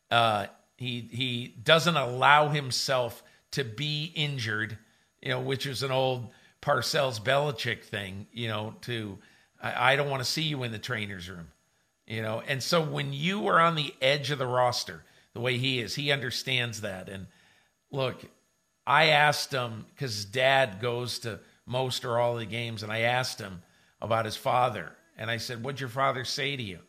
Uh, 0.10 0.48
he 0.78 1.08
he 1.12 1.54
doesn't 1.64 1.98
allow 1.98 2.50
himself 2.50 3.24
to 3.52 3.64
be 3.64 4.12
injured, 4.16 4.78
you 5.22 5.30
know, 5.30 5.42
which 5.42 5.66
is 5.66 5.84
an 5.84 5.92
old 5.92 6.30
Parcells 6.62 7.20
Belichick 7.20 7.84
thing, 7.84 8.28
you 8.32 8.48
know, 8.48 8.74
to 8.82 9.18
I, 9.62 9.94
I 9.94 9.96
don't 9.96 10.10
want 10.10 10.24
to 10.24 10.30
see 10.30 10.44
you 10.44 10.64
in 10.64 10.72
the 10.72 10.80
trainer's 10.80 11.30
room, 11.30 11.50
you 12.08 12.22
know. 12.22 12.42
And 12.48 12.64
so 12.64 12.82
when 12.82 13.12
you 13.14 13.48
are 13.48 13.60
on 13.60 13.76
the 13.76 13.94
edge 14.02 14.32
of 14.32 14.40
the 14.40 14.48
roster, 14.48 15.04
the 15.34 15.42
way 15.42 15.58
he 15.58 15.80
is, 15.80 15.96
he 15.96 16.12
understands 16.12 16.82
that. 16.82 17.10
And 17.10 17.28
look, 17.92 18.24
I 18.88 19.08
asked 19.08 19.52
him 19.52 19.86
because 19.94 20.26
dad 20.26 20.80
goes 20.82 21.20
to 21.20 21.40
most 21.66 22.06
or 22.06 22.18
all 22.18 22.38
the 22.38 22.46
games, 22.46 22.82
and 22.84 22.92
I 22.92 23.00
asked 23.00 23.40
him 23.40 23.62
about 24.02 24.26
his 24.26 24.38
father. 24.38 24.94
And 25.18 25.30
I 25.30 25.38
said, 25.38 25.64
What'd 25.64 25.82
your 25.82 25.90
father 25.90 26.24
say 26.24 26.56
to 26.56 26.64
you? 26.64 26.80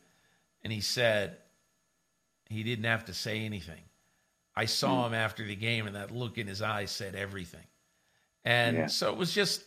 And 0.63 0.71
he 0.71 0.81
said, 0.81 1.37
He 2.49 2.63
didn't 2.63 2.85
have 2.85 3.05
to 3.05 3.13
say 3.13 3.45
anything. 3.45 3.81
I 4.55 4.65
saw 4.65 5.03
mm. 5.03 5.07
him 5.07 5.13
after 5.13 5.45
the 5.45 5.55
game, 5.55 5.87
and 5.87 5.95
that 5.95 6.11
look 6.11 6.37
in 6.37 6.47
his 6.47 6.61
eyes 6.61 6.91
said 6.91 7.15
everything. 7.15 7.65
And 8.43 8.77
yeah. 8.77 8.85
so 8.87 9.11
it 9.11 9.17
was 9.17 9.33
just, 9.33 9.63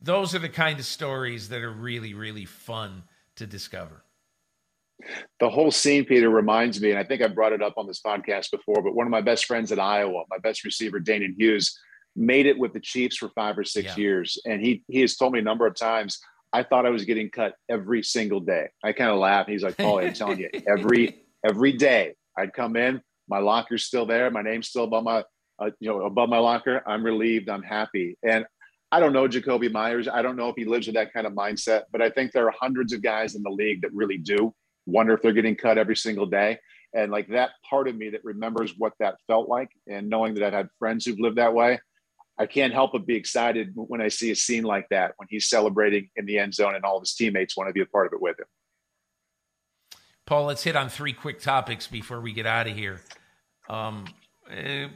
those 0.00 0.34
are 0.34 0.38
the 0.38 0.48
kind 0.48 0.78
of 0.78 0.84
stories 0.84 1.48
that 1.48 1.62
are 1.62 1.72
really, 1.72 2.14
really 2.14 2.44
fun 2.44 3.02
to 3.36 3.46
discover 3.46 4.04
the 5.38 5.48
whole 5.48 5.70
scene, 5.70 6.04
Peter, 6.04 6.28
reminds 6.28 6.80
me, 6.80 6.90
and 6.90 6.98
I 6.98 7.04
think 7.04 7.22
I 7.22 7.28
brought 7.28 7.52
it 7.52 7.62
up 7.62 7.74
on 7.76 7.86
this 7.86 8.00
podcast 8.00 8.50
before, 8.50 8.82
but 8.82 8.94
one 8.94 9.06
of 9.06 9.10
my 9.10 9.20
best 9.20 9.46
friends 9.46 9.72
at 9.72 9.78
Iowa, 9.78 10.24
my 10.30 10.38
best 10.38 10.64
receiver, 10.64 11.00
Danan 11.00 11.34
Hughes, 11.36 11.78
made 12.16 12.46
it 12.46 12.58
with 12.58 12.72
the 12.72 12.80
Chiefs 12.80 13.16
for 13.16 13.30
five 13.30 13.58
or 13.58 13.64
six 13.64 13.96
yeah. 13.96 14.02
years. 14.02 14.38
And 14.44 14.60
he 14.60 14.82
he 14.88 15.00
has 15.00 15.16
told 15.16 15.32
me 15.32 15.38
a 15.38 15.42
number 15.42 15.66
of 15.66 15.74
times, 15.74 16.20
I 16.52 16.62
thought 16.62 16.86
I 16.86 16.90
was 16.90 17.04
getting 17.04 17.30
cut 17.30 17.54
every 17.68 18.02
single 18.02 18.40
day. 18.40 18.68
I 18.82 18.92
kind 18.92 19.10
of 19.10 19.18
laughed. 19.18 19.50
He's 19.50 19.62
like, 19.62 19.76
Oh, 19.78 19.98
I'm 19.98 20.12
telling 20.12 20.38
you, 20.38 20.50
every 20.68 21.22
every 21.46 21.72
day 21.72 22.14
I'd 22.36 22.52
come 22.52 22.76
in, 22.76 23.00
my 23.28 23.38
locker's 23.38 23.84
still 23.84 24.06
there, 24.06 24.30
my 24.30 24.42
name's 24.42 24.68
still 24.68 24.84
above 24.84 25.04
my 25.04 25.24
uh, 25.58 25.70
you 25.78 25.90
know 25.90 26.02
above 26.02 26.28
my 26.28 26.38
locker. 26.38 26.82
I'm 26.86 27.04
relieved, 27.04 27.48
I'm 27.48 27.62
happy. 27.62 28.16
And 28.22 28.46
I 28.92 28.98
don't 28.98 29.12
know 29.12 29.28
Jakobi 29.28 29.70
Meyers. 29.70 30.08
I 30.08 30.20
don't 30.20 30.36
know 30.36 30.48
if 30.48 30.56
he 30.56 30.64
lives 30.64 30.86
with 30.86 30.96
that 30.96 31.12
kind 31.12 31.26
of 31.26 31.32
mindset, 31.32 31.82
but 31.92 32.02
I 32.02 32.10
think 32.10 32.32
there 32.32 32.46
are 32.48 32.54
hundreds 32.58 32.92
of 32.92 33.02
guys 33.02 33.36
in 33.36 33.42
the 33.42 33.50
league 33.50 33.82
that 33.82 33.92
really 33.92 34.18
do 34.18 34.52
wonder 34.86 35.14
if 35.14 35.22
they're 35.22 35.32
getting 35.32 35.56
cut 35.56 35.78
every 35.78 35.96
single 35.96 36.26
day. 36.26 36.58
And 36.94 37.12
like 37.12 37.28
that 37.28 37.50
part 37.68 37.86
of 37.86 37.96
me 37.96 38.10
that 38.10 38.24
remembers 38.24 38.74
what 38.76 38.94
that 38.98 39.16
felt 39.26 39.48
like 39.48 39.70
and 39.86 40.08
knowing 40.08 40.34
that 40.34 40.42
I've 40.42 40.52
had 40.52 40.68
friends 40.78 41.04
who've 41.04 41.20
lived 41.20 41.36
that 41.36 41.54
way, 41.54 41.78
I 42.40 42.46
can't 42.46 42.72
help 42.72 42.92
but 42.92 43.04
be 43.04 43.16
excited 43.16 43.72
when 43.74 44.00
I 44.00 44.08
see 44.08 44.30
a 44.30 44.34
scene 44.34 44.64
like 44.64 44.88
that 44.88 45.12
when 45.18 45.28
he's 45.28 45.46
celebrating 45.46 46.08
in 46.16 46.24
the 46.24 46.38
end 46.38 46.54
zone 46.54 46.74
and 46.74 46.86
all 46.86 46.96
of 46.96 47.02
his 47.02 47.12
teammates 47.12 47.54
want 47.54 47.68
to 47.68 47.74
be 47.74 47.82
a 47.82 47.86
part 47.86 48.06
of 48.06 48.14
it 48.14 48.22
with 48.22 48.40
him. 48.40 48.46
Paul, 50.24 50.46
let's 50.46 50.62
hit 50.62 50.74
on 50.74 50.88
three 50.88 51.12
quick 51.12 51.40
topics 51.40 51.86
before 51.86 52.22
we 52.22 52.32
get 52.32 52.46
out 52.46 52.66
of 52.66 52.74
here. 52.74 53.02
Um, 53.68 54.06
eh, 54.50 54.88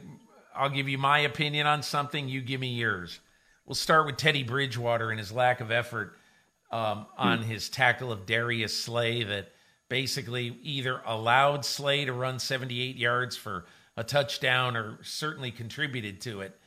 I'll 0.55 0.71
give 0.71 0.89
you 0.89 0.97
my 0.97 1.19
opinion 1.19 1.67
on 1.67 1.83
something, 1.83 2.27
you 2.27 2.41
give 2.41 2.59
me 2.59 2.73
yours. 2.73 3.19
We'll 3.67 3.75
start 3.75 4.07
with 4.07 4.17
Teddy 4.17 4.41
Bridgewater 4.41 5.11
and 5.11 5.19
his 5.19 5.31
lack 5.31 5.61
of 5.61 5.69
effort 5.69 6.17
um, 6.71 7.05
on 7.15 7.43
hmm. 7.43 7.43
his 7.43 7.69
tackle 7.69 8.11
of 8.11 8.25
Darius 8.25 8.75
Slay 8.75 9.21
that 9.21 9.49
basically 9.87 10.57
either 10.63 10.99
allowed 11.05 11.63
Slay 11.63 12.05
to 12.05 12.13
run 12.13 12.39
78 12.39 12.95
yards 12.95 13.37
for 13.37 13.65
a 13.95 14.03
touchdown 14.03 14.75
or 14.75 14.97
certainly 15.03 15.51
contributed 15.51 16.21
to 16.21 16.41
it. 16.41 16.59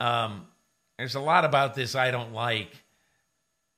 Um, 0.00 0.46
there's 0.98 1.14
a 1.14 1.20
lot 1.20 1.44
about 1.44 1.74
this 1.74 1.94
I 1.94 2.10
don't 2.10 2.32
like. 2.32 2.70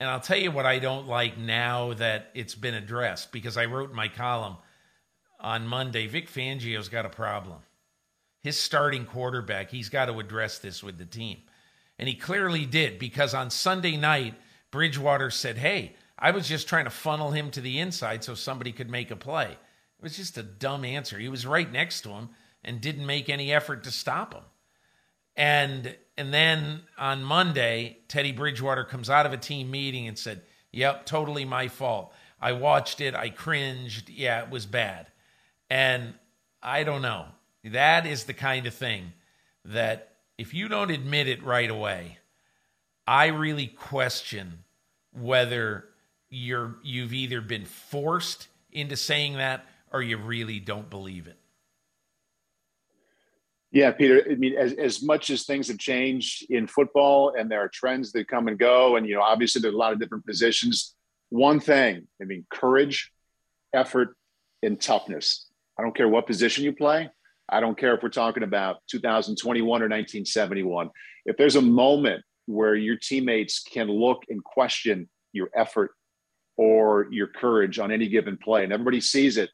And 0.01 0.09
I'll 0.09 0.21
tell 0.21 0.39
you 0.39 0.51
what 0.51 0.67
I 0.67 0.79
don't 0.79 1.07
like 1.07 1.39
now 1.39 1.93
that 1.95 2.31
it's 2.35 2.55
been 2.55 2.75
addressed 2.75 3.31
because 3.31 3.57
I 3.57 3.67
wrote 3.67 3.93
my 3.93 4.09
column 4.09 4.57
on 5.39 5.67
Monday 5.67 6.07
Vic 6.07 6.29
Fangio's 6.29 6.89
got 6.89 7.07
a 7.07 7.11
problem. 7.11 7.59
His 8.41 8.59
starting 8.59 9.05
quarterback, 9.05 9.71
he's 9.71 9.89
got 9.89 10.07
to 10.07 10.19
address 10.19 10.59
this 10.59 10.83
with 10.83 10.99
the 10.99 11.05
team. 11.05 11.39
And 11.99 12.09
he 12.09 12.15
clearly 12.15 12.67
did 12.67 12.99
because 12.99 13.35
on 13.35 13.51
Sunday 13.51 13.97
night, 13.97 14.35
Bridgewater 14.73 15.31
said, 15.31 15.59
Hey, 15.59 15.95
I 16.19 16.31
was 16.33 16.49
just 16.49 16.69
trying 16.69 16.85
to 16.85 16.91
funnel 16.91 17.31
him 17.31 17.51
to 17.53 17.61
the 17.61 17.79
inside 17.79 18.25
so 18.25 18.35
somebody 18.35 18.73
could 18.73 18.91
make 18.91 19.11
a 19.11 19.17
play. 19.17 19.53
It 19.53 20.03
was 20.03 20.17
just 20.17 20.39
a 20.39 20.43
dumb 20.43 20.85
answer. 20.85 21.19
He 21.19 21.29
was 21.29 21.47
right 21.47 21.71
next 21.71 22.01
to 22.03 22.11
him 22.11 22.31
and 22.65 22.81
didn't 22.81 23.07
make 23.07 23.29
any 23.29 23.53
effort 23.53 23.85
to 23.85 23.93
stop 23.93 24.35
him. 24.35 24.43
And 25.37 25.97
and 26.17 26.33
then 26.33 26.83
on 26.99 27.23
Monday, 27.23 27.99
Teddy 28.09 28.33
Bridgewater 28.33 28.85
comes 28.85 29.09
out 29.09 29.27
of 29.27 29.33
a 29.33 29.37
team 29.37 29.71
meeting 29.71 30.09
and 30.09 30.19
said, 30.19 30.43
"Yep, 30.73 31.07
totally 31.07 31.45
my 31.45 31.69
fault. 31.69 32.13
I 32.41 32.53
watched 32.53 33.01
it, 33.01 33.15
I 33.15 33.31
cringed. 33.31 34.09
Yeah, 34.09 34.43
it 34.43 34.51
was 34.51 34.67
bad." 34.67 35.07
And 35.71 36.15
I 36.63 36.85
don't 36.85 37.03
know. 37.03 37.27
That 37.65 38.07
is 38.07 38.25
the 38.25 38.35
kind 38.35 38.67
of 38.67 38.75
thing 38.75 39.13
that 39.65 40.17
if 40.39 40.53
you 40.53 40.69
don't 40.69 40.91
admit 40.91 41.29
it 41.29 41.43
right 41.43 41.71
away, 41.71 42.19
I 43.07 43.27
really 43.27 43.67
question 43.67 44.65
whether 45.13 45.89
you're 46.29 46.77
you've 46.83 47.13
either 47.13 47.41
been 47.41 47.65
forced 47.65 48.49
into 48.71 48.97
saying 48.97 49.35
that 49.35 49.67
or 49.93 50.03
you 50.03 50.17
really 50.17 50.59
don't 50.59 50.89
believe 50.89 51.27
it. 51.27 51.39
Yeah, 53.73 53.91
Peter. 53.91 54.23
I 54.31 54.35
mean, 54.35 54.55
as, 54.57 54.75
as 54.75 55.03
much 55.03 55.31
as 55.31 55.45
things 55.45 55.69
have 55.69 55.79
changed 55.79 56.47
in 56.51 56.67
football 56.67 57.35
and 57.37 57.51
there 57.51 57.61
are 57.61 57.71
trends 57.73 58.13
that 58.13 58.29
come 58.29 58.47
and 58.49 58.59
go, 58.59 58.97
and 58.97 59.07
you 59.07 59.15
know, 59.15 59.23
obviously 59.23 59.63
there's 59.63 59.75
a 59.75 59.79
lot 59.79 59.95
of 59.95 59.99
different 59.99 60.27
positions. 60.27 60.95
One 61.31 61.59
thing, 61.59 62.07
I 62.21 62.27
mean, 62.27 62.45
courage, 62.53 63.11
effort, 63.73 64.15
and 64.63 64.79
toughness. 64.79 65.47
I 65.79 65.83
don't 65.83 65.97
care 65.97 66.07
what 66.07 66.27
position 66.27 66.65
you 66.65 66.75
play. 66.75 67.09
I 67.49 67.61
don't 67.61 67.77
care 67.77 67.95
if 67.95 68.03
we're 68.03 68.11
talking 68.11 68.43
about 68.43 68.77
2021 68.91 69.67
or 69.67 69.89
1971. 69.89 70.91
If 71.25 71.39
there's 71.39 71.57
a 71.57 71.63
moment 71.63 72.23
where 72.47 72.75
your 72.75 72.97
teammates 72.97 73.63
can 73.63 73.89
look 73.89 74.23
and 74.29 74.45
question 74.45 75.09
your 75.33 75.49
effort 75.57 75.93
or 76.59 77.09
your 77.11 77.27
courage 77.27 77.79
on 77.79 77.91
any 77.91 78.09
given 78.09 78.37
play, 78.37 78.65
and 78.65 78.73
everybody 78.73 79.01
sees 79.01 79.39
it, 79.39 79.49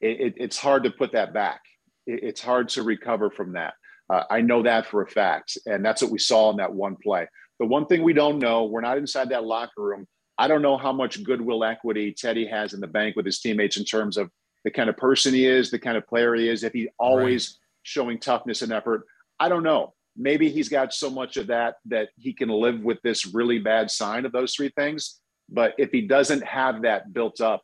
it, 0.00 0.20
it 0.20 0.34
it's 0.38 0.58
hard 0.58 0.84
to 0.84 0.90
put 0.90 1.12
that 1.12 1.34
back. 1.34 1.60
It, 2.06 2.20
it's 2.22 2.40
hard 2.40 2.68
to 2.70 2.82
recover 2.82 3.30
from 3.30 3.52
that. 3.52 3.74
Uh, 4.12 4.24
I 4.30 4.40
know 4.40 4.62
that 4.62 4.86
for 4.86 5.02
a 5.02 5.06
fact, 5.06 5.56
and 5.66 5.84
that's 5.84 6.02
what 6.02 6.10
we 6.10 6.18
saw 6.18 6.50
in 6.50 6.56
that 6.58 6.72
one 6.72 6.96
play. 7.02 7.26
The 7.60 7.66
one 7.66 7.86
thing 7.86 8.02
we 8.02 8.12
don't 8.12 8.38
know, 8.38 8.64
we're 8.64 8.80
not 8.80 8.98
inside 8.98 9.30
that 9.30 9.44
locker 9.44 9.82
room. 9.82 10.06
I 10.38 10.48
don't 10.48 10.62
know 10.62 10.76
how 10.76 10.92
much 10.92 11.22
goodwill 11.22 11.64
equity 11.64 12.12
Teddy 12.16 12.46
has 12.46 12.72
in 12.74 12.80
the 12.80 12.86
bank 12.86 13.16
with 13.16 13.26
his 13.26 13.40
teammates 13.40 13.76
in 13.76 13.84
terms 13.84 14.16
of 14.16 14.30
the 14.64 14.70
kind 14.70 14.90
of 14.90 14.96
person 14.96 15.34
he 15.34 15.46
is, 15.46 15.70
the 15.70 15.78
kind 15.78 15.96
of 15.96 16.06
player 16.06 16.34
he 16.34 16.48
is, 16.48 16.64
if 16.64 16.72
he's 16.72 16.88
always 16.98 17.48
right. 17.48 17.58
showing 17.82 18.18
toughness 18.18 18.62
and 18.62 18.72
effort. 18.72 19.06
I 19.38 19.48
don't 19.48 19.62
know. 19.62 19.94
Maybe 20.16 20.50
he's 20.50 20.68
got 20.68 20.92
so 20.92 21.10
much 21.10 21.36
of 21.36 21.46
that 21.48 21.76
that 21.86 22.10
he 22.16 22.32
can 22.32 22.48
live 22.48 22.80
with 22.80 22.98
this 23.02 23.26
really 23.26 23.58
bad 23.58 23.90
sign 23.90 24.26
of 24.26 24.32
those 24.32 24.54
three 24.54 24.72
things. 24.76 25.20
But 25.48 25.74
if 25.78 25.90
he 25.90 26.02
doesn't 26.02 26.44
have 26.44 26.82
that 26.82 27.12
built 27.12 27.40
up, 27.40 27.62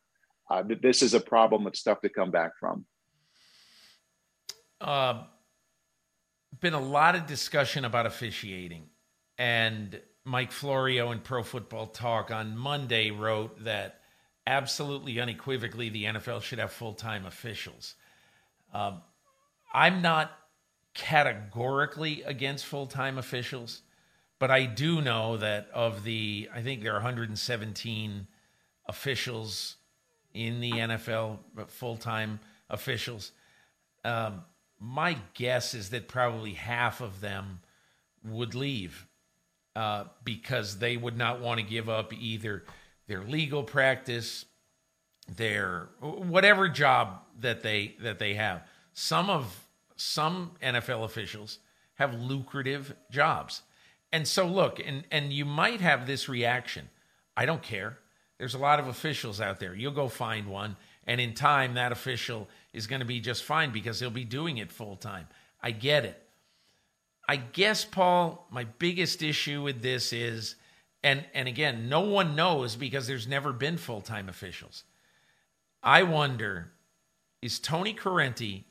uh, 0.50 0.62
this 0.82 1.02
is 1.02 1.14
a 1.14 1.20
problem 1.20 1.64
that's 1.64 1.82
tough 1.82 2.00
to 2.02 2.08
come 2.08 2.30
back 2.30 2.52
from. 2.58 2.86
Uh, 4.80 5.24
been 6.60 6.74
a 6.74 6.80
lot 6.80 7.14
of 7.14 7.26
discussion 7.26 7.84
about 7.84 8.06
officiating, 8.06 8.84
and 9.36 10.00
Mike 10.24 10.52
Florio 10.52 11.10
in 11.10 11.20
Pro 11.20 11.42
Football 11.42 11.86
Talk 11.86 12.30
on 12.30 12.56
Monday 12.56 13.10
wrote 13.10 13.64
that 13.64 14.00
absolutely 14.46 15.20
unequivocally 15.20 15.88
the 15.88 16.04
NFL 16.04 16.42
should 16.42 16.58
have 16.58 16.72
full 16.72 16.94
time 16.94 17.26
officials. 17.26 17.94
Um, 18.72 19.02
I'm 19.72 20.02
not 20.02 20.32
categorically 20.94 22.22
against 22.22 22.64
full 22.64 22.86
time 22.86 23.18
officials, 23.18 23.82
but 24.38 24.50
I 24.50 24.64
do 24.66 25.00
know 25.00 25.36
that 25.36 25.68
of 25.72 26.04
the, 26.04 26.48
I 26.54 26.62
think 26.62 26.82
there 26.82 26.92
are 26.92 26.96
117 26.96 28.26
officials 28.86 29.76
in 30.34 30.60
the 30.60 30.72
NFL, 30.72 31.38
full 31.68 31.96
time 31.96 32.40
officials. 32.70 33.32
Um, 34.04 34.42
my 34.80 35.18
guess 35.34 35.74
is 35.74 35.90
that 35.90 36.08
probably 36.08 36.52
half 36.52 37.00
of 37.00 37.20
them 37.20 37.60
would 38.24 38.54
leave 38.54 39.06
uh, 39.76 40.04
because 40.24 40.78
they 40.78 40.96
would 40.96 41.16
not 41.16 41.40
want 41.40 41.60
to 41.60 41.66
give 41.66 41.88
up 41.88 42.12
either 42.12 42.64
their 43.06 43.22
legal 43.22 43.62
practice, 43.62 44.44
their 45.36 45.88
whatever 46.00 46.68
job 46.68 47.20
that 47.40 47.62
they 47.62 47.94
that 48.02 48.18
they 48.18 48.34
have. 48.34 48.66
Some 48.92 49.30
of 49.30 49.66
some 49.96 50.52
NFL 50.62 51.04
officials 51.04 51.58
have 51.94 52.14
lucrative 52.14 52.94
jobs. 53.10 53.62
And 54.12 54.26
so 54.26 54.46
look, 54.46 54.80
and 54.84 55.04
and 55.10 55.32
you 55.32 55.44
might 55.44 55.80
have 55.80 56.06
this 56.06 56.28
reaction. 56.28 56.88
I 57.36 57.46
don't 57.46 57.62
care. 57.62 57.98
There's 58.38 58.54
a 58.54 58.58
lot 58.58 58.78
of 58.78 58.86
officials 58.86 59.40
out 59.40 59.58
there. 59.58 59.74
You'll 59.74 59.92
go 59.92 60.08
find 60.08 60.46
one 60.48 60.76
and 61.08 61.20
in 61.20 61.34
time 61.34 61.74
that 61.74 61.90
official 61.90 62.48
is 62.72 62.86
going 62.86 63.00
to 63.00 63.06
be 63.06 63.18
just 63.18 63.42
fine 63.42 63.72
because 63.72 63.98
he'll 63.98 64.10
be 64.10 64.24
doing 64.24 64.58
it 64.58 64.70
full 64.70 64.94
time. 64.94 65.26
I 65.60 65.72
get 65.72 66.04
it. 66.04 66.22
I 67.28 67.36
guess 67.36 67.84
Paul, 67.84 68.46
my 68.50 68.64
biggest 68.64 69.22
issue 69.22 69.62
with 69.62 69.82
this 69.82 70.12
is 70.12 70.54
and 71.02 71.24
and 71.34 71.48
again, 71.48 71.88
no 71.88 72.00
one 72.00 72.34
knows 72.36 72.76
because 72.76 73.06
there's 73.06 73.26
never 73.26 73.52
been 73.52 73.76
full-time 73.76 74.28
officials. 74.28 74.84
I 75.82 76.02
wonder 76.02 76.72
is 77.40 77.58
Tony 77.58 77.94
Corrente 77.94 78.64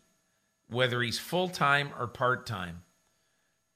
whether 0.69 1.01
he's 1.01 1.17
full-time 1.17 1.91
or 1.97 2.07
part-time 2.07 2.83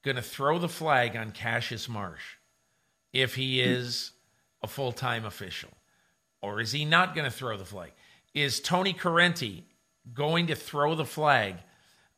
going 0.04 0.16
to 0.16 0.22
throw 0.22 0.58
the 0.58 0.68
flag 0.68 1.16
on 1.16 1.30
Cassius 1.30 1.88
Marsh 1.88 2.36
if 3.12 3.34
he 3.34 3.60
is 3.62 4.10
a 4.62 4.66
full-time 4.66 5.24
official 5.24 5.70
or 6.42 6.60
is 6.60 6.72
he 6.72 6.84
not 6.84 7.14
going 7.14 7.24
to 7.24 7.34
throw 7.34 7.56
the 7.56 7.64
flag? 7.64 7.92
Is 8.34 8.60
Tony 8.60 8.94
Corrente 8.94 9.62
going 10.14 10.46
to 10.46 10.54
throw 10.54 10.94
the 10.94 11.04
flag 11.04 11.56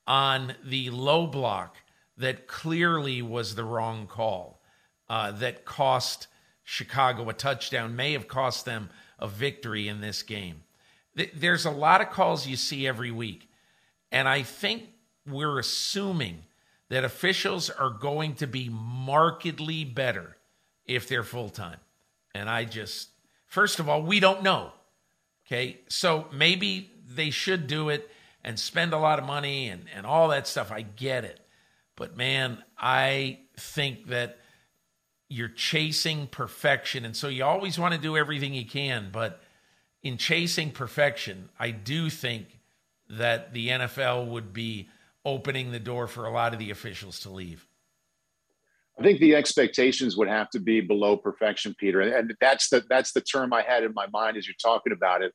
on 0.07 0.55
the 0.65 0.91
low 0.91 1.27
block 1.27 1.77
that 2.17 2.47
clearly 2.47 3.23
was 3.23 3.55
the 3.55 3.65
wrong 3.65 4.07
call, 4.07 4.63
uh, 5.09 5.33
that 5.33 5.65
cost 5.65 6.29
Chicago 6.63 7.29
a 7.29 7.33
touchdown, 7.33 7.97
may 7.97 8.13
have 8.13 8.29
cost 8.29 8.65
them 8.65 8.91
a 9.19 9.27
victory 9.27 9.89
in 9.89 10.01
this 10.01 10.23
game. 10.23 10.63
There's 11.35 11.65
a 11.65 11.71
lot 11.71 12.01
of 12.01 12.11
calls 12.11 12.47
you 12.47 12.57
see 12.57 12.87
every 12.87 13.11
week. 13.11 13.49
And 14.11 14.29
I 14.29 14.43
think 14.43 14.85
we're 15.27 15.59
assuming 15.59 16.45
that 16.89 17.05
officials 17.05 17.71
are 17.71 17.91
going 17.91 18.35
to 18.37 18.47
be 18.47 18.69
markedly 18.69 19.85
better 19.85 20.37
if 20.87 21.09
they're 21.09 21.25
full 21.25 21.49
time. 21.49 21.79
And 22.35 22.49
I 22.49 22.65
just, 22.65 23.09
first 23.47 23.81
of 23.81 23.89
all, 23.89 24.03
we 24.03 24.21
don't 24.21 24.43
know. 24.43 24.73
Okay. 25.47 25.81
So 25.89 26.27
maybe 26.33 26.91
they 27.07 27.31
should 27.31 27.67
do 27.67 27.89
it 27.89 28.11
and 28.43 28.59
spend 28.59 28.93
a 28.93 28.99
lot 28.99 29.19
of 29.19 29.25
money 29.25 29.69
and, 29.69 29.85
and 29.95 30.07
all 30.07 30.29
that 30.29 30.47
stuff. 30.47 30.71
I 30.71 30.83
get 30.83 31.25
it. 31.25 31.41
But 31.97 32.17
man, 32.17 32.63
I 32.79 33.41
think 33.57 34.09
that 34.09 34.39
you're 35.29 35.49
chasing 35.49 36.27
perfection. 36.27 37.05
And 37.05 37.17
so 37.17 37.29
you 37.29 37.45
always 37.45 37.79
want 37.79 37.95
to 37.95 38.01
do 38.01 38.17
everything 38.17 38.55
you 38.55 38.67
can. 38.67 39.09
But 39.13 39.41
in 40.03 40.19
chasing 40.19 40.71
perfection, 40.71 41.49
I 41.59 41.71
do 41.71 42.11
think 42.11 42.61
that 43.09 43.53
the 43.53 43.69
NFL 43.69 44.29
would 44.29 44.53
be 44.53 44.89
opening 45.25 45.73
the 45.73 45.81
door 45.81 46.07
for 46.07 46.27
a 46.27 46.31
lot 46.31 46.53
of 46.53 46.59
the 46.59 46.71
officials 46.71 47.21
to 47.21 47.31
leave. 47.31 47.67
I 48.99 49.03
think 49.03 49.19
the 49.19 49.35
expectations 49.35 50.17
would 50.17 50.29
have 50.29 50.51
to 50.51 50.61
be 50.61 50.81
below 50.81 51.17
perfection, 51.17 51.75
Peter. 51.79 52.01
And 52.01 52.33
that's 52.41 52.69
the 52.69 52.85
that's 52.89 53.13
the 53.13 53.21
term 53.21 53.53
I 53.53 53.63
had 53.63 53.83
in 53.83 53.93
my 53.93 54.07
mind 54.13 54.37
as 54.37 54.47
you're 54.47 54.55
talking 54.63 54.93
about 54.93 55.23
it 55.23 55.33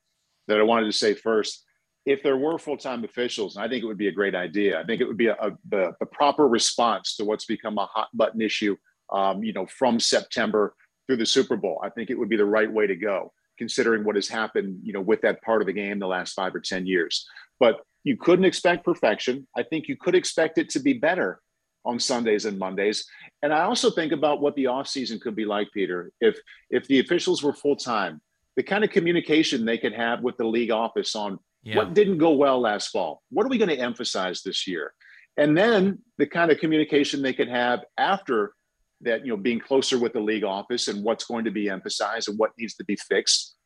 that 0.48 0.58
I 0.58 0.62
wanted 0.62 0.86
to 0.86 0.92
say 0.92 1.14
first 1.14 1.64
if 2.06 2.22
there 2.22 2.36
were 2.36 2.58
full-time 2.58 3.04
officials, 3.04 3.56
and 3.56 3.64
I 3.64 3.68
think 3.68 3.82
it 3.82 3.86
would 3.86 3.98
be 3.98 4.08
a 4.08 4.12
great 4.12 4.34
idea. 4.34 4.80
I 4.80 4.84
think 4.84 5.00
it 5.00 5.06
would 5.06 5.16
be 5.16 5.26
a, 5.26 5.34
a 5.34 5.50
the, 5.68 5.92
the, 6.00 6.06
proper 6.06 6.48
response 6.48 7.16
to 7.16 7.24
what's 7.24 7.44
become 7.44 7.76
a 7.78 7.86
hot 7.86 8.08
button 8.14 8.40
issue, 8.40 8.76
um, 9.12 9.44
you 9.44 9.52
know, 9.52 9.66
from 9.66 10.00
September 10.00 10.74
through 11.06 11.18
the 11.18 11.26
Super 11.26 11.56
Bowl. 11.56 11.80
I 11.84 11.90
think 11.90 12.10
it 12.10 12.18
would 12.18 12.28
be 12.28 12.36
the 12.36 12.44
right 12.44 12.70
way 12.70 12.86
to 12.86 12.96
go, 12.96 13.32
considering 13.58 14.02
what 14.02 14.14
has 14.14 14.28
happened, 14.28 14.80
you 14.82 14.92
know, 14.92 15.00
with 15.00 15.20
that 15.22 15.42
part 15.42 15.60
of 15.60 15.66
the 15.66 15.72
game 15.72 15.98
the 15.98 16.06
last 16.06 16.32
five 16.32 16.54
or 16.54 16.60
ten 16.60 16.86
years. 16.86 17.26
But 17.58 17.80
you 18.02 18.16
couldn't 18.16 18.46
expect 18.46 18.84
perfection. 18.84 19.46
I 19.54 19.62
think 19.62 19.86
you 19.86 19.96
could 19.96 20.14
expect 20.14 20.56
it 20.56 20.70
to 20.70 20.80
be 20.80 20.94
better 20.94 21.40
on 21.84 21.98
Sundays 21.98 22.44
and 22.44 22.58
Mondays. 22.58 23.04
And 23.42 23.52
I 23.52 23.62
also 23.62 23.90
think 23.90 24.12
about 24.12 24.40
what 24.40 24.54
the 24.54 24.64
offseason 24.64 25.20
could 25.20 25.34
be 25.34 25.44
like, 25.44 25.68
Peter, 25.72 26.12
if 26.20 26.38
if 26.70 26.86
the 26.88 27.00
officials 27.00 27.42
were 27.42 27.54
full 27.54 27.76
time, 27.76 28.20
the 28.56 28.62
kind 28.62 28.84
of 28.84 28.90
communication 28.90 29.64
they 29.64 29.78
could 29.78 29.94
have 29.94 30.22
with 30.22 30.36
the 30.36 30.46
league 30.46 30.70
office 30.70 31.16
on 31.16 31.38
yeah. 31.62 31.76
What 31.76 31.94
didn't 31.94 32.18
go 32.18 32.30
well 32.32 32.60
last 32.60 32.88
fall? 32.88 33.22
What 33.30 33.44
are 33.44 33.50
we 33.50 33.58
going 33.58 33.68
to 33.68 33.78
emphasize 33.78 34.42
this 34.42 34.66
year? 34.66 34.92
And 35.36 35.56
then 35.56 35.98
the 36.18 36.26
kind 36.26 36.50
of 36.50 36.58
communication 36.58 37.22
they 37.22 37.32
could 37.32 37.48
have 37.48 37.80
after 37.98 38.54
that, 39.02 39.24
you 39.24 39.30
know, 39.30 39.36
being 39.36 39.60
closer 39.60 39.98
with 39.98 40.12
the 40.12 40.20
league 40.20 40.44
office 40.44 40.88
and 40.88 41.04
what's 41.04 41.24
going 41.24 41.44
to 41.44 41.50
be 41.50 41.68
emphasized 41.68 42.28
and 42.28 42.38
what 42.38 42.52
needs 42.58 42.74
to 42.76 42.84
be 42.84 42.96
fixed. 42.96 43.56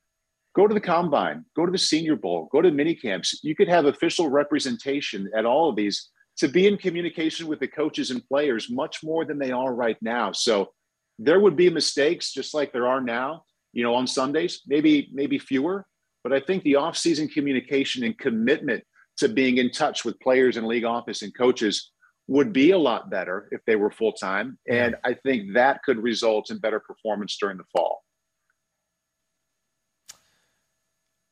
Go 0.55 0.69
to 0.69 0.75
the 0.75 0.81
combine, 0.81 1.45
go 1.57 1.67
to 1.67 1.73
the 1.73 1.79
senior 1.79 2.15
bowl, 2.15 2.49
go 2.53 2.63
to 2.63 2.71
mini 2.71 2.95
camps. 2.95 3.41
You 3.43 3.57
could 3.57 3.69
have 3.69 3.87
official 3.87 4.29
representation 4.29 5.29
at 5.37 5.45
all 5.45 5.69
of 5.69 5.77
these 5.77 6.11
to 6.39 6.49
be 6.49 6.67
in 6.67 6.77
communication 6.77 7.47
with 7.47 7.61
the 7.61 7.69
coaches 7.69 8.11
and 8.11 8.27
players 8.27 8.71
much 8.71 9.03
more 9.05 9.25
than 9.25 9.39
they 9.39 9.53
are 9.53 9.75
right 9.75 9.97
now. 10.03 10.33
So 10.33 10.73
there 11.19 11.41
would 11.41 11.57
be 11.57 11.71
mistakes 11.71 12.33
just 12.33 12.55
like 12.55 12.73
there 12.73 12.89
are 12.89 13.01
now, 13.01 13.45
you 13.73 13.83
know, 13.83 13.95
on 13.95 14.07
Sundays, 14.07 14.63
maybe, 14.67 15.11
maybe 15.13 15.39
fewer, 15.39 15.87
but 16.23 16.33
I 16.33 16.41
think 16.41 16.65
the 16.65 16.77
off-season 16.77 17.29
communication 17.29 18.03
and 18.05 18.19
commitment 18.19 18.83
to 19.19 19.29
being 19.29 19.59
in 19.59 19.71
touch 19.71 20.05
with 20.05 20.19
players 20.21 20.57
and 20.57 20.67
league 20.67 20.85
office 20.85 21.23
and 21.23 21.37
coaches 21.37 21.93
would 22.27 22.53
be 22.53 22.71
a 22.71 22.79
lot 22.79 23.11
better 23.11 23.49
if 23.53 23.61
they 23.67 23.77
were 23.77 23.91
full 23.91 24.13
time. 24.13 24.59
And 24.69 24.97
I 25.05 25.15
think 25.15 25.55
that 25.55 25.83
could 25.85 26.03
result 26.03 26.51
in 26.51 26.59
better 26.59 26.81
performance 26.81 27.37
during 27.39 27.59
the 27.59 27.65
fall. 27.73 28.03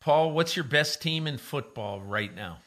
Paul, 0.01 0.33
what's 0.33 0.57
your 0.57 0.65
best 0.65 1.01
team 1.01 1.27
in 1.27 1.39
football 1.39 2.01
right 2.01 2.35
now? 2.35 2.59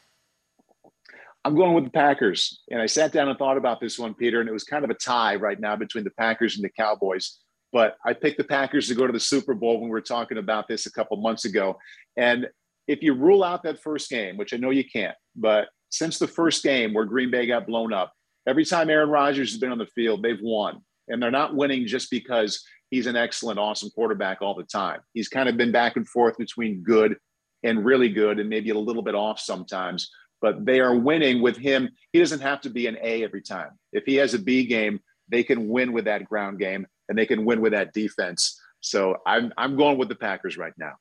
I'm 1.46 1.56
going 1.56 1.76
with 1.76 1.84
the 1.84 1.92
Packers. 1.92 2.64
And 2.72 2.82
I 2.82 2.88
sat 2.88 3.12
down 3.12 3.30
and 3.30 3.38
thought 3.38 3.56
about 3.56 3.80
this 3.80 4.00
one, 4.00 4.16
Peter, 4.16 4.40
and 4.40 4.50
it 4.50 4.52
was 4.52 4.64
kind 4.64 4.84
of 4.84 4.90
a 4.90 4.96
tie 4.96 5.36
right 5.36 5.60
now 5.60 5.76
between 5.76 6.04
the 6.04 6.10
Packers 6.10 6.56
and 6.56 6.66
the 6.66 6.70
Cowboys. 6.70 7.38
But 7.72 7.98
I 8.04 8.14
picked 8.14 8.40
the 8.40 8.44
Packers 8.44 8.88
to 8.88 8.96
go 8.96 9.06
to 9.06 9.14
the 9.14 9.20
Super 9.20 9.54
Bowl 9.54 9.80
when 9.80 9.90
we 9.90 9.92
were 9.92 10.02
talking 10.02 10.40
about 10.40 10.68
this 10.68 10.88
a 10.88 10.92
couple 10.92 11.18
months 11.18 11.46
ago. 11.46 11.78
And 12.18 12.48
if 12.88 13.04
you 13.04 13.14
rule 13.14 13.44
out 13.44 13.62
that 13.64 13.80
first 13.80 14.10
game, 14.10 14.38
which 14.38 14.54
I 14.54 14.58
know 14.58 14.72
you 14.72 14.84
can't, 14.84 15.16
but 15.36 15.68
since 15.90 16.18
the 16.18 16.28
first 16.28 16.64
game 16.64 16.94
where 16.94 17.06
Green 17.06 17.30
Bay 17.30 17.46
got 17.46 17.68
blown 17.68 17.94
up, 17.94 18.12
every 18.48 18.66
time 18.66 18.90
Aaron 18.90 19.10
Rodgers 19.10 19.52
has 19.52 19.60
been 19.60 19.72
on 19.72 19.78
the 19.78 19.86
field, 19.86 20.24
they've 20.24 20.42
won. 20.42 20.82
And 21.10 21.22
they're 21.22 21.30
not 21.30 21.56
winning 21.56 21.86
just 21.86 22.10
because 22.10 22.64
he's 22.90 23.06
an 23.06 23.16
excellent, 23.16 23.60
awesome 23.60 23.92
quarterback 23.92 24.42
all 24.42 24.56
the 24.56 24.64
time. 24.64 25.00
He's 25.14 25.30
kind 25.30 25.48
of 25.48 25.58
been 25.58 25.72
back 25.72 25.96
and 25.96 26.08
forth 26.08 26.38
between 26.40 26.82
good 26.82 27.18
and 27.64 27.86
really 27.86 28.10
good 28.10 28.40
and 28.40 28.50
maybe 28.50 28.72
a 28.72 28.78
little 28.78 29.04
bit 29.04 29.16
off 29.16 29.40
sometimes. 29.40 30.10
But 30.46 30.64
they 30.64 30.80
are 30.80 30.96
winning 30.96 31.42
with 31.42 31.58
him. 31.58 31.90
He 32.14 32.20
doesn't 32.20 32.42
have 32.42 32.62
to 32.62 32.70
be 32.70 32.86
an 32.86 33.00
A 33.02 33.24
every 33.24 33.42
time. 33.42 33.72
If 33.92 34.06
he 34.06 34.14
has 34.18 34.36
a 34.36 34.40
B 34.40 34.68
game, 34.68 35.00
they 35.28 35.42
can 35.42 35.68
win 35.70 35.92
with 35.92 36.06
that 36.06 36.26
ground 36.26 36.60
game 36.60 36.86
and 37.10 37.18
they 37.18 37.26
can 37.26 37.46
win 37.46 37.62
with 37.62 37.72
that 37.72 37.94
defense. 37.94 38.62
So 38.80 39.18
I'm 39.26 39.52
I'm 39.58 39.76
going 39.76 39.98
with 39.98 40.08
the 40.08 40.16
Packers 40.16 40.56
right 40.56 40.74
now. 40.78 40.92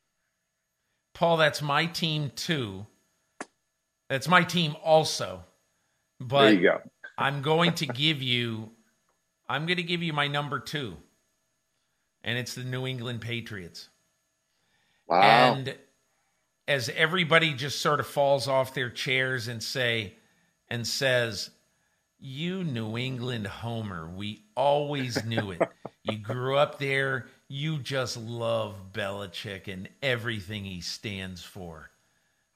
Paul, 1.12 1.36
that's 1.36 1.61
my 1.61 1.84
team 1.84 2.32
too. 2.34 2.86
That's 4.09 4.28
my 4.28 4.45
team 4.45 4.76
also. 4.82 5.45
But 6.18 6.45
there 6.45 6.55
you 6.55 6.62
go. 6.62 6.80
I'm 7.18 7.42
going 7.42 7.74
to 7.74 7.86
give 7.86 8.22
you 8.22 8.70
I'm 9.47 9.66
going 9.66 9.76
to 9.76 9.82
give 9.82 10.03
you 10.03 10.14
my 10.14 10.26
number 10.26 10.59
2. 10.59 10.97
And 12.22 12.38
it's 12.38 12.55
the 12.55 12.64
New 12.64 12.86
England 12.86 13.20
Patriots. 13.20 13.90
Wow. 15.07 15.20
And 15.20 15.76
as 16.67 16.89
everybody 16.91 17.55
just 17.55 17.81
sort 17.81 18.01
of 18.01 18.07
falls 18.07 18.49
off 18.49 18.75
their 18.75 18.91
chairs 18.91 19.49
and 19.49 19.62
say 19.62 20.15
and 20.69 20.87
says, 20.87 21.51
"You 22.19 22.65
New 22.65 22.97
England 22.97 23.47
homer, 23.47 24.09
we 24.09 24.45
always 24.57 25.25
knew 25.25 25.51
it. 25.51 25.62
you 26.03 26.19
grew 26.19 26.57
up 26.57 26.79
there, 26.79 27.27
you 27.49 27.79
just 27.79 28.17
love 28.17 28.93
Belichick 28.93 29.69
and 29.69 29.89
everything 30.03 30.65
he 30.65 30.81
stands 30.81 31.43
for." 31.43 31.91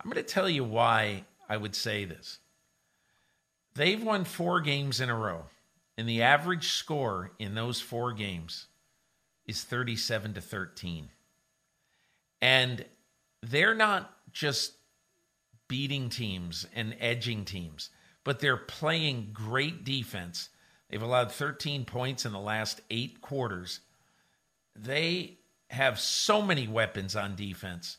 I'm 0.00 0.10
going 0.10 0.24
to 0.24 0.32
tell 0.32 0.48
you 0.48 0.64
why 0.64 1.24
I 1.48 1.56
would 1.56 1.74
say 1.74 2.04
this. 2.04 2.38
They've 3.74 4.02
won 4.02 4.24
4 4.24 4.60
games 4.60 5.00
in 5.00 5.10
a 5.10 5.14
row, 5.14 5.46
and 5.96 6.08
the 6.08 6.22
average 6.22 6.68
score 6.68 7.32
in 7.38 7.54
those 7.54 7.80
4 7.80 8.12
games 8.12 8.66
is 9.46 9.64
37 9.64 10.34
to 10.34 10.40
13. 10.40 11.10
And 12.40 12.84
they're 13.42 13.74
not 13.74 14.14
just 14.32 14.74
beating 15.68 16.08
teams 16.08 16.66
and 16.74 16.96
edging 16.98 17.44
teams, 17.44 17.90
but 18.24 18.40
they're 18.40 18.56
playing 18.56 19.30
great 19.32 19.84
defense. 19.84 20.48
They've 20.88 21.02
allowed 21.02 21.30
13 21.30 21.84
points 21.84 22.24
in 22.24 22.32
the 22.32 22.38
last 22.38 22.80
eight 22.90 23.20
quarters. 23.20 23.80
They 24.74 25.38
have 25.70 26.00
so 26.00 26.40
many 26.40 26.66
weapons 26.66 27.14
on 27.14 27.36
defense. 27.36 27.98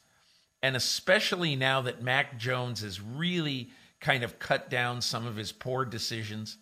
And 0.62 0.76
especially 0.76 1.56
now 1.56 1.82
that 1.82 2.02
Mac 2.02 2.38
Jones 2.38 2.82
has 2.82 3.00
really 3.00 3.70
kind 4.02 4.24
of 4.24 4.40
cut 4.40 4.70
down 4.70 5.02
some 5.02 5.26
of 5.26 5.36
his 5.36 5.52
poor 5.52 5.86
decisions, 5.86 6.58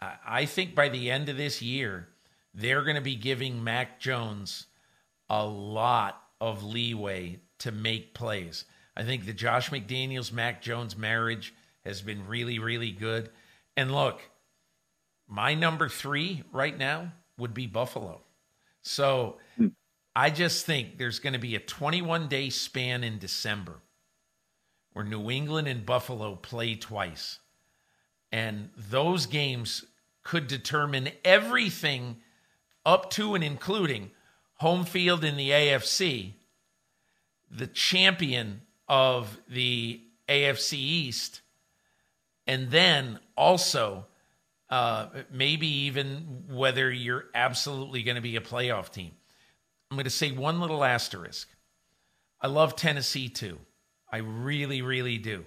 I 0.00 0.44
think 0.44 0.74
by 0.74 0.88
the 0.88 1.10
end 1.10 1.28
of 1.28 1.36
this 1.36 1.62
year, 1.62 2.08
they're 2.52 2.82
going 2.82 2.96
to 2.96 3.02
be 3.02 3.16
giving 3.16 3.62
Mac 3.62 4.00
Jones 4.00 4.66
a 5.30 5.44
lot 5.44 6.22
of 6.40 6.62
leeway 6.62 7.40
to 7.58 7.72
make 7.72 8.14
plays. 8.14 8.64
I 8.96 9.02
think 9.02 9.26
the 9.26 9.32
Josh 9.32 9.70
McDaniels 9.70 10.32
Mac 10.32 10.62
Jones 10.62 10.96
marriage 10.96 11.54
has 11.84 12.02
been 12.02 12.26
really, 12.26 12.58
really 12.58 12.90
good. 12.90 13.30
And 13.76 13.92
look, 13.92 14.20
my 15.28 15.54
number 15.54 15.88
three 15.88 16.42
right 16.52 16.76
now 16.76 17.12
would 17.38 17.54
be 17.54 17.66
Buffalo. 17.66 18.22
So 18.82 19.36
hmm. 19.56 19.68
I 20.14 20.30
just 20.30 20.64
think 20.64 20.96
there's 20.96 21.18
going 21.18 21.34
to 21.34 21.38
be 21.38 21.54
a 21.54 21.60
21 21.60 22.28
day 22.28 22.50
span 22.50 23.04
in 23.04 23.18
December 23.18 23.80
where 24.92 25.04
New 25.04 25.30
England 25.30 25.68
and 25.68 25.84
Buffalo 25.84 26.36
play 26.36 26.74
twice. 26.74 27.38
And 28.32 28.70
those 28.76 29.26
games 29.26 29.84
could 30.22 30.46
determine 30.46 31.10
everything 31.24 32.16
up 32.86 33.10
to 33.10 33.34
and 33.34 33.44
including 33.44 34.10
home 34.54 34.84
field 34.84 35.22
in 35.22 35.36
the 35.36 35.50
AFC, 35.50 36.32
the 37.50 37.66
champion 37.66 38.62
of 38.88 39.38
the 39.48 40.00
AFC 40.28 40.74
East, 40.74 41.40
and 42.46 42.70
then 42.70 43.18
also 43.36 44.06
uh, 44.70 45.08
maybe 45.30 45.66
even 45.66 46.44
whether 46.48 46.90
you're 46.90 47.26
absolutely 47.34 48.02
going 48.02 48.16
to 48.16 48.22
be 48.22 48.36
a 48.36 48.40
playoff 48.40 48.90
team. 48.90 49.12
I'm 49.90 49.96
going 49.96 50.04
to 50.04 50.10
say 50.10 50.32
one 50.32 50.60
little 50.60 50.82
asterisk. 50.82 51.48
I 52.40 52.48
love 52.48 52.76
Tennessee 52.76 53.28
too. 53.28 53.58
I 54.10 54.18
really, 54.18 54.82
really 54.82 55.18
do. 55.18 55.44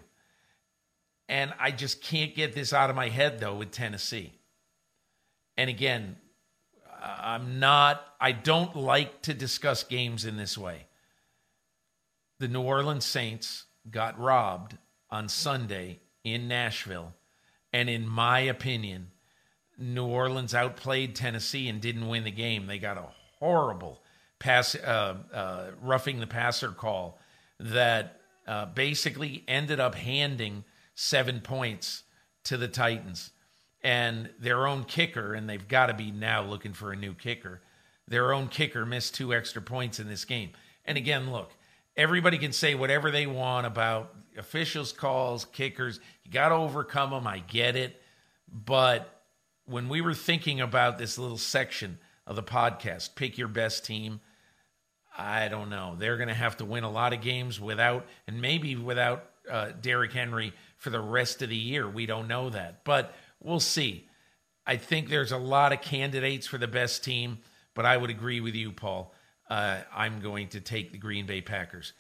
And 1.28 1.54
I 1.60 1.72
just 1.72 2.02
can't 2.02 2.34
get 2.36 2.54
this 2.54 2.74
out 2.74 2.90
of 2.90 2.96
my 2.96 3.10
head 3.10 3.40
though 3.40 3.56
with 3.56 3.72
Tennessee. 3.72 4.34
And 5.58 5.70
again, 5.70 6.16
I'm 7.02 7.60
not, 7.60 8.04
I 8.20 8.32
don't 8.32 8.76
like 8.76 9.22
to 9.24 9.34
discuss 9.34 9.84
games 9.84 10.26
in 10.26 10.38
this 10.38 10.58
way. 10.58 10.86
The 12.40 12.48
New 12.48 12.62
Orleans 12.62 13.06
Saints 13.06 13.66
got 13.92 14.20
robbed 14.20 14.78
on 15.10 15.28
Sunday 15.28 16.00
in 16.24 16.48
Nashville. 16.48 17.14
And 17.74 17.90
in 17.90 18.08
my 18.08 18.40
opinion, 18.40 19.12
New 19.78 20.06
Orleans 20.06 20.56
outplayed 20.56 21.16
Tennessee 21.16 21.68
and 21.68 21.82
didn't 21.82 22.08
win 22.08 22.24
the 22.24 22.32
game. 22.32 22.68
They 22.68 22.80
got 22.80 22.98
a 22.98 23.08
horrible 23.40 24.02
pass, 24.40 24.76
uh, 24.76 25.18
uh, 25.34 25.66
roughing 25.82 26.20
the 26.20 26.28
passer 26.28 26.70
call 26.70 27.20
that 27.60 28.22
uh, 28.48 28.66
basically 28.68 29.44
ended 29.48 29.80
up 29.80 29.96
handing 29.96 30.64
seven 30.96 31.42
points 31.42 32.04
to 32.46 32.58
the 32.58 32.68
Titans 32.68 33.32
and 33.82 34.30
their 34.40 34.68
own 34.68 34.84
kicker, 34.84 35.34
and 35.34 35.50
they've 35.50 35.68
got 35.68 35.88
to 35.88 35.94
be 35.94 36.12
now 36.12 36.42
looking 36.42 36.74
for 36.74 36.92
a 36.92 36.96
new 36.96 37.14
kicker. 37.14 37.62
Their 38.08 38.34
own 38.34 38.48
kicker 38.48 38.86
missed 38.86 39.14
two 39.14 39.34
extra 39.34 39.62
points 39.62 40.00
in 40.00 40.08
this 40.08 40.26
game. 40.26 40.52
And 40.86 40.98
again, 40.98 41.32
look, 41.32 41.52
everybody 42.00 42.38
can 42.38 42.54
say 42.54 42.76
whatever 42.76 43.12
they 43.12 43.28
want 43.28 43.68
about 43.68 44.16
officials' 44.38 44.94
calls, 44.94 45.44
kickers. 45.44 46.00
You 46.24 46.32
got 46.32 46.50
to 46.50 46.56
overcome 46.56 47.12
them. 47.12 47.28
I 47.28 47.40
get 47.40 47.76
it. 47.76 48.02
But 48.50 49.22
when 49.66 49.90
we 49.90 50.00
were 50.00 50.14
thinking 50.14 50.62
about 50.62 50.98
this 50.98 51.18
little 51.18 51.38
section 51.38 52.00
of 52.26 52.38
the 52.38 52.44
podcast, 52.44 53.16
pick 53.16 53.38
your 53.38 53.50
best 53.50 53.86
team, 53.86 54.22
I 55.18 55.50
don't 55.50 55.70
know. 55.70 55.96
They're 56.00 56.16
going 56.16 56.30
to 56.30 56.34
have 56.34 56.56
to 56.58 56.66
win 56.66 56.86
a 56.86 56.90
lot 56.90 57.12
of 57.12 57.20
games 57.20 57.60
without, 57.60 58.08
and 58.28 58.42
maybe 58.42 58.78
without 58.78 59.26
uh, 59.52 59.72
Derrick 59.82 60.14
Henry 60.14 60.54
for 60.78 60.92
the 60.92 61.02
rest 61.02 61.42
of 61.42 61.50
the 61.50 61.56
year. 61.58 61.88
We 61.90 62.06
don't 62.06 62.30
know 62.30 62.50
that. 62.50 62.86
But 62.86 63.14
we'll 63.42 63.60
see. 63.60 64.08
I 64.66 64.78
think 64.78 65.10
there's 65.10 65.34
a 65.34 65.38
lot 65.38 65.74
of 65.74 65.82
candidates 65.82 66.48
for 66.48 66.58
the 66.58 66.68
best 66.68 67.04
team, 67.04 67.40
but 67.74 67.86
I 67.86 67.98
would 67.98 68.10
agree 68.10 68.40
with 68.40 68.56
you, 68.56 68.72
Paul. 68.72 69.14
Uh, 69.50 69.80
I'm 69.96 70.20
going 70.20 70.50
to 70.50 70.62
take 70.62 70.92
the 70.92 70.98
Green 70.98 71.26
Bay 71.26 71.42
Packers. 71.42 71.94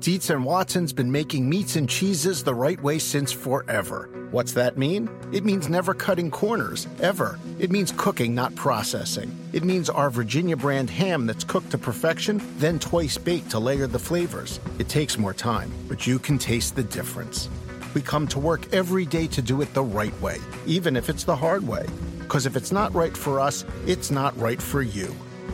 Dietz 0.00 0.30
and 0.30 0.44
Watson's 0.44 0.92
been 0.92 1.12
making 1.12 1.48
meats 1.48 1.76
and 1.76 1.88
cheeses 1.88 2.42
the 2.42 2.54
right 2.54 2.80
way 2.82 2.98
since 2.98 3.30
forever. 3.30 4.28
What's 4.30 4.52
that 4.52 4.76
mean? 4.76 5.08
It 5.32 5.44
means 5.44 5.68
never 5.68 5.94
cutting 5.94 6.30
corners, 6.30 6.86
ever. 7.00 7.38
It 7.58 7.70
means 7.70 7.92
cooking, 7.96 8.34
not 8.34 8.54
processing. 8.54 9.36
It 9.52 9.62
means 9.62 9.88
our 9.88 10.10
Virginia 10.10 10.56
brand 10.56 10.90
ham 10.90 11.26
that's 11.26 11.44
cooked 11.44 11.70
to 11.70 11.78
perfection, 11.78 12.40
then 12.58 12.78
twice 12.78 13.18
baked 13.18 13.50
to 13.50 13.58
layer 13.58 13.86
the 13.86 13.98
flavors. 13.98 14.58
It 14.78 14.88
takes 14.88 15.18
more 15.18 15.34
time, 15.34 15.70
but 15.88 16.06
you 16.06 16.18
can 16.18 16.38
taste 16.38 16.76
the 16.76 16.84
difference. 16.84 17.48
We 17.94 18.02
come 18.02 18.26
to 18.28 18.38
work 18.38 18.72
every 18.72 19.04
day 19.04 19.26
to 19.28 19.42
do 19.42 19.62
it 19.62 19.72
the 19.74 19.82
right 19.82 20.18
way, 20.20 20.38
even 20.66 20.96
if 20.96 21.08
it's 21.08 21.24
the 21.24 21.36
hard 21.36 21.66
way. 21.66 21.86
Because 22.18 22.46
if 22.46 22.56
it's 22.56 22.72
not 22.72 22.94
right 22.94 23.16
for 23.16 23.38
us, 23.40 23.64
it's 23.86 24.10
not 24.10 24.36
right 24.38 24.60
for 24.60 24.82
you. 24.82 25.14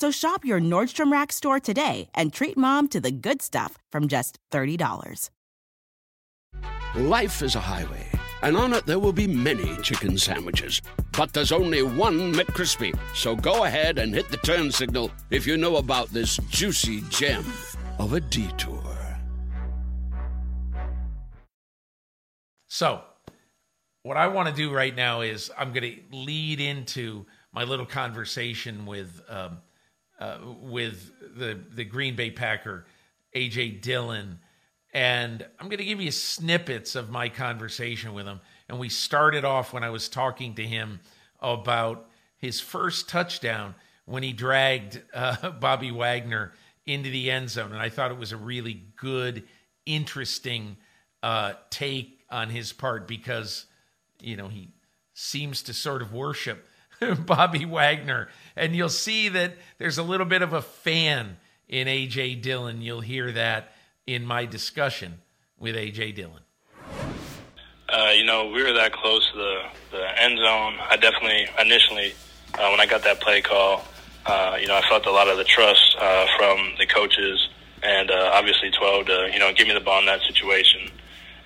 So 0.00 0.10
shop 0.10 0.46
your 0.46 0.60
Nordstrom 0.60 1.12
Rack 1.12 1.30
store 1.30 1.60
today 1.60 2.08
and 2.14 2.32
treat 2.32 2.56
mom 2.56 2.88
to 2.88 3.02
the 3.02 3.10
good 3.10 3.42
stuff 3.42 3.76
from 3.92 4.08
just 4.08 4.38
$30. 4.50 5.28
Life 6.94 7.42
is 7.42 7.54
a 7.54 7.60
highway, 7.60 8.06
and 8.40 8.56
on 8.56 8.72
it 8.72 8.86
there 8.86 8.98
will 8.98 9.12
be 9.12 9.26
many 9.26 9.76
chicken 9.82 10.16
sandwiches. 10.16 10.80
But 11.12 11.34
there's 11.34 11.52
only 11.52 11.82
one 11.82 12.32
McCrispy. 12.32 12.98
So 13.14 13.36
go 13.36 13.64
ahead 13.64 13.98
and 13.98 14.14
hit 14.14 14.30
the 14.30 14.38
turn 14.38 14.72
signal 14.72 15.10
if 15.28 15.46
you 15.46 15.58
know 15.58 15.76
about 15.76 16.08
this 16.08 16.38
juicy 16.48 17.02
gem 17.10 17.44
of 17.98 18.14
a 18.14 18.20
detour. 18.20 18.82
So, 22.68 23.02
what 24.02 24.16
I 24.16 24.28
want 24.28 24.48
to 24.48 24.54
do 24.54 24.72
right 24.72 24.96
now 24.96 25.20
is 25.20 25.50
I'm 25.58 25.74
going 25.74 25.82
to 25.82 26.16
lead 26.16 26.58
into 26.58 27.26
my 27.52 27.64
little 27.64 27.84
conversation 27.84 28.86
with 28.86 29.20
um, 29.28 29.58
uh, 30.20 30.38
with 30.60 31.10
the 31.36 31.58
the 31.74 31.84
Green 31.84 32.14
Bay 32.14 32.30
Packer, 32.30 32.84
AJ 33.34 33.80
Dillon, 33.80 34.38
And 34.92 35.46
I'm 35.58 35.66
going 35.66 35.78
to 35.78 35.84
give 35.84 36.00
you 36.00 36.10
snippets 36.10 36.94
of 36.94 37.10
my 37.10 37.28
conversation 37.28 38.12
with 38.12 38.26
him. 38.26 38.40
And 38.68 38.78
we 38.78 38.88
started 38.88 39.44
off 39.44 39.72
when 39.72 39.82
I 39.82 39.90
was 39.90 40.08
talking 40.08 40.54
to 40.56 40.62
him 40.62 41.00
about 41.40 42.06
his 42.36 42.60
first 42.60 43.08
touchdown 43.08 43.74
when 44.04 44.22
he 44.22 44.32
dragged 44.32 45.02
uh, 45.14 45.50
Bobby 45.60 45.90
Wagner 45.90 46.52
into 46.86 47.10
the 47.10 47.30
end 47.30 47.50
zone. 47.50 47.72
And 47.72 47.80
I 47.80 47.88
thought 47.88 48.10
it 48.10 48.18
was 48.18 48.32
a 48.32 48.36
really 48.36 48.82
good, 48.96 49.44
interesting 49.86 50.76
uh, 51.22 51.54
take 51.70 52.24
on 52.30 52.50
his 52.50 52.72
part 52.72 53.06
because, 53.06 53.66
you 54.20 54.36
know, 54.36 54.48
he 54.48 54.70
seems 55.14 55.62
to 55.62 55.74
sort 55.74 56.02
of 56.02 56.12
worship 56.12 56.66
Bobby 57.26 57.64
Wagner. 57.64 58.28
And 58.56 58.74
you'll 58.74 58.88
see 58.88 59.28
that 59.28 59.54
there's 59.78 59.98
a 59.98 60.02
little 60.02 60.26
bit 60.26 60.42
of 60.42 60.52
a 60.52 60.62
fan 60.62 61.38
in 61.68 61.86
AJ 61.86 62.42
Dillon. 62.42 62.82
You'll 62.82 63.00
hear 63.00 63.32
that 63.32 63.72
in 64.06 64.24
my 64.26 64.44
discussion 64.44 65.20
with 65.58 65.76
AJ 65.76 66.16
Dillon. 66.16 66.42
Uh, 67.88 68.10
you 68.14 68.24
know, 68.24 68.48
we 68.48 68.62
were 68.62 68.72
that 68.72 68.92
close 68.92 69.28
to 69.32 69.38
the, 69.38 69.62
the 69.92 70.22
end 70.22 70.38
zone. 70.38 70.76
I 70.88 70.96
definitely, 70.96 71.48
initially, 71.60 72.14
uh, 72.54 72.68
when 72.68 72.80
I 72.80 72.86
got 72.86 73.02
that 73.02 73.20
play 73.20 73.40
call, 73.40 73.84
uh, 74.26 74.56
you 74.60 74.68
know, 74.68 74.76
I 74.76 74.82
felt 74.82 75.06
a 75.06 75.10
lot 75.10 75.28
of 75.28 75.38
the 75.38 75.44
trust 75.44 75.96
uh, 75.98 76.26
from 76.36 76.72
the 76.78 76.86
coaches 76.86 77.48
and 77.82 78.10
uh, 78.10 78.30
obviously 78.34 78.70
12 78.70 79.06
to, 79.06 79.30
you 79.32 79.38
know, 79.38 79.52
give 79.52 79.66
me 79.66 79.74
the 79.74 79.80
ball 79.80 79.98
in 80.00 80.06
that 80.06 80.20
situation. 80.22 80.90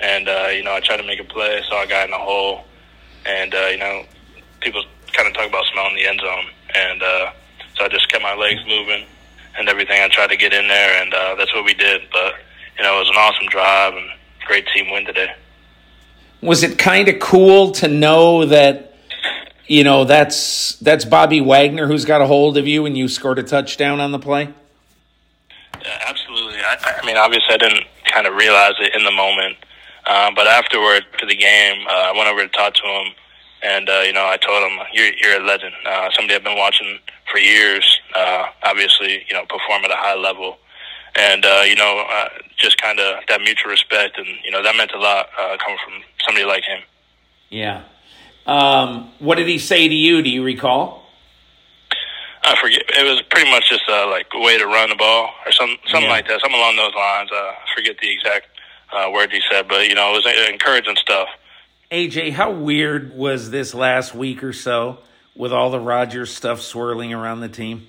And, 0.00 0.28
uh, 0.28 0.48
you 0.52 0.64
know, 0.64 0.74
I 0.74 0.80
tried 0.80 0.96
to 0.96 1.04
make 1.04 1.20
a 1.20 1.24
play, 1.24 1.62
saw 1.68 1.84
a 1.84 1.86
guy 1.86 2.04
in 2.04 2.10
the 2.10 2.18
hole, 2.18 2.64
and, 3.24 3.52
you 3.52 3.78
know, 3.78 4.04
people 4.60 4.84
kind 5.14 5.28
of 5.28 5.34
talk 5.34 5.48
about 5.48 5.64
smelling 5.72 5.94
the 5.94 6.06
end 6.06 6.20
zone. 6.20 6.46
And 6.74 7.02
uh, 7.02 7.32
so 7.76 7.84
I 7.84 7.88
just 7.88 8.10
kept 8.10 8.22
my 8.22 8.34
legs 8.34 8.60
moving 8.66 9.06
and 9.56 9.68
everything. 9.68 10.02
I 10.02 10.08
tried 10.08 10.30
to 10.30 10.36
get 10.36 10.52
in 10.52 10.68
there, 10.68 11.02
and 11.02 11.14
uh, 11.14 11.34
that's 11.36 11.54
what 11.54 11.64
we 11.64 11.74
did. 11.74 12.02
But, 12.12 12.34
you 12.76 12.82
know, 12.82 12.96
it 12.96 12.98
was 13.00 13.08
an 13.08 13.16
awesome 13.16 13.46
drive 13.48 13.94
and 13.94 14.10
great 14.46 14.66
team 14.74 14.90
win 14.90 15.04
today. 15.06 15.34
Was 16.42 16.62
it 16.62 16.78
kind 16.78 17.08
of 17.08 17.20
cool 17.20 17.70
to 17.72 17.88
know 17.88 18.44
that 18.46 18.90
you 19.66 19.82
know 19.82 20.04
that's 20.04 20.76
that's 20.80 21.06
Bobby 21.06 21.40
Wagner 21.40 21.86
who's 21.86 22.04
got 22.04 22.20
a 22.20 22.26
hold 22.26 22.58
of 22.58 22.66
you 22.66 22.84
and 22.84 22.98
you 22.98 23.08
scored 23.08 23.38
a 23.38 23.42
touchdown 23.42 23.98
on 23.98 24.12
the 24.12 24.18
play? 24.18 24.52
Yeah, 25.80 25.98
absolutely. 26.06 26.58
I, 26.58 27.00
I 27.00 27.06
mean, 27.06 27.16
obviously, 27.16 27.54
I 27.54 27.56
didn't 27.56 27.84
kind 28.12 28.26
of 28.26 28.34
realize 28.34 28.74
it 28.80 28.94
in 28.94 29.04
the 29.04 29.10
moment, 29.10 29.56
uh, 30.06 30.30
but 30.36 30.46
afterward 30.46 31.04
for 31.18 31.26
the 31.26 31.34
game, 31.34 31.86
uh, 31.86 31.90
I 31.90 32.12
went 32.14 32.28
over 32.28 32.42
to 32.42 32.48
talk 32.48 32.74
to 32.74 32.82
him, 32.82 33.14
and 33.64 33.88
uh, 33.88 34.02
you 34.06 34.12
know, 34.12 34.26
I 34.26 34.36
told 34.36 34.62
him, 34.70 34.78
"You're 34.92 35.12
you're 35.14 35.40
a 35.42 35.44
legend. 35.44 35.74
Uh, 35.86 36.10
somebody 36.12 36.34
I've 36.36 36.44
been 36.44 36.58
watching 36.58 36.98
for 37.32 37.38
years. 37.38 37.84
Uh, 38.14 38.44
obviously, 38.62 39.24
you 39.28 39.34
know, 39.34 39.44
perform 39.48 39.84
at 39.84 39.90
a 39.90 39.96
high 39.96 40.14
level." 40.16 40.58
and 41.16 41.44
uh, 41.44 41.62
you 41.64 41.76
know, 41.76 42.04
uh, 42.10 42.28
just 42.56 42.76
kind 42.82 42.98
of 42.98 43.20
that 43.28 43.40
mutual 43.40 43.70
respect, 43.70 44.18
and 44.18 44.26
you 44.44 44.50
know, 44.50 44.62
that 44.64 44.74
meant 44.76 44.90
a 44.92 44.98
lot 44.98 45.28
uh, 45.40 45.56
coming 45.62 45.78
from 45.84 45.94
somebody 46.26 46.44
like 46.44 46.64
him. 46.64 46.82
Yeah. 47.50 47.82
Um, 48.46 49.12
what 49.20 49.36
did 49.36 49.46
he 49.46 49.58
say 49.58 49.86
to 49.86 49.94
you? 49.94 50.22
Do 50.22 50.28
you 50.28 50.42
recall? 50.42 51.04
I 52.42 52.56
forget. 52.60 52.82
It 52.98 53.04
was 53.08 53.22
pretty 53.30 53.48
much 53.50 53.70
just 53.70 53.88
uh, 53.88 54.08
like 54.10 54.26
a 54.34 54.40
way 54.40 54.58
to 54.58 54.66
run 54.66 54.88
the 54.90 54.96
ball 54.96 55.30
or 55.46 55.52
some 55.52 55.76
something 55.86 56.02
Yeah. 56.10 56.16
like 56.16 56.26
that, 56.28 56.40
something 56.40 56.58
along 56.58 56.76
those 56.76 56.94
lines. 56.94 57.30
Uh, 57.32 57.36
I 57.36 57.74
forget 57.76 57.96
the 58.02 58.10
exact 58.10 58.46
uh, 58.92 59.08
word 59.12 59.30
he 59.32 59.40
said, 59.50 59.68
but 59.68 59.88
you 59.88 59.94
know, 59.94 60.10
it 60.12 60.24
was 60.24 60.26
encouraging 60.50 60.96
stuff. 60.96 61.28
AJ, 61.94 62.32
how 62.32 62.50
weird 62.50 63.16
was 63.16 63.52
this 63.52 63.72
last 63.72 64.16
week 64.16 64.42
or 64.42 64.52
so 64.52 64.98
with 65.36 65.52
all 65.52 65.70
the 65.70 65.78
Rodgers 65.78 66.34
stuff 66.34 66.60
swirling 66.60 67.14
around 67.14 67.38
the 67.38 67.48
team? 67.48 67.86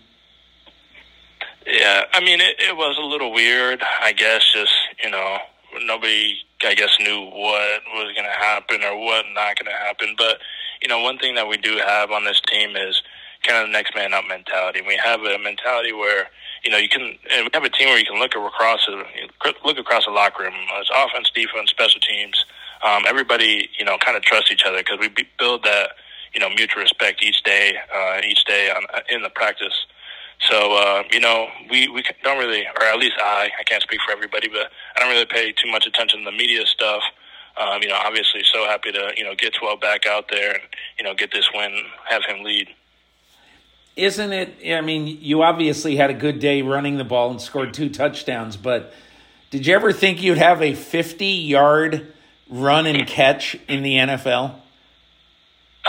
Yeah, 1.66 2.03
I 2.14 2.20
mean, 2.20 2.39
it, 2.39 2.56
it 2.60 2.78
was 2.78 2.99
a 2.99 3.01
little 3.03 3.34
weird, 3.34 3.82
I 3.82 4.14
guess. 4.14 4.43
Just 4.53 4.72
you 5.03 5.10
know, 5.10 5.39
nobody, 5.88 6.38
I 6.64 6.76
guess, 6.76 6.95
knew 6.99 7.20
what 7.20 7.82
was 7.95 8.14
going 8.14 8.30
to 8.30 8.45
happen 8.45 8.84
or 8.84 8.95
what 8.95 9.26
not 9.34 9.58
going 9.58 9.72
to 9.74 9.84
happen. 9.84 10.14
But 10.16 10.38
you 10.84 10.88
know, 10.88 10.99
one 10.99 11.18
thing 11.18 11.34
that 11.34 11.47
we 11.47 11.58
do 11.58 11.78
have 11.78 12.12
on 12.12 12.26
this 12.26 12.39
team 12.47 12.76
is 12.76 13.01
kind 13.41 13.58
of 13.58 13.70
the 13.70 13.72
next 13.72 13.95
man 13.95 14.14
up 14.14 14.26
mentality. 14.28 14.82
We 14.86 14.99
have 15.03 15.22
a 15.22 15.39
mentality 15.39 15.93
where 15.93 16.30
you 16.64 16.70
know 16.70 16.78
you 16.78 16.89
can, 16.89 17.18
and 17.34 17.45
we 17.45 17.49
have 17.56 17.64
a 17.64 17.72
team 17.72 17.88
where 17.88 17.97
you 17.97 18.06
can 18.06 18.20
look 18.20 18.36
across, 18.36 18.88
look 19.66 19.80
across 19.80 20.06
the 20.06 20.12
locker 20.12 20.43
room. 20.43 20.53
It's 20.76 20.91
offense, 20.95 21.32
defense, 21.34 21.72
special 21.72 22.01
teams. 22.01 22.45
Um, 22.86 23.03
everybody, 23.07 23.69
you 23.79 23.86
know, 23.86 23.97
kind 23.97 24.15
of 24.15 24.23
trust 24.23 24.51
each 24.51 24.63
other 24.63 24.77
because 24.77 24.99
we 24.99 25.09
build 25.39 25.63
that, 25.63 25.91
you 26.33 26.39
know, 26.39 26.49
mutual 26.49 26.83
respect 26.83 27.23
each 27.23 27.41
day, 27.43 27.75
uh, 27.93 28.21
each 28.23 28.45
day 28.45 28.69
on, 28.69 28.86
in 29.09 29.23
the 29.23 29.29
practice. 29.29 29.73
So 30.41 30.73
uh, 30.77 31.03
you 31.11 31.19
know, 31.19 31.47
we 31.69 31.88
we 31.88 32.03
don't 32.23 32.38
really, 32.38 32.65
or 32.79 32.86
at 32.86 32.97
least 32.99 33.15
I, 33.19 33.49
I 33.59 33.63
can't 33.63 33.81
speak 33.81 33.99
for 34.05 34.11
everybody, 34.11 34.47
but 34.47 34.71
I 34.95 34.99
don't 34.99 35.09
really 35.09 35.25
pay 35.25 35.51
too 35.51 35.71
much 35.71 35.88
attention 35.88 36.19
to 36.19 36.25
the 36.25 36.31
media 36.31 36.65
stuff. 36.65 37.01
Um, 37.57 37.81
you 37.81 37.88
know, 37.88 37.95
obviously, 37.95 38.41
so 38.53 38.65
happy 38.65 38.91
to 38.91 39.13
you 39.15 39.23
know 39.23 39.33
get 39.36 39.53
12 39.53 39.79
back 39.79 40.05
out 40.05 40.25
there 40.29 40.51
and 40.51 40.61
you 40.99 41.05
know 41.05 41.15
get 41.15 41.31
this 41.31 41.49
win, 41.53 41.83
have 42.09 42.23
him 42.25 42.43
lead. 42.43 42.67
Isn't 43.95 44.33
it? 44.33 44.75
I 44.77 44.81
mean, 44.81 45.07
you 45.07 45.41
obviously 45.41 45.95
had 45.95 46.09
a 46.09 46.13
good 46.13 46.39
day 46.39 46.61
running 46.61 46.97
the 46.97 47.05
ball 47.05 47.31
and 47.31 47.41
scored 47.41 47.73
two 47.73 47.89
touchdowns, 47.89 48.57
but 48.57 48.93
did 49.51 49.65
you 49.65 49.73
ever 49.73 49.93
think 49.93 50.21
you'd 50.21 50.38
have 50.38 50.61
a 50.61 50.75
50 50.75 51.25
yard 51.25 52.13
run 52.50 52.86
and 52.86 53.08
catch 53.08 53.56
in 53.68 53.84
the 53.84 53.96
NFL? 53.96 54.56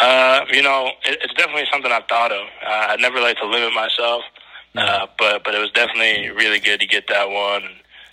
Uh, 0.01 0.45
you 0.53 0.63
know, 0.63 0.91
it, 1.05 1.19
it's 1.23 1.35
definitely 1.35 1.67
something 1.73 1.91
I've 1.91 2.07
thought 2.07 2.33
of. 2.33 2.47
Uh, 2.65 2.87
I 2.91 2.97
never 2.97 3.21
like 3.21 3.39
to 3.39 3.47
limit 3.47 3.73
myself, 3.73 4.23
uh, 4.77 5.07
but 5.19 5.43
but 5.45 5.55
it 5.55 5.59
was 5.59 5.71
definitely 5.73 6.29
really 6.31 6.61
good 6.61 6.81
to 6.81 6.87
get 6.87 7.09
that 7.09 7.31
one. 7.31 7.63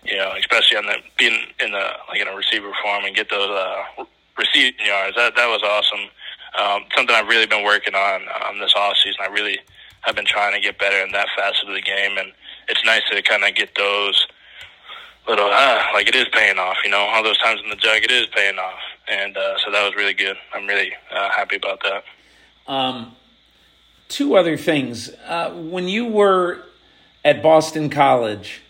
You 0.05 0.17
know, 0.17 0.33
especially 0.37 0.77
on 0.77 0.85
the 0.85 0.95
being 1.17 1.37
in 1.59 1.71
the 1.71 1.91
like 2.09 2.21
in 2.21 2.27
a 2.27 2.35
receiver 2.35 2.71
form 2.81 3.05
and 3.05 3.15
get 3.15 3.29
those 3.29 3.49
uh, 3.49 4.05
receiving 4.37 4.85
yards. 4.85 5.15
That 5.17 5.35
that 5.35 5.47
was 5.47 5.61
awesome. 5.63 6.09
Um, 6.57 6.85
something 6.95 7.15
I've 7.15 7.27
really 7.27 7.47
been 7.47 7.63
working 7.63 7.95
on 7.95 8.21
um, 8.45 8.59
this 8.59 8.73
off 8.75 8.95
season. 9.03 9.19
I 9.21 9.27
really 9.27 9.59
have 10.01 10.15
been 10.15 10.25
trying 10.25 10.53
to 10.53 10.61
get 10.61 10.77
better 10.77 11.03
in 11.03 11.11
that 11.13 11.27
facet 11.35 11.67
of 11.67 11.73
the 11.73 11.81
game, 11.81 12.17
and 12.17 12.31
it's 12.69 12.83
nice 12.85 13.01
to 13.11 13.21
kind 13.23 13.43
of 13.43 13.55
get 13.55 13.75
those 13.75 14.27
little 15.27 15.49
ah, 15.49 15.89
like 15.93 16.07
it 16.07 16.15
is 16.15 16.27
paying 16.31 16.57
off. 16.57 16.77
You 16.83 16.91
know, 16.91 16.99
all 16.99 17.23
those 17.23 17.37
times 17.37 17.61
in 17.63 17.69
the 17.69 17.75
jug, 17.75 18.03
it 18.03 18.11
is 18.11 18.27
paying 18.27 18.57
off, 18.57 18.79
and 19.07 19.35
uh, 19.35 19.57
so 19.63 19.71
that 19.71 19.83
was 19.83 19.95
really 19.95 20.13
good. 20.13 20.37
I'm 20.53 20.67
really 20.67 20.93
uh, 21.11 21.29
happy 21.29 21.55
about 21.55 21.81
that. 21.83 22.03
Um, 22.71 23.15
two 24.09 24.35
other 24.35 24.57
things. 24.57 25.09
Uh, 25.25 25.51
when 25.51 25.87
you 25.87 26.05
were 26.05 26.63
at 27.25 27.41
Boston 27.41 27.89
College, 27.89 28.61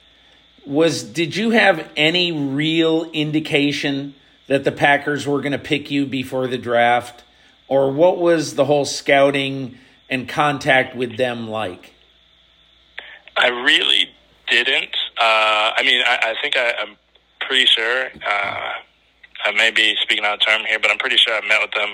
was 0.66 1.04
did 1.04 1.36
you 1.36 1.52
have 1.52 1.90
any 1.96 2.32
real 2.32 3.10
indication 3.12 4.16
that 4.48 4.64
the 4.64 4.72
Packers 4.72 5.28
were 5.28 5.42
going 5.42 5.54
to 5.54 5.58
pick 5.58 5.90
you 5.90 6.06
before 6.06 6.48
the 6.48 6.58
draft, 6.58 7.24
or 7.68 7.92
what 7.92 8.18
was 8.18 8.56
the 8.56 8.66
whole 8.66 8.86
scouting 8.86 9.78
and 10.10 10.28
contact 10.28 10.96
with 10.96 11.18
them 11.18 11.50
like? 11.50 11.94
I 13.36 13.48
really 13.48 14.10
didn't. 14.48 14.96
Uh, 15.20 15.72
I 15.78 15.84
mean, 15.84 16.02
I, 16.06 16.32
I 16.32 16.36
think 16.42 16.58
I, 16.58 16.74
I'm 16.80 16.96
pretty 17.42 17.66
sure. 17.66 18.06
Uh, 18.26 18.72
I 19.46 19.52
may 19.56 19.72
be 19.72 19.96
speaking 20.02 20.24
out 20.26 20.36
of 20.36 20.40
term 20.46 20.62
here, 20.66 20.80
but 20.80 20.90
I'm 20.92 20.98
pretty 20.98 21.18
sure 21.18 21.34
I 21.36 21.46
met 21.48 21.62
with 21.62 21.72
them 21.72 21.90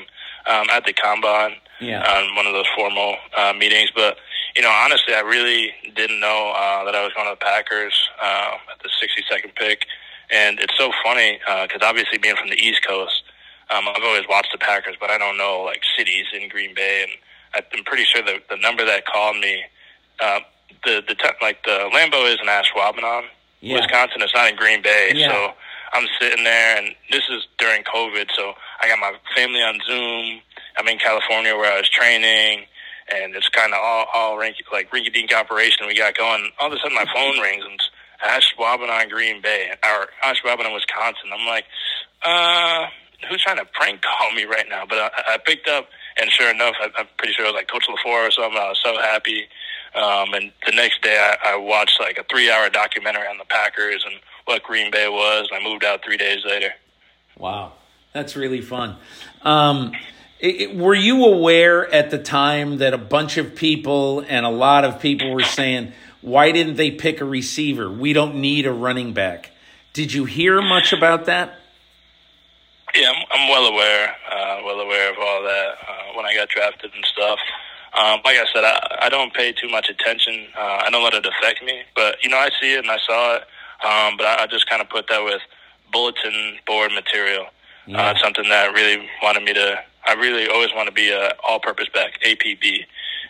um, 0.46 0.70
at 0.72 0.86
the 0.86 0.94
combine 0.94 1.56
Yeah. 1.82 2.04
on 2.04 2.36
one 2.36 2.46
of 2.46 2.54
those 2.54 2.68
formal 2.76 3.16
uh, 3.36 3.54
meetings. 3.54 3.90
But 3.94 4.18
you 4.56 4.62
know, 4.62 4.70
honestly, 4.70 5.14
I 5.14 5.22
really 5.22 5.74
didn't 5.96 6.20
know 6.20 6.54
uh, 6.56 6.84
that 6.86 6.96
I 6.96 7.04
was 7.04 7.14
going 7.14 7.28
to 7.28 7.32
the 7.40 7.44
Packers 7.46 8.10
uh, 8.22 8.52
at 8.72 8.82
the 8.84 8.90
62nd 8.90 9.56
pick. 9.56 9.86
And 10.32 10.60
it's 10.60 10.78
so 10.78 10.92
funny 11.04 11.40
because 11.64 11.82
obviously 11.82 12.18
being 12.20 12.36
from 12.36 12.50
the 12.50 12.56
East 12.60 12.86
Coast, 12.88 13.24
um, 13.72 13.88
I've 13.88 14.04
always 14.04 14.26
watched 14.30 14.52
the 14.52 14.58
Packers, 14.60 14.96
but 15.00 15.10
I 15.10 15.18
don't 15.18 15.38
know 15.38 15.62
like 15.66 15.82
cities 15.98 16.26
in 16.34 16.50
Green 16.50 16.74
Bay, 16.76 17.04
and 17.54 17.64
I'm 17.74 17.84
pretty 17.84 18.04
sure 18.06 18.22
the 18.22 18.38
the 18.50 18.58
number 18.58 18.86
that 18.86 19.06
called 19.08 19.38
me, 19.38 19.64
uh, 20.20 20.40
the 20.84 21.04
the 21.08 21.16
te- 21.16 21.38
like 21.42 21.64
the 21.66 21.90
Lambeau 21.94 22.26
is 22.32 22.40
in 22.42 22.48
Ashwaubenon, 22.48 23.24
Yeah. 23.62 23.76
Wisconsin. 23.80 24.22
It's 24.22 24.34
not 24.34 24.50
in 24.50 24.56
Green 24.56 24.82
Bay, 24.82 25.12
Yeah. 25.14 25.30
so 25.30 25.54
I'm 25.94 26.08
sitting 26.20 26.44
there, 26.44 26.78
and 26.78 26.96
this 27.12 27.24
is 27.30 27.48
during 27.58 27.84
COVID, 27.84 28.30
so 28.36 28.54
I 28.80 28.88
got 28.88 29.00
my 29.00 29.14
family 29.36 29.62
on 29.62 29.80
Zoom. 29.88 30.42
I'm 30.78 30.88
in 30.88 31.00
California 31.00 31.56
where 31.58 31.72
I 31.74 31.78
was 31.78 31.90
training, 31.90 32.66
and 33.14 33.36
it's 33.36 33.50
kind 33.50 33.74
of 33.74 33.80
all 33.82 34.06
all 34.14 34.38
rink, 34.38 34.56
like 34.72 34.90
rinky 34.92 35.12
dink 35.14 35.34
operation 35.34 35.88
we 35.88 35.96
got 35.98 36.16
going. 36.16 36.52
All 36.60 36.68
of 36.68 36.74
a 36.74 36.78
sudden, 36.80 36.94
my 36.96 37.06
phone 37.14 37.40
rings 37.40 37.64
and 37.66 37.74
it's 37.74 37.90
Ashwaubenon, 38.24 39.10
Green 39.10 39.42
Bay, 39.42 39.72
or 39.84 40.08
Ashwaubenon, 40.24 40.74
Wisconsin. 40.74 41.32
I'm 41.34 41.48
like, 41.48 41.66
uh, 42.24 42.86
who's 43.30 43.42
trying 43.42 43.58
to 43.58 43.66
prank 43.74 44.02
call 44.02 44.32
me 44.34 44.44
right 44.46 44.66
now? 44.70 44.86
But 44.88 44.98
I, 45.00 45.34
I 45.34 45.38
picked 45.38 45.68
up, 45.68 45.88
and 46.20 46.30
sure 46.32 46.50
enough, 46.50 46.76
I, 46.80 46.90
I'm 46.98 47.08
pretty 47.18 47.34
sure 47.34 47.46
it 47.46 47.50
was 47.50 47.56
like 47.56 47.68
Coach 47.70 47.86
LaFleur 47.88 48.28
or 48.28 48.32
something. 48.32 48.58
I 48.60 48.70
was 48.70 48.80
so 48.84 48.98
happy. 49.00 49.48
Um, 49.96 50.34
and 50.34 50.52
the 50.66 50.72
next 50.74 51.02
day, 51.02 51.18
I, 51.18 51.54
I 51.54 51.56
watched 51.56 52.00
like 52.00 52.18
a 52.18 52.24
three-hour 52.30 52.70
documentary 52.70 53.28
on 53.28 53.38
the 53.38 53.46
Packers 53.46 54.06
and 54.06 54.16
what 54.46 54.62
Green 54.64 54.92
Bay 54.92 55.08
was, 55.10 55.48
and 55.52 55.60
I 55.60 55.68
moved 55.68 55.84
out 55.84 56.04
three 56.04 56.18
days 56.18 56.44
later. 56.46 56.74
Wow, 57.38 57.74
that's 58.14 58.36
really 58.36 58.62
fun. 58.62 58.98
Um, 59.42 59.94
it, 60.40 60.62
it- 60.62 60.76
were 60.76 60.94
you 60.96 61.26
aware 61.26 61.92
at 61.94 62.12
the 62.12 62.20
time 62.20 62.78
that 62.78 62.94
a 62.94 62.98
bunch 63.00 63.38
of 63.38 63.56
people 63.56 64.24
and 64.28 64.46
a 64.46 64.50
lot 64.50 64.86
of 64.86 65.00
people 65.02 65.32
were 65.34 65.44
saying, 65.44 65.94
why 66.22 66.52
didn't 66.52 66.76
they 66.76 66.92
pick 66.92 67.22
a 67.22 67.26
receiver? 67.26 67.90
We 67.90 68.14
don't 68.14 68.36
need 68.36 68.66
a 68.66 68.74
running 68.74 69.14
back. 69.14 69.52
Did 69.94 70.14
you 70.14 70.26
hear 70.26 70.62
much 70.62 70.94
about 70.94 71.26
that? 71.26 71.56
Yeah, 72.96 73.10
I'm, 73.12 73.24
I'm 73.32 73.50
well 73.50 73.66
aware, 73.66 74.16
uh, 74.32 74.62
well 74.66 74.80
aware 74.82 75.12
of 75.12 75.18
all 75.20 75.44
that 75.44 75.70
uh, 75.88 75.99
when 76.20 76.28
I 76.28 76.36
got 76.36 76.50
drafted 76.50 76.92
and 76.94 77.06
stuff. 77.06 77.40
Um, 77.94 78.20
like 78.24 78.38
I 78.38 78.46
said, 78.54 78.64
I, 78.64 79.08
I 79.08 79.10
don't 79.10 79.34
pay 79.34 79.52
too 79.54 79.70
much 79.70 79.90
attention. 79.90 80.48
Uh, 80.56 80.84
I 80.86 80.90
don't 80.92 81.04
let 81.04 81.14
it 81.14 81.26
affect 81.26 81.64
me, 81.64 81.82
but 81.96 82.24
you 82.24 82.30
know, 82.30 82.38
I 82.38 82.50
see 82.62 82.74
it 82.74 82.80
and 82.80 82.92
I 82.92 82.98
saw 83.08 83.36
it. 83.36 83.44
Um, 83.82 84.18
but 84.18 84.26
I, 84.28 84.44
I 84.44 84.48
just 84.48 84.70
kind 84.70 84.82
of 84.82 84.90
put 84.90 85.08
that 85.08 85.24
with 85.24 85.42
bulletin 85.92 86.58
board 86.68 86.92
material. 86.92 87.46
Yeah. 87.88 88.12
Uh, 88.12 88.16
something 88.22 88.48
that 88.50 88.74
really 88.74 89.08
wanted 89.24 89.44
me 89.44 89.54
to. 89.54 89.80
I 90.06 90.14
really 90.14 90.48
always 90.48 90.70
want 90.76 90.88
to 90.88 90.94
be 90.94 91.10
a 91.10 91.32
all-purpose 91.48 91.88
back, 91.94 92.22
APB, 92.26 92.86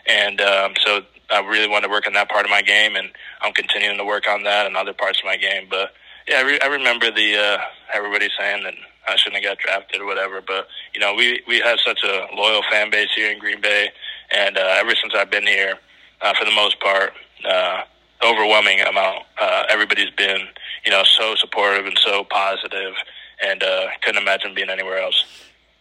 and 0.06 0.40
um, 0.40 0.74
so 0.84 1.02
I 1.30 1.40
really 1.40 1.68
want 1.68 1.84
to 1.84 1.90
work 1.90 2.06
on 2.06 2.12
that 2.14 2.28
part 2.28 2.44
of 2.44 2.50
my 2.50 2.62
game, 2.62 2.96
and 2.96 3.10
I'm 3.40 3.52
continuing 3.52 3.96
to 3.98 4.04
work 4.04 4.28
on 4.28 4.42
that 4.44 4.66
and 4.66 4.76
other 4.76 4.92
parts 4.92 5.20
of 5.20 5.24
my 5.24 5.36
game. 5.36 5.66
But 5.70 5.92
yeah, 6.28 6.38
I, 6.38 6.42
re- 6.42 6.60
I 6.60 6.66
remember 6.66 7.10
the 7.10 7.36
uh, 7.36 7.58
everybody 7.94 8.28
saying 8.38 8.64
that 8.64 8.74
I 9.08 9.16
shouldn't 9.16 9.42
have 9.44 9.56
got 9.56 9.64
drafted 9.64 10.00
or 10.00 10.06
whatever. 10.06 10.40
But 10.40 10.68
you 10.94 11.00
know, 11.00 11.14
we 11.14 11.42
we 11.46 11.60
have 11.60 11.78
such 11.84 12.02
a 12.04 12.26
loyal 12.34 12.62
fan 12.70 12.90
base 12.90 13.08
here 13.14 13.30
in 13.30 13.38
Green 13.38 13.60
Bay, 13.60 13.90
and 14.30 14.56
uh, 14.56 14.76
ever 14.78 14.94
since 14.94 15.14
I've 15.16 15.30
been 15.30 15.46
here, 15.46 15.74
uh, 16.20 16.34
for 16.38 16.44
the 16.44 16.52
most 16.52 16.80
part, 16.80 17.12
uh, 17.44 17.82
overwhelming 18.24 18.80
amount, 18.80 19.24
uh, 19.40 19.64
everybody's 19.70 20.10
been 20.10 20.40
you 20.84 20.90
know 20.90 21.02
so 21.04 21.34
supportive 21.36 21.86
and 21.86 21.98
so 22.04 22.24
positive, 22.24 22.94
and 23.42 23.62
uh, 23.62 23.86
couldn't 24.02 24.22
imagine 24.22 24.54
being 24.54 24.70
anywhere 24.70 24.98
else. 24.98 25.24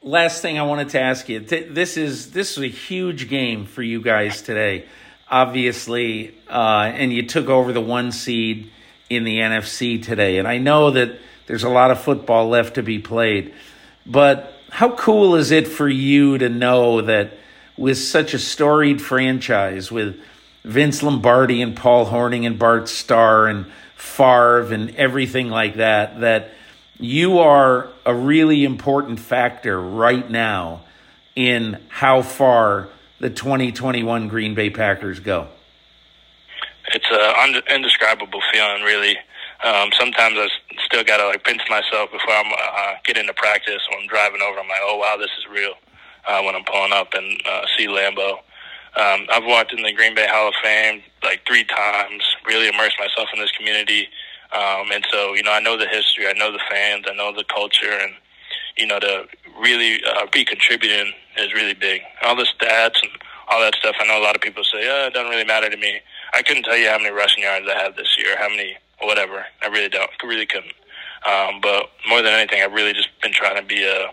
Last 0.01 0.41
thing 0.41 0.57
I 0.57 0.63
wanted 0.63 0.89
to 0.89 1.01
ask 1.01 1.27
you: 1.27 1.39
this 1.39 1.97
is 1.97 2.31
this 2.31 2.57
is 2.57 2.63
a 2.63 2.67
huge 2.67 3.29
game 3.29 3.65
for 3.65 3.81
you 3.81 4.01
guys 4.01 4.41
today, 4.41 4.85
obviously, 5.29 6.35
uh, 6.49 6.91
and 6.93 7.11
you 7.11 7.27
took 7.27 7.49
over 7.49 7.73
the 7.73 7.81
one 7.81 8.11
seed 8.11 8.71
in 9.09 9.23
the 9.23 9.39
NFC 9.39 10.01
today, 10.01 10.37
and 10.37 10.47
I 10.47 10.57
know 10.57 10.91
that 10.91 11.19
there's 11.49 11.63
a 11.63 11.69
lot 11.69 11.89
of 11.89 11.99
football 11.99 12.47
left 12.47 12.75
to 12.75 12.83
be 12.83 12.99
played. 12.99 13.51
But 14.05 14.53
how 14.69 14.95
cool 14.95 15.35
is 15.35 15.49
it 15.49 15.67
for 15.67 15.89
you 15.89 16.37
to 16.37 16.47
know 16.47 17.01
that 17.01 17.33
with 17.75 17.97
such 17.97 18.35
a 18.35 18.39
storied 18.39 19.01
franchise, 19.01 19.91
with 19.91 20.21
Vince 20.63 21.01
Lombardi 21.01 21.63
and 21.63 21.75
Paul 21.75 22.05
Hornung 22.05 22.45
and 22.45 22.59
Bart 22.59 22.87
Starr 22.87 23.47
and 23.47 23.65
Favre 23.95 24.71
and 24.71 24.95
everything 24.95 25.49
like 25.49 25.77
that, 25.77 26.19
that 26.19 26.51
you 26.99 27.39
are 27.39 27.89
a 28.05 28.13
really 28.13 28.63
important 28.63 29.19
factor 29.19 29.81
right 29.81 30.29
now 30.29 30.81
in 31.35 31.81
how 31.87 32.21
far 32.21 32.89
the 33.19 33.31
2021 33.31 34.27
Green 34.27 34.53
Bay 34.53 34.69
Packers 34.69 35.19
go? 35.19 35.47
It's 36.93 37.07
an 37.09 37.59
indescribable 37.73 38.41
feeling, 38.53 38.83
really. 38.83 39.17
Um, 39.63 39.89
sometimes 39.99 40.35
I 40.37 40.47
still 40.85 41.03
gotta 41.03 41.27
like 41.27 41.43
pinch 41.43 41.61
myself 41.69 42.11
before 42.11 42.33
I'm 42.33 42.51
uh, 42.51 42.93
get 43.03 43.17
into 43.17 43.33
practice. 43.33 43.81
When 43.89 44.01
I'm 44.01 44.07
driving 44.07 44.41
over, 44.41 44.59
I'm 44.59 44.67
like, 44.67 44.81
oh 44.81 44.97
wow, 44.97 45.17
this 45.17 45.31
is 45.37 45.45
real. 45.51 45.73
Uh, 46.27 46.41
when 46.43 46.55
I'm 46.55 46.63
pulling 46.63 46.93
up 46.93 47.13
and 47.13 47.41
uh, 47.45 47.65
see 47.77 47.87
Lambeau. 47.87 48.39
Um, 48.95 49.27
I've 49.31 49.45
walked 49.45 49.71
in 49.73 49.83
the 49.83 49.93
Green 49.93 50.15
Bay 50.15 50.27
Hall 50.29 50.49
of 50.49 50.55
Fame 50.63 51.01
like 51.23 51.41
three 51.45 51.63
times. 51.63 52.23
Really 52.47 52.67
immersed 52.67 52.97
myself 52.99 53.29
in 53.33 53.39
this 53.39 53.51
community, 53.51 54.07
um, 54.53 54.91
and 54.91 55.05
so 55.11 55.33
you 55.33 55.43
know 55.43 55.51
I 55.51 55.59
know 55.59 55.77
the 55.77 55.87
history, 55.87 56.27
I 56.27 56.33
know 56.33 56.51
the 56.51 56.61
fans, 56.69 57.05
I 57.09 57.13
know 57.13 57.33
the 57.35 57.43
culture, 57.43 57.91
and 57.91 58.13
you 58.77 58.87
know 58.87 58.99
to 58.99 59.25
really 59.61 60.03
uh, 60.03 60.25
be 60.31 60.45
contributing 60.45 61.13
is 61.37 61.53
really 61.53 61.73
big. 61.73 62.01
All 62.23 62.35
the 62.35 62.47
stats 62.47 63.01
and 63.01 63.11
all 63.49 63.59
that 63.61 63.75
stuff. 63.75 63.95
I 63.99 64.05
know 64.05 64.19
a 64.19 64.23
lot 64.23 64.35
of 64.35 64.41
people 64.41 64.63
say, 64.63 64.87
oh, 64.89 65.07
it 65.07 65.13
doesn't 65.13 65.29
really 65.29 65.45
matter 65.45 65.69
to 65.69 65.77
me. 65.77 65.99
I 66.33 66.41
couldn't 66.43 66.63
tell 66.63 66.77
you 66.77 66.87
how 66.89 66.97
many 66.97 67.09
rushing 67.09 67.43
yards 67.43 67.67
I 67.67 67.77
have 67.81 67.95
this 67.95 68.15
year, 68.17 68.37
how 68.37 68.49
many 68.49 68.77
whatever. 69.01 69.45
I 69.61 69.67
really 69.67 69.89
don't, 69.89 70.09
really 70.23 70.45
couldn't. 70.45 70.73
Um, 71.25 71.59
but 71.61 71.89
more 72.07 72.21
than 72.21 72.33
anything, 72.33 72.61
I've 72.61 72.73
really 72.73 72.93
just 72.93 73.09
been 73.21 73.33
trying 73.33 73.55
to 73.57 73.67
be 73.67 73.83
a, 73.83 74.09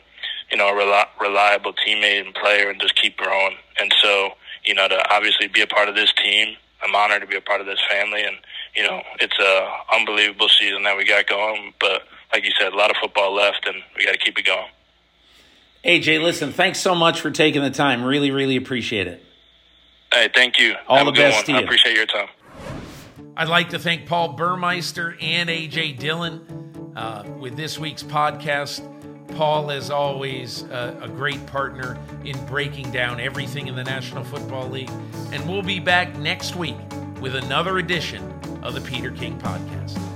you 0.50 0.56
know, 0.56 0.68
a 0.68 0.76
rel- 0.76 1.06
reliable 1.20 1.72
teammate 1.72 2.24
and 2.24 2.34
player, 2.34 2.70
and 2.70 2.80
just 2.80 3.00
keep 3.00 3.16
growing. 3.16 3.56
And 3.80 3.94
so, 4.02 4.30
you 4.64 4.74
know, 4.74 4.88
to 4.88 5.14
obviously 5.14 5.48
be 5.48 5.60
a 5.60 5.66
part 5.66 5.88
of 5.88 5.94
this 5.94 6.12
team, 6.12 6.56
I'm 6.82 6.94
honored 6.94 7.22
to 7.22 7.26
be 7.26 7.36
a 7.36 7.40
part 7.40 7.60
of 7.60 7.66
this 7.66 7.80
family, 7.90 8.22
and 8.24 8.36
you 8.74 8.82
know, 8.82 9.02
it's 9.20 9.38
a 9.38 9.94
unbelievable 9.94 10.48
season 10.48 10.82
that 10.82 10.96
we 10.96 11.04
got 11.04 11.26
going. 11.26 11.72
But 11.80 12.02
like 12.32 12.44
you 12.44 12.52
said, 12.58 12.72
a 12.72 12.76
lot 12.76 12.90
of 12.90 12.96
football 13.00 13.34
left, 13.34 13.66
and 13.66 13.76
we 13.96 14.04
got 14.04 14.12
to 14.12 14.18
keep 14.18 14.38
it 14.38 14.44
going. 14.44 14.68
AJ, 15.84 16.22
listen, 16.22 16.52
thanks 16.52 16.80
so 16.80 16.94
much 16.94 17.20
for 17.20 17.30
taking 17.30 17.62
the 17.62 17.70
time. 17.70 18.02
Really, 18.02 18.30
really 18.30 18.56
appreciate 18.56 19.06
it. 19.06 19.24
Hey, 20.12 20.28
thank 20.34 20.58
you. 20.58 20.74
All 20.88 20.98
Have 20.98 21.06
the 21.06 21.12
best 21.12 21.36
one. 21.36 21.44
to 21.44 21.52
you. 21.52 21.58
I 21.58 21.60
appreciate 21.62 21.96
your 21.96 22.06
time. 22.06 22.28
I'd 23.38 23.48
like 23.48 23.68
to 23.70 23.78
thank 23.78 24.06
Paul 24.06 24.32
Burmeister 24.32 25.14
and 25.20 25.50
AJ 25.50 25.98
Dillon 25.98 26.92
uh, 26.96 27.22
with 27.38 27.54
this 27.54 27.78
week's 27.78 28.02
podcast. 28.02 28.80
Paul, 29.36 29.70
as 29.70 29.90
always, 29.90 30.62
uh, 30.64 30.98
a 31.02 31.08
great 31.08 31.44
partner 31.46 31.98
in 32.24 32.42
breaking 32.46 32.90
down 32.92 33.20
everything 33.20 33.66
in 33.66 33.76
the 33.76 33.84
National 33.84 34.24
Football 34.24 34.70
League. 34.70 34.90
And 35.32 35.46
we'll 35.46 35.62
be 35.62 35.78
back 35.78 36.16
next 36.16 36.56
week 36.56 36.76
with 37.20 37.34
another 37.34 37.76
edition 37.76 38.22
of 38.62 38.72
the 38.72 38.80
Peter 38.80 39.10
King 39.10 39.38
Podcast. 39.38 40.15